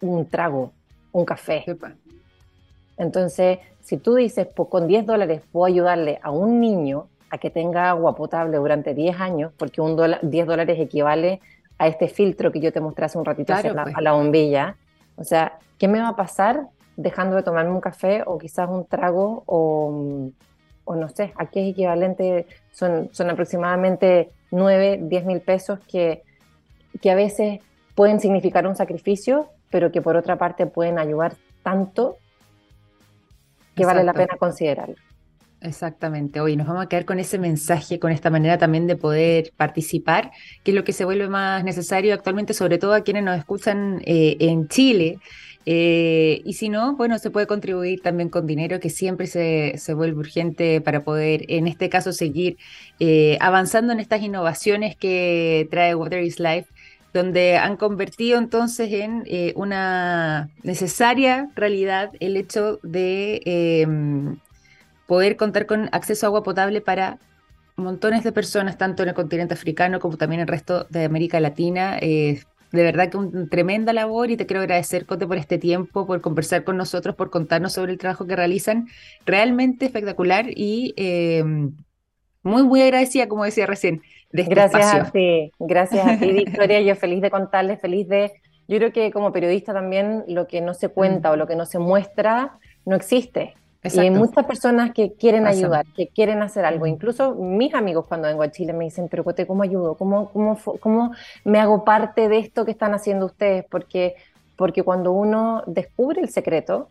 un 0.00 0.28
trago, 0.28 0.72
un 1.12 1.24
café. 1.24 1.64
Entonces, 2.96 3.58
si 3.80 3.96
tú 3.96 4.14
dices, 4.14 4.46
pues 4.54 4.68
con 4.68 4.86
10 4.86 5.06
dólares 5.06 5.42
puedo 5.50 5.66
ayudarle 5.66 6.18
a 6.22 6.30
un 6.30 6.60
niño 6.60 7.06
a 7.30 7.38
que 7.38 7.50
tenga 7.50 7.90
agua 7.90 8.14
potable 8.14 8.58
durante 8.58 8.94
10 8.94 9.20
años, 9.20 9.52
porque 9.56 9.80
un 9.80 9.96
10 10.22 10.46
dólares 10.46 10.78
equivale 10.78 11.40
a 11.78 11.88
este 11.88 12.08
filtro 12.08 12.52
que 12.52 12.60
yo 12.60 12.72
te 12.72 12.80
mostré 12.80 13.06
hace 13.06 13.18
un 13.18 13.24
ratito 13.24 13.54
pues. 13.60 13.74
a 13.74 14.00
la 14.00 14.12
bombilla. 14.12 14.76
O 15.16 15.24
sea, 15.24 15.58
¿qué 15.78 15.88
me 15.88 16.00
va 16.00 16.08
a 16.08 16.16
pasar 16.16 16.68
dejando 16.96 17.36
de 17.36 17.42
tomarme 17.42 17.72
un 17.72 17.80
café 17.80 18.22
o 18.26 18.38
quizás 18.38 18.68
un 18.68 18.84
trago 18.84 19.42
o, 19.46 20.30
o 20.84 20.96
no 20.96 21.08
sé, 21.08 21.32
aquí 21.36 21.60
es 21.60 21.72
equivalente, 21.72 22.46
son, 22.72 23.08
son 23.12 23.30
aproximadamente 23.30 24.30
9, 24.50 25.00
10 25.02 25.24
mil 25.24 25.40
pesos 25.40 25.78
que, 25.90 26.22
que 27.00 27.10
a 27.10 27.14
veces 27.14 27.60
pueden 27.94 28.20
significar 28.20 28.66
un 28.66 28.76
sacrificio, 28.76 29.48
pero 29.70 29.90
que 29.90 30.02
por 30.02 30.16
otra 30.16 30.36
parte 30.36 30.66
pueden 30.66 30.98
ayudar 30.98 31.34
tanto 31.62 32.16
que 33.82 33.86
vale 33.86 34.04
la 34.04 34.12
pena 34.12 34.36
considerarlo. 34.38 34.94
Exactamente. 35.60 36.40
Hoy 36.40 36.56
nos 36.56 36.66
vamos 36.66 36.84
a 36.84 36.88
quedar 36.88 37.04
con 37.04 37.18
ese 37.18 37.38
mensaje, 37.38 37.98
con 37.98 38.10
esta 38.10 38.30
manera 38.30 38.58
también 38.58 38.86
de 38.86 38.96
poder 38.96 39.52
participar, 39.56 40.30
que 40.62 40.72
es 40.72 40.74
lo 40.74 40.84
que 40.84 40.92
se 40.92 41.04
vuelve 41.04 41.28
más 41.28 41.64
necesario 41.64 42.14
actualmente, 42.14 42.54
sobre 42.54 42.78
todo 42.78 42.94
a 42.94 43.02
quienes 43.02 43.24
nos 43.24 43.38
escuchan 43.38 44.00
eh, 44.04 44.36
en 44.40 44.68
Chile. 44.68 45.18
Eh, 45.64 46.42
y 46.44 46.54
si 46.54 46.68
no, 46.68 46.96
bueno, 46.96 47.18
se 47.18 47.30
puede 47.30 47.46
contribuir 47.46 48.02
también 48.02 48.28
con 48.28 48.46
dinero, 48.46 48.80
que 48.80 48.90
siempre 48.90 49.28
se, 49.28 49.74
se 49.78 49.94
vuelve 49.94 50.18
urgente 50.18 50.80
para 50.80 51.04
poder, 51.04 51.44
en 51.48 51.68
este 51.68 51.88
caso, 51.88 52.12
seguir 52.12 52.56
eh, 52.98 53.38
avanzando 53.40 53.92
en 53.92 54.00
estas 54.00 54.22
innovaciones 54.22 54.96
que 54.96 55.68
trae 55.70 55.94
Water 55.94 56.22
is 56.22 56.40
Life 56.40 56.66
donde 57.12 57.56
han 57.56 57.76
convertido 57.76 58.38
entonces 58.38 58.90
en 58.92 59.24
una 59.54 60.50
necesaria 60.62 61.50
realidad 61.54 62.12
el 62.20 62.36
hecho 62.36 62.78
de 62.82 63.42
em, 63.44 64.38
poder 65.06 65.36
contar 65.36 65.66
con 65.66 65.88
acceso 65.92 66.26
a 66.26 66.28
agua 66.28 66.42
potable 66.42 66.80
para 66.80 67.18
montones 67.76 68.24
de 68.24 68.32
personas, 68.32 68.78
tanto 68.78 69.02
en 69.02 69.10
el 69.10 69.14
continente 69.14 69.54
africano 69.54 70.00
como 70.00 70.16
también 70.16 70.40
en 70.40 70.48
el 70.48 70.48
resto 70.48 70.86
de 70.90 71.04
América 71.04 71.40
Latina. 71.40 71.98
Eh, 72.00 72.42
de 72.70 72.82
verdad 72.82 73.10
que 73.10 73.18
una 73.18 73.46
tremenda 73.48 73.92
labor 73.92 74.30
y 74.30 74.36
te 74.36 74.46
quiero 74.46 74.60
agradecer, 74.60 75.04
Cote, 75.04 75.26
por 75.26 75.36
este 75.36 75.58
tiempo, 75.58 76.06
por 76.06 76.20
conversar 76.22 76.64
con 76.64 76.76
nosotros, 76.76 77.14
por 77.14 77.30
contarnos 77.30 77.74
sobre 77.74 77.92
el 77.92 77.98
trabajo 77.98 78.26
que 78.26 78.36
realizan. 78.36 78.88
Realmente 79.26 79.84
espectacular 79.86 80.46
y 80.48 80.94
eh, 80.96 81.44
muy, 82.42 82.62
muy 82.62 82.80
agradecida, 82.80 83.28
como 83.28 83.44
decía 83.44 83.66
recién, 83.66 84.02
de 84.32 84.42
este 84.42 84.54
Gracias 84.54 84.94
a 84.94 85.10
ti, 85.10 85.52
gracias 85.58 86.06
a 86.06 86.18
ti, 86.18 86.32
Victoria. 86.32 86.80
Yo 86.80 86.96
feliz 86.96 87.20
de 87.20 87.30
contarles, 87.30 87.80
feliz 87.80 88.08
de... 88.08 88.32
Yo 88.68 88.78
creo 88.78 88.92
que 88.92 89.10
como 89.12 89.32
periodista 89.32 89.72
también 89.72 90.24
lo 90.28 90.46
que 90.46 90.60
no 90.60 90.74
se 90.74 90.88
cuenta 90.88 91.30
mm. 91.30 91.32
o 91.32 91.36
lo 91.36 91.46
que 91.46 91.56
no 91.56 91.66
se 91.66 91.78
muestra 91.78 92.58
no 92.84 92.96
existe. 92.96 93.54
Y 93.84 93.98
hay 93.98 94.10
muchas 94.10 94.46
personas 94.46 94.92
que 94.92 95.14
quieren 95.14 95.46
ayudar, 95.46 95.84
que 95.96 96.06
quieren 96.06 96.40
hacer 96.40 96.64
algo. 96.64 96.86
Incluso 96.86 97.34
mis 97.34 97.74
amigos 97.74 98.06
cuando 98.06 98.28
vengo 98.28 98.44
a 98.44 98.50
Chile 98.50 98.72
me 98.72 98.84
dicen, 98.84 99.08
pero 99.10 99.24
Cote, 99.24 99.44
¿cómo 99.44 99.64
ayudo? 99.64 99.96
¿Cómo, 99.96 100.30
cómo, 100.30 100.56
cómo 100.78 101.12
me 101.44 101.58
hago 101.58 101.84
parte 101.84 102.28
de 102.28 102.38
esto 102.38 102.64
que 102.64 102.70
están 102.70 102.94
haciendo 102.94 103.26
ustedes? 103.26 103.64
Porque, 103.68 104.14
porque 104.56 104.84
cuando 104.84 105.10
uno 105.10 105.64
descubre 105.66 106.20
el 106.20 106.28
secreto 106.28 106.90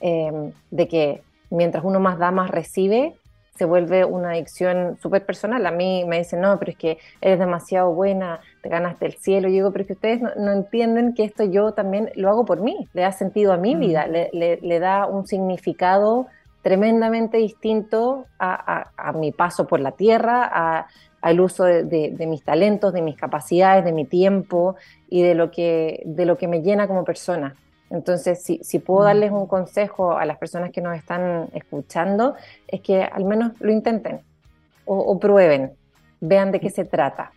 em, 0.00 0.50
de 0.72 0.88
que 0.88 1.22
mientras 1.50 1.84
uno 1.84 2.00
más 2.00 2.18
da, 2.18 2.32
más 2.32 2.50
recibe, 2.50 3.14
se 3.54 3.64
vuelve 3.66 4.04
una 4.04 4.30
adicción 4.30 4.98
súper 5.00 5.26
personal. 5.26 5.66
A 5.66 5.70
mí 5.70 6.04
me 6.06 6.18
dicen, 6.18 6.40
no, 6.40 6.58
pero 6.58 6.72
es 6.72 6.78
que 6.78 6.98
eres 7.20 7.38
demasiado 7.38 7.92
buena, 7.92 8.40
te 8.62 8.68
ganaste 8.68 9.06
el 9.06 9.14
cielo. 9.14 9.48
Y 9.48 9.52
digo, 9.52 9.72
pero 9.72 9.82
es 9.82 9.86
que 9.88 9.92
ustedes 9.92 10.20
no, 10.22 10.52
entienden 10.52 11.14
que 11.14 11.24
esto 11.24 11.44
yo 11.44 11.72
también 11.72 12.10
lo 12.14 12.30
hago 12.30 12.44
por 12.44 12.60
mí, 12.60 12.88
le 12.94 13.02
da 13.02 13.12
sentido 13.12 13.52
a 13.52 13.58
mi 13.58 13.76
mm. 13.76 13.78
vida, 13.78 14.06
le, 14.06 14.30
le, 14.32 14.80
da 14.80 15.06
un 15.06 15.26
significado 15.26 16.26
tremendamente 16.62 17.38
distinto 17.38 18.24
a, 18.38 18.90
a, 18.96 19.12
mi 19.12 19.32
paso 19.32 19.66
por 19.66 19.80
la 19.80 19.92
tierra, 19.92 20.86
al 21.20 21.40
uso 21.40 21.64
de, 21.64 21.84
de, 21.84 22.26
mis 22.26 22.44
talentos, 22.44 22.92
de 22.92 23.02
mis 23.02 23.16
capacidades, 23.16 23.84
de 23.84 23.92
mi 23.92 24.06
tiempo 24.06 24.76
y 25.08 25.22
de 25.22 25.34
lo 25.34 25.50
que, 25.50 26.02
de 26.06 26.24
lo 26.24 26.38
que 26.38 26.48
me 26.48 26.62
llena 26.62 26.86
como 26.86 27.04
persona. 27.04 27.56
Entonces, 27.92 28.42
si, 28.42 28.58
si 28.64 28.78
puedo 28.78 29.02
mm. 29.02 29.04
darles 29.04 29.30
un 29.32 29.46
consejo 29.46 30.16
a 30.16 30.24
las 30.24 30.38
personas 30.38 30.70
que 30.70 30.80
nos 30.80 30.96
están 30.96 31.48
escuchando, 31.52 32.34
es 32.66 32.80
que 32.80 33.02
al 33.02 33.24
menos 33.24 33.52
lo 33.60 33.70
intenten 33.70 34.20
o, 34.84 35.18
prueben, 35.18 35.72
vean 36.20 36.50
de 36.50 36.58
qué 36.58 36.70
se 36.70 36.84
trata. 36.84 37.32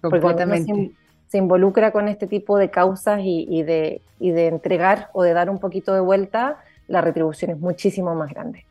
Porque 0.00 0.20
cuando 0.20 0.46
se, 0.54 0.92
se, 1.26 1.38
involucra 1.38 1.90
con 1.90 2.08
este 2.08 2.26
tipo 2.26 2.56
de 2.56 2.70
causas 2.70 3.20
y, 3.22 3.46
y, 3.48 3.62
de, 3.62 4.00
y 4.20 4.30
de 4.30 4.46
entregar 4.46 5.08
o 5.12 5.22
de 5.22 5.32
dar 5.32 5.50
un 5.50 5.58
poquito 5.58 5.92
de 5.92 6.00
vuelta, 6.00 6.58
la 6.86 7.00
retribución 7.00 7.50
es 7.50 7.58
muchísimo 7.58 8.14
más 8.14 8.30
grande. 8.30 8.64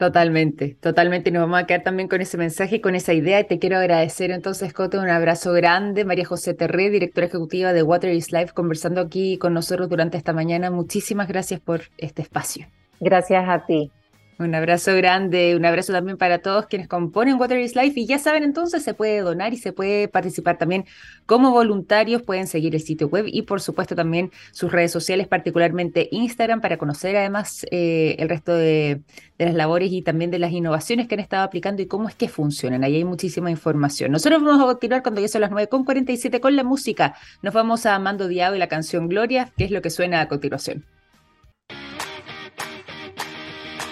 Totalmente, 0.00 0.78
totalmente. 0.80 1.30
Nos 1.30 1.42
vamos 1.42 1.60
a 1.60 1.66
quedar 1.66 1.82
también 1.82 2.08
con 2.08 2.22
ese 2.22 2.38
mensaje 2.38 2.76
y 2.76 2.80
con 2.80 2.94
esa 2.94 3.12
idea. 3.12 3.38
Y 3.38 3.44
te 3.44 3.58
quiero 3.58 3.76
agradecer 3.76 4.30
entonces, 4.30 4.72
Cote, 4.72 4.96
un 4.96 5.10
abrazo 5.10 5.52
grande. 5.52 6.06
María 6.06 6.24
José 6.24 6.54
Terré, 6.54 6.88
directora 6.88 7.26
ejecutiva 7.26 7.74
de 7.74 7.82
Water 7.82 8.10
is 8.14 8.32
Life, 8.32 8.54
conversando 8.54 9.02
aquí 9.02 9.36
con 9.36 9.52
nosotros 9.52 9.90
durante 9.90 10.16
esta 10.16 10.32
mañana. 10.32 10.70
Muchísimas 10.70 11.28
gracias 11.28 11.60
por 11.60 11.82
este 11.98 12.22
espacio. 12.22 12.66
Gracias 12.98 13.44
a 13.46 13.66
ti. 13.66 13.92
Un 14.40 14.54
abrazo 14.54 14.96
grande, 14.96 15.54
un 15.54 15.66
abrazo 15.66 15.92
también 15.92 16.16
para 16.16 16.38
todos 16.38 16.64
quienes 16.64 16.88
componen 16.88 17.38
Water 17.38 17.58
is 17.58 17.76
Life 17.76 18.00
y 18.00 18.06
ya 18.06 18.18
saben 18.18 18.42
entonces 18.42 18.82
se 18.82 18.94
puede 18.94 19.20
donar 19.20 19.52
y 19.52 19.58
se 19.58 19.74
puede 19.74 20.08
participar 20.08 20.56
también 20.56 20.86
como 21.26 21.50
voluntarios, 21.50 22.22
pueden 22.22 22.46
seguir 22.46 22.74
el 22.74 22.80
sitio 22.80 23.08
web 23.08 23.26
y 23.28 23.42
por 23.42 23.60
supuesto 23.60 23.94
también 23.94 24.30
sus 24.52 24.72
redes 24.72 24.92
sociales, 24.92 25.28
particularmente 25.28 26.08
Instagram, 26.10 26.62
para 26.62 26.78
conocer 26.78 27.18
además 27.18 27.66
eh, 27.70 28.16
el 28.18 28.30
resto 28.30 28.54
de, 28.54 29.02
las 29.36 29.52
labores 29.52 29.92
y 29.92 30.00
también 30.00 30.30
de 30.30 30.38
las 30.38 30.52
innovaciones 30.52 31.06
que 31.06 31.16
han 31.16 31.20
estado 31.20 31.42
aplicando 31.42 31.82
y 31.82 31.86
cómo 31.86 32.08
es 32.08 32.14
que 32.14 32.28
funcionan. 32.30 32.82
Ahí 32.82 32.96
hay 32.96 33.04
muchísima 33.04 33.50
información. 33.50 34.10
Nosotros 34.10 34.42
vamos 34.42 34.62
a 34.62 34.64
continuar 34.64 35.02
cuando 35.02 35.20
ya 35.20 35.28
son 35.28 35.42
las 35.42 35.50
9.47 35.50 36.40
con 36.40 36.56
la 36.56 36.64
música. 36.64 37.14
Nos 37.42 37.52
vamos 37.52 37.84
a 37.84 37.98
Mando 37.98 38.26
Diao 38.26 38.54
y 38.54 38.58
la 38.58 38.68
canción 38.68 39.06
Gloria, 39.06 39.52
que 39.58 39.64
es 39.64 39.70
lo 39.70 39.82
que 39.82 39.90
suena 39.90 40.22
a 40.22 40.28
continuación. 40.28 40.86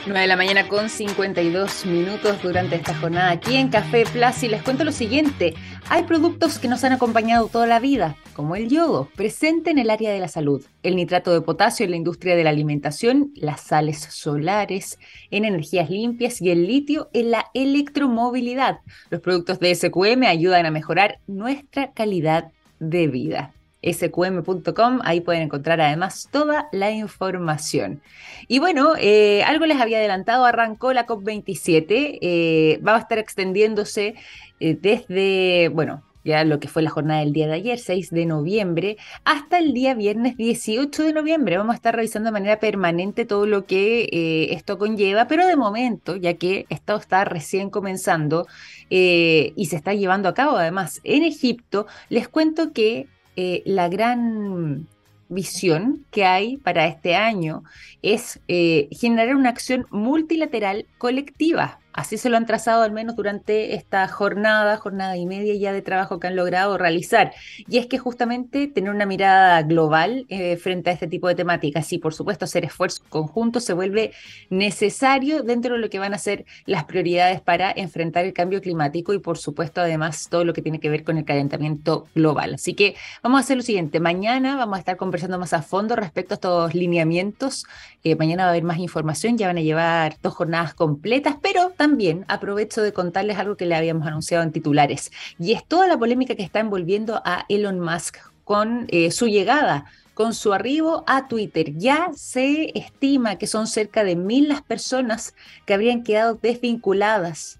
9 0.08 0.22
de 0.22 0.26
la 0.26 0.36
mañana 0.36 0.68
con 0.68 0.88
52 0.88 1.84
minutos 1.84 2.42
durante 2.42 2.76
esta 2.76 2.94
jornada 2.94 3.30
aquí 3.30 3.56
en 3.56 3.68
Café 3.68 4.04
Plaza 4.10 4.46
y 4.46 4.48
les 4.48 4.62
cuento 4.62 4.84
lo 4.84 4.92
siguiente. 4.92 5.54
Hay 5.90 6.04
productos 6.04 6.58
que 6.58 6.66
nos 6.66 6.82
han 6.84 6.92
acompañado 6.92 7.48
toda 7.48 7.66
la 7.66 7.78
vida, 7.78 8.16
como 8.32 8.56
el 8.56 8.70
yodo, 8.70 9.10
presente 9.16 9.70
en 9.70 9.78
el 9.78 9.90
área 9.90 10.10
de 10.10 10.18
la 10.18 10.28
salud, 10.28 10.64
el 10.82 10.96
nitrato 10.96 11.32
de 11.32 11.42
potasio 11.42 11.84
en 11.84 11.90
la 11.90 11.98
industria 11.98 12.36
de 12.36 12.44
la 12.44 12.50
alimentación, 12.50 13.32
las 13.34 13.60
sales 13.60 13.98
solares 13.98 14.98
en 15.30 15.44
energías 15.44 15.90
limpias 15.90 16.40
y 16.40 16.50
el 16.50 16.66
litio 16.66 17.10
en 17.12 17.30
la 17.30 17.44
electromovilidad. 17.52 18.78
Los 19.10 19.20
productos 19.20 19.60
de 19.60 19.74
SQM 19.74 20.22
ayudan 20.24 20.64
a 20.64 20.70
mejorar 20.70 21.20
nuestra 21.26 21.92
calidad 21.92 22.50
de 22.80 23.08
vida 23.08 23.52
sqm.com, 23.82 25.00
ahí 25.04 25.20
pueden 25.20 25.42
encontrar 25.42 25.80
además 25.80 26.28
toda 26.30 26.68
la 26.72 26.90
información. 26.90 28.02
Y 28.48 28.58
bueno, 28.58 28.94
eh, 28.98 29.42
algo 29.44 29.66
les 29.66 29.80
había 29.80 29.98
adelantado, 29.98 30.44
arrancó 30.44 30.92
la 30.92 31.06
COP27, 31.06 32.18
eh, 32.20 32.80
va 32.86 32.96
a 32.96 33.00
estar 33.00 33.18
extendiéndose 33.18 34.14
eh, 34.60 34.76
desde, 34.80 35.68
bueno, 35.68 36.02
ya 36.24 36.44
lo 36.44 36.58
que 36.58 36.68
fue 36.68 36.82
la 36.82 36.90
jornada 36.90 37.20
del 37.20 37.32
día 37.32 37.46
de 37.46 37.54
ayer, 37.54 37.78
6 37.78 38.10
de 38.10 38.26
noviembre, 38.26 38.96
hasta 39.24 39.58
el 39.58 39.72
día 39.72 39.94
viernes 39.94 40.36
18 40.36 41.04
de 41.04 41.12
noviembre. 41.12 41.56
Vamos 41.56 41.72
a 41.72 41.76
estar 41.76 41.94
revisando 41.94 42.26
de 42.26 42.32
manera 42.32 42.58
permanente 42.58 43.24
todo 43.24 43.46
lo 43.46 43.64
que 43.64 44.48
esto 44.50 44.76
conlleva, 44.76 45.26
pero 45.26 45.46
de 45.46 45.56
momento, 45.56 46.16
ya 46.16 46.34
que 46.34 46.66
esto 46.68 46.96
está 46.96 47.24
recién 47.24 47.70
comenzando 47.70 48.46
y 48.90 49.66
se 49.70 49.76
está 49.76 49.94
llevando 49.94 50.28
a 50.28 50.34
cabo 50.34 50.56
además 50.56 51.00
en 51.04 51.22
Egipto, 51.22 51.86
les 52.10 52.28
cuento 52.28 52.72
que 52.74 53.06
eh, 53.40 53.62
la 53.64 53.88
gran 53.88 54.88
visión 55.28 56.04
que 56.10 56.24
hay 56.24 56.56
para 56.56 56.88
este 56.88 57.14
año 57.14 57.62
es 58.02 58.40
eh, 58.48 58.88
generar 58.90 59.36
una 59.36 59.50
acción 59.50 59.86
multilateral 59.90 60.86
colectiva 60.98 61.78
Así 61.92 62.16
se 62.16 62.28
lo 62.28 62.36
han 62.36 62.46
trazado 62.46 62.82
al 62.82 62.92
menos 62.92 63.16
durante 63.16 63.74
esta 63.74 64.06
jornada, 64.06 64.76
jornada 64.76 65.16
y 65.16 65.26
media 65.26 65.54
ya 65.54 65.72
de 65.72 65.82
trabajo 65.82 66.20
que 66.20 66.28
han 66.28 66.36
logrado 66.36 66.78
realizar. 66.78 67.32
Y 67.66 67.78
es 67.78 67.86
que 67.86 67.98
justamente 67.98 68.68
tener 68.68 68.90
una 68.90 69.06
mirada 69.06 69.62
global 69.62 70.26
eh, 70.28 70.56
frente 70.58 70.90
a 70.90 70.92
este 70.92 71.08
tipo 71.08 71.26
de 71.26 71.34
temáticas 71.34 71.92
y 71.92 71.98
por 71.98 72.14
supuesto 72.14 72.44
hacer 72.44 72.64
esfuerzos 72.64 73.00
conjuntos 73.08 73.64
se 73.64 73.72
vuelve 73.72 74.12
necesario 74.50 75.42
dentro 75.42 75.74
de 75.74 75.80
lo 75.80 75.90
que 75.90 75.98
van 75.98 76.14
a 76.14 76.18
ser 76.18 76.44
las 76.66 76.84
prioridades 76.84 77.40
para 77.40 77.72
enfrentar 77.74 78.24
el 78.24 78.32
cambio 78.32 78.60
climático 78.60 79.12
y 79.12 79.18
por 79.18 79.38
supuesto 79.38 79.80
además 79.80 80.28
todo 80.30 80.44
lo 80.44 80.52
que 80.52 80.62
tiene 80.62 80.80
que 80.80 80.90
ver 80.90 81.04
con 81.04 81.18
el 81.18 81.24
calentamiento 81.24 82.06
global. 82.14 82.54
Así 82.54 82.74
que 82.74 82.94
vamos 83.22 83.38
a 83.38 83.40
hacer 83.40 83.56
lo 83.56 83.62
siguiente, 83.62 83.98
mañana 83.98 84.56
vamos 84.56 84.76
a 84.76 84.80
estar 84.80 84.96
conversando 84.96 85.38
más 85.38 85.52
a 85.52 85.62
fondo 85.62 85.96
respecto 85.96 86.34
a 86.34 86.36
estos 86.36 86.74
lineamientos. 86.74 87.66
Eh, 88.04 88.14
mañana 88.14 88.44
va 88.44 88.48
a 88.48 88.52
haber 88.52 88.62
más 88.62 88.78
información, 88.78 89.36
ya 89.36 89.48
van 89.48 89.58
a 89.58 89.62
llevar 89.62 90.16
dos 90.22 90.34
jornadas 90.34 90.74
completas, 90.74 91.36
pero 91.42 91.72
también 91.78 92.26
aprovecho 92.28 92.82
de 92.82 92.92
contarles 92.92 93.38
algo 93.38 93.56
que 93.56 93.64
le 93.64 93.74
habíamos 93.74 94.06
anunciado 94.06 94.44
en 94.44 94.52
titulares, 94.52 95.10
y 95.38 95.52
es 95.52 95.64
toda 95.64 95.86
la 95.86 95.98
polémica 95.98 96.34
que 96.34 96.42
está 96.42 96.60
envolviendo 96.60 97.22
a 97.24 97.46
Elon 97.48 97.80
Musk 97.80 98.18
con 98.44 98.86
eh, 98.88 99.10
su 99.10 99.28
llegada 99.28 99.86
con 100.18 100.34
su 100.34 100.52
arribo 100.52 101.04
a 101.06 101.28
Twitter. 101.28 101.74
Ya 101.76 102.10
se 102.12 102.76
estima 102.76 103.38
que 103.38 103.46
son 103.46 103.68
cerca 103.68 104.02
de 104.02 104.16
mil 104.16 104.48
las 104.48 104.62
personas 104.62 105.32
que 105.64 105.74
habrían 105.74 106.02
quedado 106.02 106.34
desvinculadas 106.34 107.57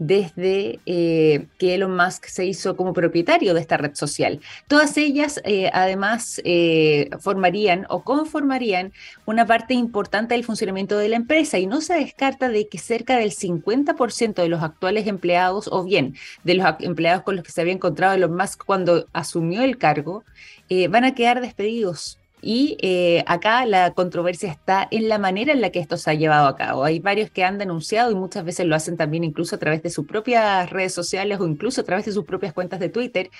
desde 0.00 0.80
eh, 0.86 1.46
que 1.58 1.74
Elon 1.74 1.94
Musk 1.94 2.24
se 2.24 2.46
hizo 2.46 2.74
como 2.74 2.94
propietario 2.94 3.52
de 3.52 3.60
esta 3.60 3.76
red 3.76 3.94
social. 3.94 4.40
Todas 4.66 4.96
ellas 4.96 5.40
eh, 5.44 5.70
además 5.74 6.40
eh, 6.44 7.10
formarían 7.20 7.86
o 7.90 8.02
conformarían 8.02 8.92
una 9.26 9.46
parte 9.46 9.74
importante 9.74 10.34
del 10.34 10.44
funcionamiento 10.44 10.96
de 10.96 11.10
la 11.10 11.16
empresa 11.16 11.58
y 11.58 11.66
no 11.66 11.82
se 11.82 11.94
descarta 11.94 12.48
de 12.48 12.66
que 12.66 12.78
cerca 12.78 13.18
del 13.18 13.30
50% 13.30 14.34
de 14.42 14.48
los 14.48 14.62
actuales 14.62 15.06
empleados 15.06 15.68
o 15.70 15.84
bien 15.84 16.16
de 16.44 16.54
los 16.54 16.66
empleados 16.80 17.22
con 17.22 17.36
los 17.36 17.44
que 17.44 17.52
se 17.52 17.60
había 17.60 17.74
encontrado 17.74 18.14
Elon 18.14 18.34
Musk 18.34 18.64
cuando 18.64 19.06
asumió 19.12 19.62
el 19.62 19.76
cargo 19.76 20.24
van 20.88 21.04
a 21.04 21.14
quedar 21.16 21.40
despedidos 21.40 22.20
Y 22.42 22.76
eh, 22.80 23.22
acá 23.26 23.66
la 23.66 23.92
controversia 23.92 24.50
está 24.50 24.88
en 24.90 25.08
la 25.08 25.18
manera 25.18 25.52
en 25.52 25.60
la 25.60 25.70
que 25.70 25.78
esto 25.78 25.96
se 25.96 26.10
ha 26.10 26.14
llevado 26.14 26.48
a 26.48 26.56
cabo. 26.56 26.84
Hay 26.84 26.98
varios 26.98 27.30
que 27.30 27.44
han 27.44 27.58
denunciado 27.58 28.10
y 28.10 28.14
muchas 28.14 28.44
veces 28.44 28.66
lo 28.66 28.74
hacen 28.74 28.96
también 28.96 29.24
incluso 29.24 29.56
a 29.56 29.58
través 29.58 29.82
de 29.82 29.90
sus 29.90 30.06
propias 30.06 30.70
redes 30.70 30.94
sociales 30.94 31.38
o 31.40 31.46
incluso 31.46 31.82
a 31.82 31.84
través 31.84 32.06
de 32.06 32.12
sus 32.12 32.24
propias 32.24 32.52
cuentas 32.52 32.80
de 32.80 32.88
Twitter, 32.88 33.30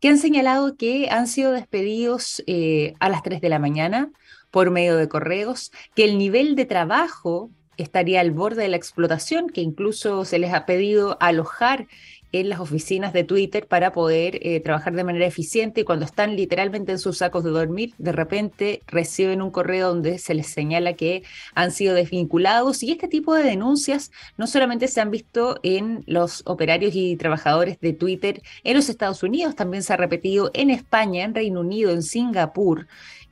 que 0.00 0.08
han 0.08 0.18
señalado 0.18 0.76
que 0.76 1.08
han 1.10 1.26
sido 1.26 1.52
despedidos 1.52 2.42
eh, 2.46 2.94
a 3.00 3.08
las 3.08 3.22
3 3.22 3.40
de 3.40 3.48
la 3.48 3.58
mañana 3.58 4.10
por 4.50 4.70
medio 4.70 4.96
de 4.96 5.08
correos, 5.08 5.72
que 5.94 6.04
el 6.04 6.18
nivel 6.18 6.56
de 6.56 6.66
trabajo 6.66 7.50
estaría 7.76 8.20
al 8.20 8.30
borde 8.30 8.62
de 8.62 8.68
la 8.68 8.76
explotación, 8.76 9.48
que 9.48 9.60
incluso 9.62 10.24
se 10.24 10.38
les 10.38 10.52
ha 10.52 10.66
pedido 10.66 11.16
alojar 11.20 11.86
en 12.32 12.48
las 12.48 12.60
oficinas 12.60 13.12
de 13.12 13.24
Twitter 13.24 13.66
para 13.66 13.92
poder 13.92 14.38
eh, 14.42 14.60
trabajar 14.60 14.94
de 14.94 15.04
manera 15.04 15.26
eficiente 15.26 15.80
y 15.80 15.84
cuando 15.84 16.04
están 16.04 16.36
literalmente 16.36 16.92
en 16.92 16.98
sus 16.98 17.18
sacos 17.18 17.44
de 17.44 17.50
dormir, 17.50 17.94
de 17.98 18.12
repente 18.12 18.82
reciben 18.86 19.42
un 19.42 19.50
correo 19.50 19.88
donde 19.88 20.18
se 20.18 20.34
les 20.34 20.46
señala 20.48 20.94
que 20.94 21.22
han 21.54 21.70
sido 21.70 21.94
desvinculados. 21.94 22.82
Y 22.82 22.92
este 22.92 23.08
tipo 23.08 23.34
de 23.34 23.42
denuncias 23.42 24.12
no 24.36 24.46
solamente 24.46 24.88
se 24.88 25.00
han 25.00 25.10
visto 25.10 25.58
en 25.62 26.04
los 26.06 26.42
operarios 26.46 26.94
y 26.94 27.16
trabajadores 27.16 27.80
de 27.80 27.92
Twitter 27.92 28.42
en 28.64 28.76
los 28.76 28.88
Estados 28.88 29.22
Unidos, 29.22 29.56
también 29.56 29.82
se 29.82 29.92
ha 29.92 29.96
repetido 29.96 30.50
en 30.54 30.70
España, 30.70 31.24
en 31.24 31.34
Reino 31.34 31.60
Unido, 31.60 31.90
en 31.90 32.02
Singapur, 32.02 32.86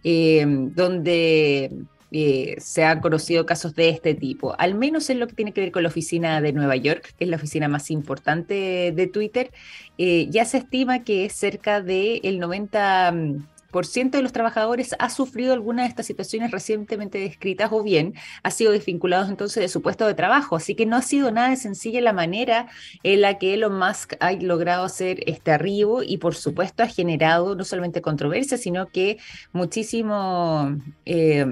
eh, 0.05 0.45
donde 0.47 1.71
eh, 2.11 2.57
se 2.59 2.85
han 2.85 3.01
conocido 3.01 3.45
casos 3.47 3.75
de 3.75 3.91
este 3.91 4.15
tipo, 4.15 4.55
al 4.59 4.75
menos 4.75 5.11
en 5.11 5.21
lo 5.21 5.27
que 5.27 5.35
tiene 5.35 5.53
que 5.53 5.61
ver 5.61 5.73
con 5.73 5.83
la 5.83 5.89
oficina 5.89 6.41
de 6.41 6.53
Nueva 6.53 6.77
York, 6.77 7.15
que 7.19 7.25
es 7.25 7.31
la 7.31 7.37
oficina 7.37 7.69
más 7.69 7.91
importante 7.91 8.93
de 8.95 9.07
Twitter, 9.07 9.51
eh, 9.99 10.27
ya 10.31 10.45
se 10.45 10.59
estima 10.59 11.05
que 11.05 11.29
cerca 11.31 11.83
del 11.83 12.39
90 12.39 13.13
por 13.13 13.15
ciento 13.15 13.58
de 13.71 14.23
los 14.23 14.33
trabajadores 14.33 14.97
ha 14.99 15.11
sufrido 15.11 15.53
alguna 15.53 15.83
de 15.83 15.89
estas 15.89 16.07
situaciones 16.07 16.51
recientemente 16.51 17.19
descritas 17.19 17.71
o 17.71 17.83
bien 17.83 18.15
ha 18.43 18.51
sido 18.51 18.73
desvinculado 18.73 19.29
entonces 19.29 19.61
de 19.61 19.69
su 19.69 19.83
puesto 19.83 20.07
de 20.07 20.15
trabajo. 20.15 20.57
Así 20.57 20.75
que 20.75 20.87
no 20.87 20.97
ha 20.97 21.03
sido 21.03 21.31
nada 21.31 21.51
de 21.51 21.57
sencilla 21.57 22.01
la 22.01 22.15
manera 22.15 22.69
en 23.03 23.21
la 23.21 23.39
que 23.39 23.55
Elon 23.55 23.79
Musk 23.79 24.15
ha 24.21 24.33
logrado 24.33 24.85
hacer 24.85 25.21
este 25.27 25.51
arribo 25.51 26.03
y 26.03 26.17
por 26.17 26.35
supuesto 26.35 26.83
ha 26.83 26.89
generado 26.89 27.55
no 27.55 27.65
solamente 27.65 28.01
controversia, 28.01 28.57
sino 28.57 28.87
que 28.89 29.19
muchísimo 29.53 30.77
eh, 31.05 31.47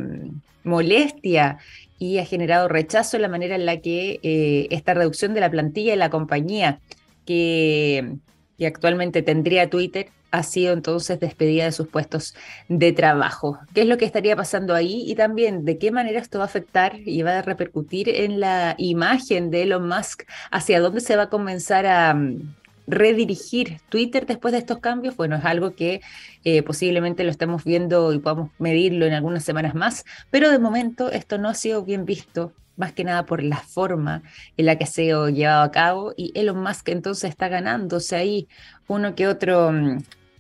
molestia 0.65 1.59
y 1.99 2.19
ha 2.19 2.25
generado 2.25 2.69
rechazo 2.69 3.17
en 3.17 3.23
la 3.23 3.29
manera 3.29 3.57
en 3.57 3.67
la 3.67 3.81
que 3.81 4.21
eh, 4.23 4.69
esta 4.71 4.95
reducción 4.95 5.35
de 5.35 5.41
la 5.41 5.51
plantilla 5.51 5.93
de 5.93 5.97
la 5.99 6.11
compañía 6.11 6.81
que 7.27 8.17
actualmente 8.65 9.23
tendría 9.23 9.69
Twitter 9.69 10.09
ha 10.31 10.43
sido 10.43 10.73
entonces 10.73 11.21
despedida 11.21 11.65
de 11.65 11.73
sus 11.73 11.89
puestos 11.89 12.35
de 12.69 12.93
trabajo. 12.93 13.59
¿Qué 13.75 13.83
es 13.83 13.87
lo 13.87 13.99
que 13.99 14.05
estaría 14.05 14.37
pasando 14.37 14.75
ahí? 14.75 15.05
Y 15.07 15.15
también 15.15 15.65
de 15.65 15.79
qué 15.79 15.91
manera 15.91 16.21
esto 16.21 16.39
va 16.39 16.45
a 16.45 16.49
afectar 16.49 16.99
y 17.05 17.23
va 17.23 17.39
a 17.39 17.43
repercutir 17.43 18.09
en 18.09 18.41
la 18.41 18.75
imagen 18.79 19.51
de 19.51 19.63
Elon 19.63 19.89
Musk, 19.89 20.25
hacia 20.51 20.81
dónde 20.81 21.01
se 21.01 21.17
va 21.17 21.25
a 21.25 21.31
comenzar 21.31 21.87
a 21.87 22.15
mm, 22.15 22.55
redirigir 22.87 23.81
Twitter 23.89 24.27
después 24.27 24.53
de 24.53 24.59
estos 24.59 24.79
cambios. 24.79 25.17
Bueno, 25.17 25.37
es 25.37 25.45
algo 25.45 25.75
que 25.75 26.01
eh, 26.45 26.63
posiblemente 26.63 27.25
lo 27.25 27.31
estemos 27.31 27.65
viendo 27.65 28.13
y 28.13 28.19
podamos 28.19 28.51
medirlo 28.59 29.07
en 29.07 29.15
algunas 29.15 29.45
semanas 29.45 29.75
más, 29.75 30.05
pero 30.31 30.51
de 30.51 30.59
momento 30.59 31.11
esto 31.11 31.39
no 31.39 31.49
ha 31.49 31.55
sido 31.55 31.85
bien 31.85 32.05
visto 32.05 32.53
más 32.77 32.93
que 32.93 33.05
nada 33.05 33.25
por 33.25 33.43
la 33.43 33.57
forma 33.57 34.23
en 34.57 34.67
la 34.67 34.77
que 34.77 34.87
se 34.87 35.13
ha 35.13 35.31
llevado 35.31 35.63
a 35.63 35.71
cabo 35.71 36.15
y 36.17 36.33
Elon 36.39 36.63
Musk 36.63 36.89
entonces 36.91 37.31
está 37.31 37.49
ganándose 37.49 38.17
ahí 38.17 38.49
uno 38.89 39.15
que 39.15 39.29
otro 39.29 39.73
mm, 39.73 39.99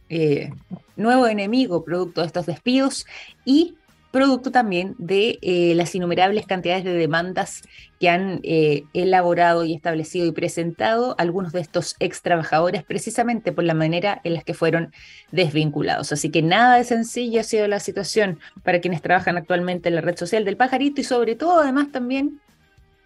eh, 0.08 0.52
nuevo 0.96 1.26
enemigo 1.26 1.84
producto 1.84 2.20
de 2.20 2.28
estos 2.28 2.46
despidos 2.46 3.06
y 3.44 3.76
producto 4.16 4.50
también 4.50 4.94
de 4.96 5.38
eh, 5.42 5.74
las 5.74 5.94
innumerables 5.94 6.46
cantidades 6.46 6.84
de 6.84 6.94
demandas 6.94 7.62
que 8.00 8.08
han 8.08 8.40
eh, 8.44 8.84
elaborado 8.94 9.64
y 9.64 9.74
establecido 9.74 10.24
y 10.24 10.32
presentado 10.32 11.14
algunos 11.18 11.52
de 11.52 11.60
estos 11.60 11.96
ex 12.00 12.22
trabajadores 12.22 12.82
precisamente 12.82 13.52
por 13.52 13.64
la 13.64 13.74
manera 13.74 14.22
en 14.24 14.32
la 14.32 14.40
que 14.40 14.54
fueron 14.54 14.90
desvinculados. 15.32 16.12
Así 16.12 16.30
que 16.30 16.40
nada 16.40 16.78
de 16.78 16.84
sencillo 16.84 17.40
ha 17.40 17.44
sido 17.44 17.68
la 17.68 17.78
situación 17.78 18.38
para 18.62 18.80
quienes 18.80 19.02
trabajan 19.02 19.36
actualmente 19.36 19.90
en 19.90 19.96
la 19.96 20.00
red 20.00 20.16
social 20.16 20.46
del 20.46 20.56
pajarito 20.56 21.02
y 21.02 21.04
sobre 21.04 21.34
todo 21.34 21.60
además 21.60 21.92
también 21.92 22.40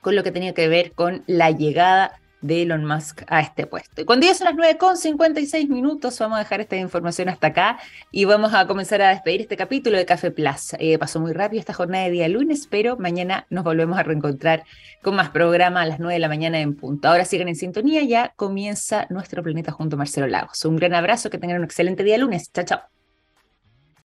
con 0.00 0.14
lo 0.14 0.22
que 0.22 0.30
tenía 0.30 0.54
que 0.54 0.68
ver 0.68 0.92
con 0.92 1.24
la 1.26 1.50
llegada 1.50 2.20
de 2.40 2.62
Elon 2.62 2.84
Musk 2.84 3.22
a 3.28 3.40
este 3.40 3.66
puesto. 3.66 4.04
Cuando 4.06 4.26
ya 4.26 4.34
son 4.34 4.46
las 4.46 4.54
9.56 4.54 5.68
minutos, 5.68 6.18
vamos 6.18 6.36
a 6.36 6.40
dejar 6.40 6.60
esta 6.60 6.76
información 6.76 7.28
hasta 7.28 7.48
acá 7.48 7.78
y 8.10 8.24
vamos 8.24 8.54
a 8.54 8.66
comenzar 8.66 9.02
a 9.02 9.10
despedir 9.10 9.42
este 9.42 9.56
capítulo 9.56 9.96
de 9.96 10.06
Café 10.06 10.30
Plus. 10.30 10.74
Eh, 10.78 10.98
pasó 10.98 11.20
muy 11.20 11.32
rápido 11.32 11.60
esta 11.60 11.74
jornada 11.74 12.04
de 12.04 12.10
día 12.10 12.28
lunes, 12.28 12.66
pero 12.70 12.96
mañana 12.96 13.46
nos 13.50 13.64
volvemos 13.64 13.98
a 13.98 14.02
reencontrar 14.02 14.64
con 15.02 15.16
más 15.16 15.30
programa 15.30 15.82
a 15.82 15.86
las 15.86 15.98
9 15.98 16.14
de 16.14 16.20
la 16.20 16.28
mañana 16.28 16.60
en 16.60 16.76
punto. 16.76 17.08
Ahora 17.08 17.24
sigan 17.24 17.48
en 17.48 17.56
sintonía, 17.56 18.02
ya 18.02 18.32
comienza 18.36 19.06
nuestro 19.10 19.42
planeta 19.42 19.72
junto 19.72 19.96
a 19.96 19.98
Marcelo 19.98 20.26
Lagos. 20.26 20.64
Un 20.64 20.76
gran 20.76 20.94
abrazo, 20.94 21.30
que 21.30 21.38
tengan 21.38 21.58
un 21.58 21.64
excelente 21.64 22.04
día 22.04 22.18
lunes. 22.18 22.50
Chao, 22.52 22.64
chao. 22.64 22.99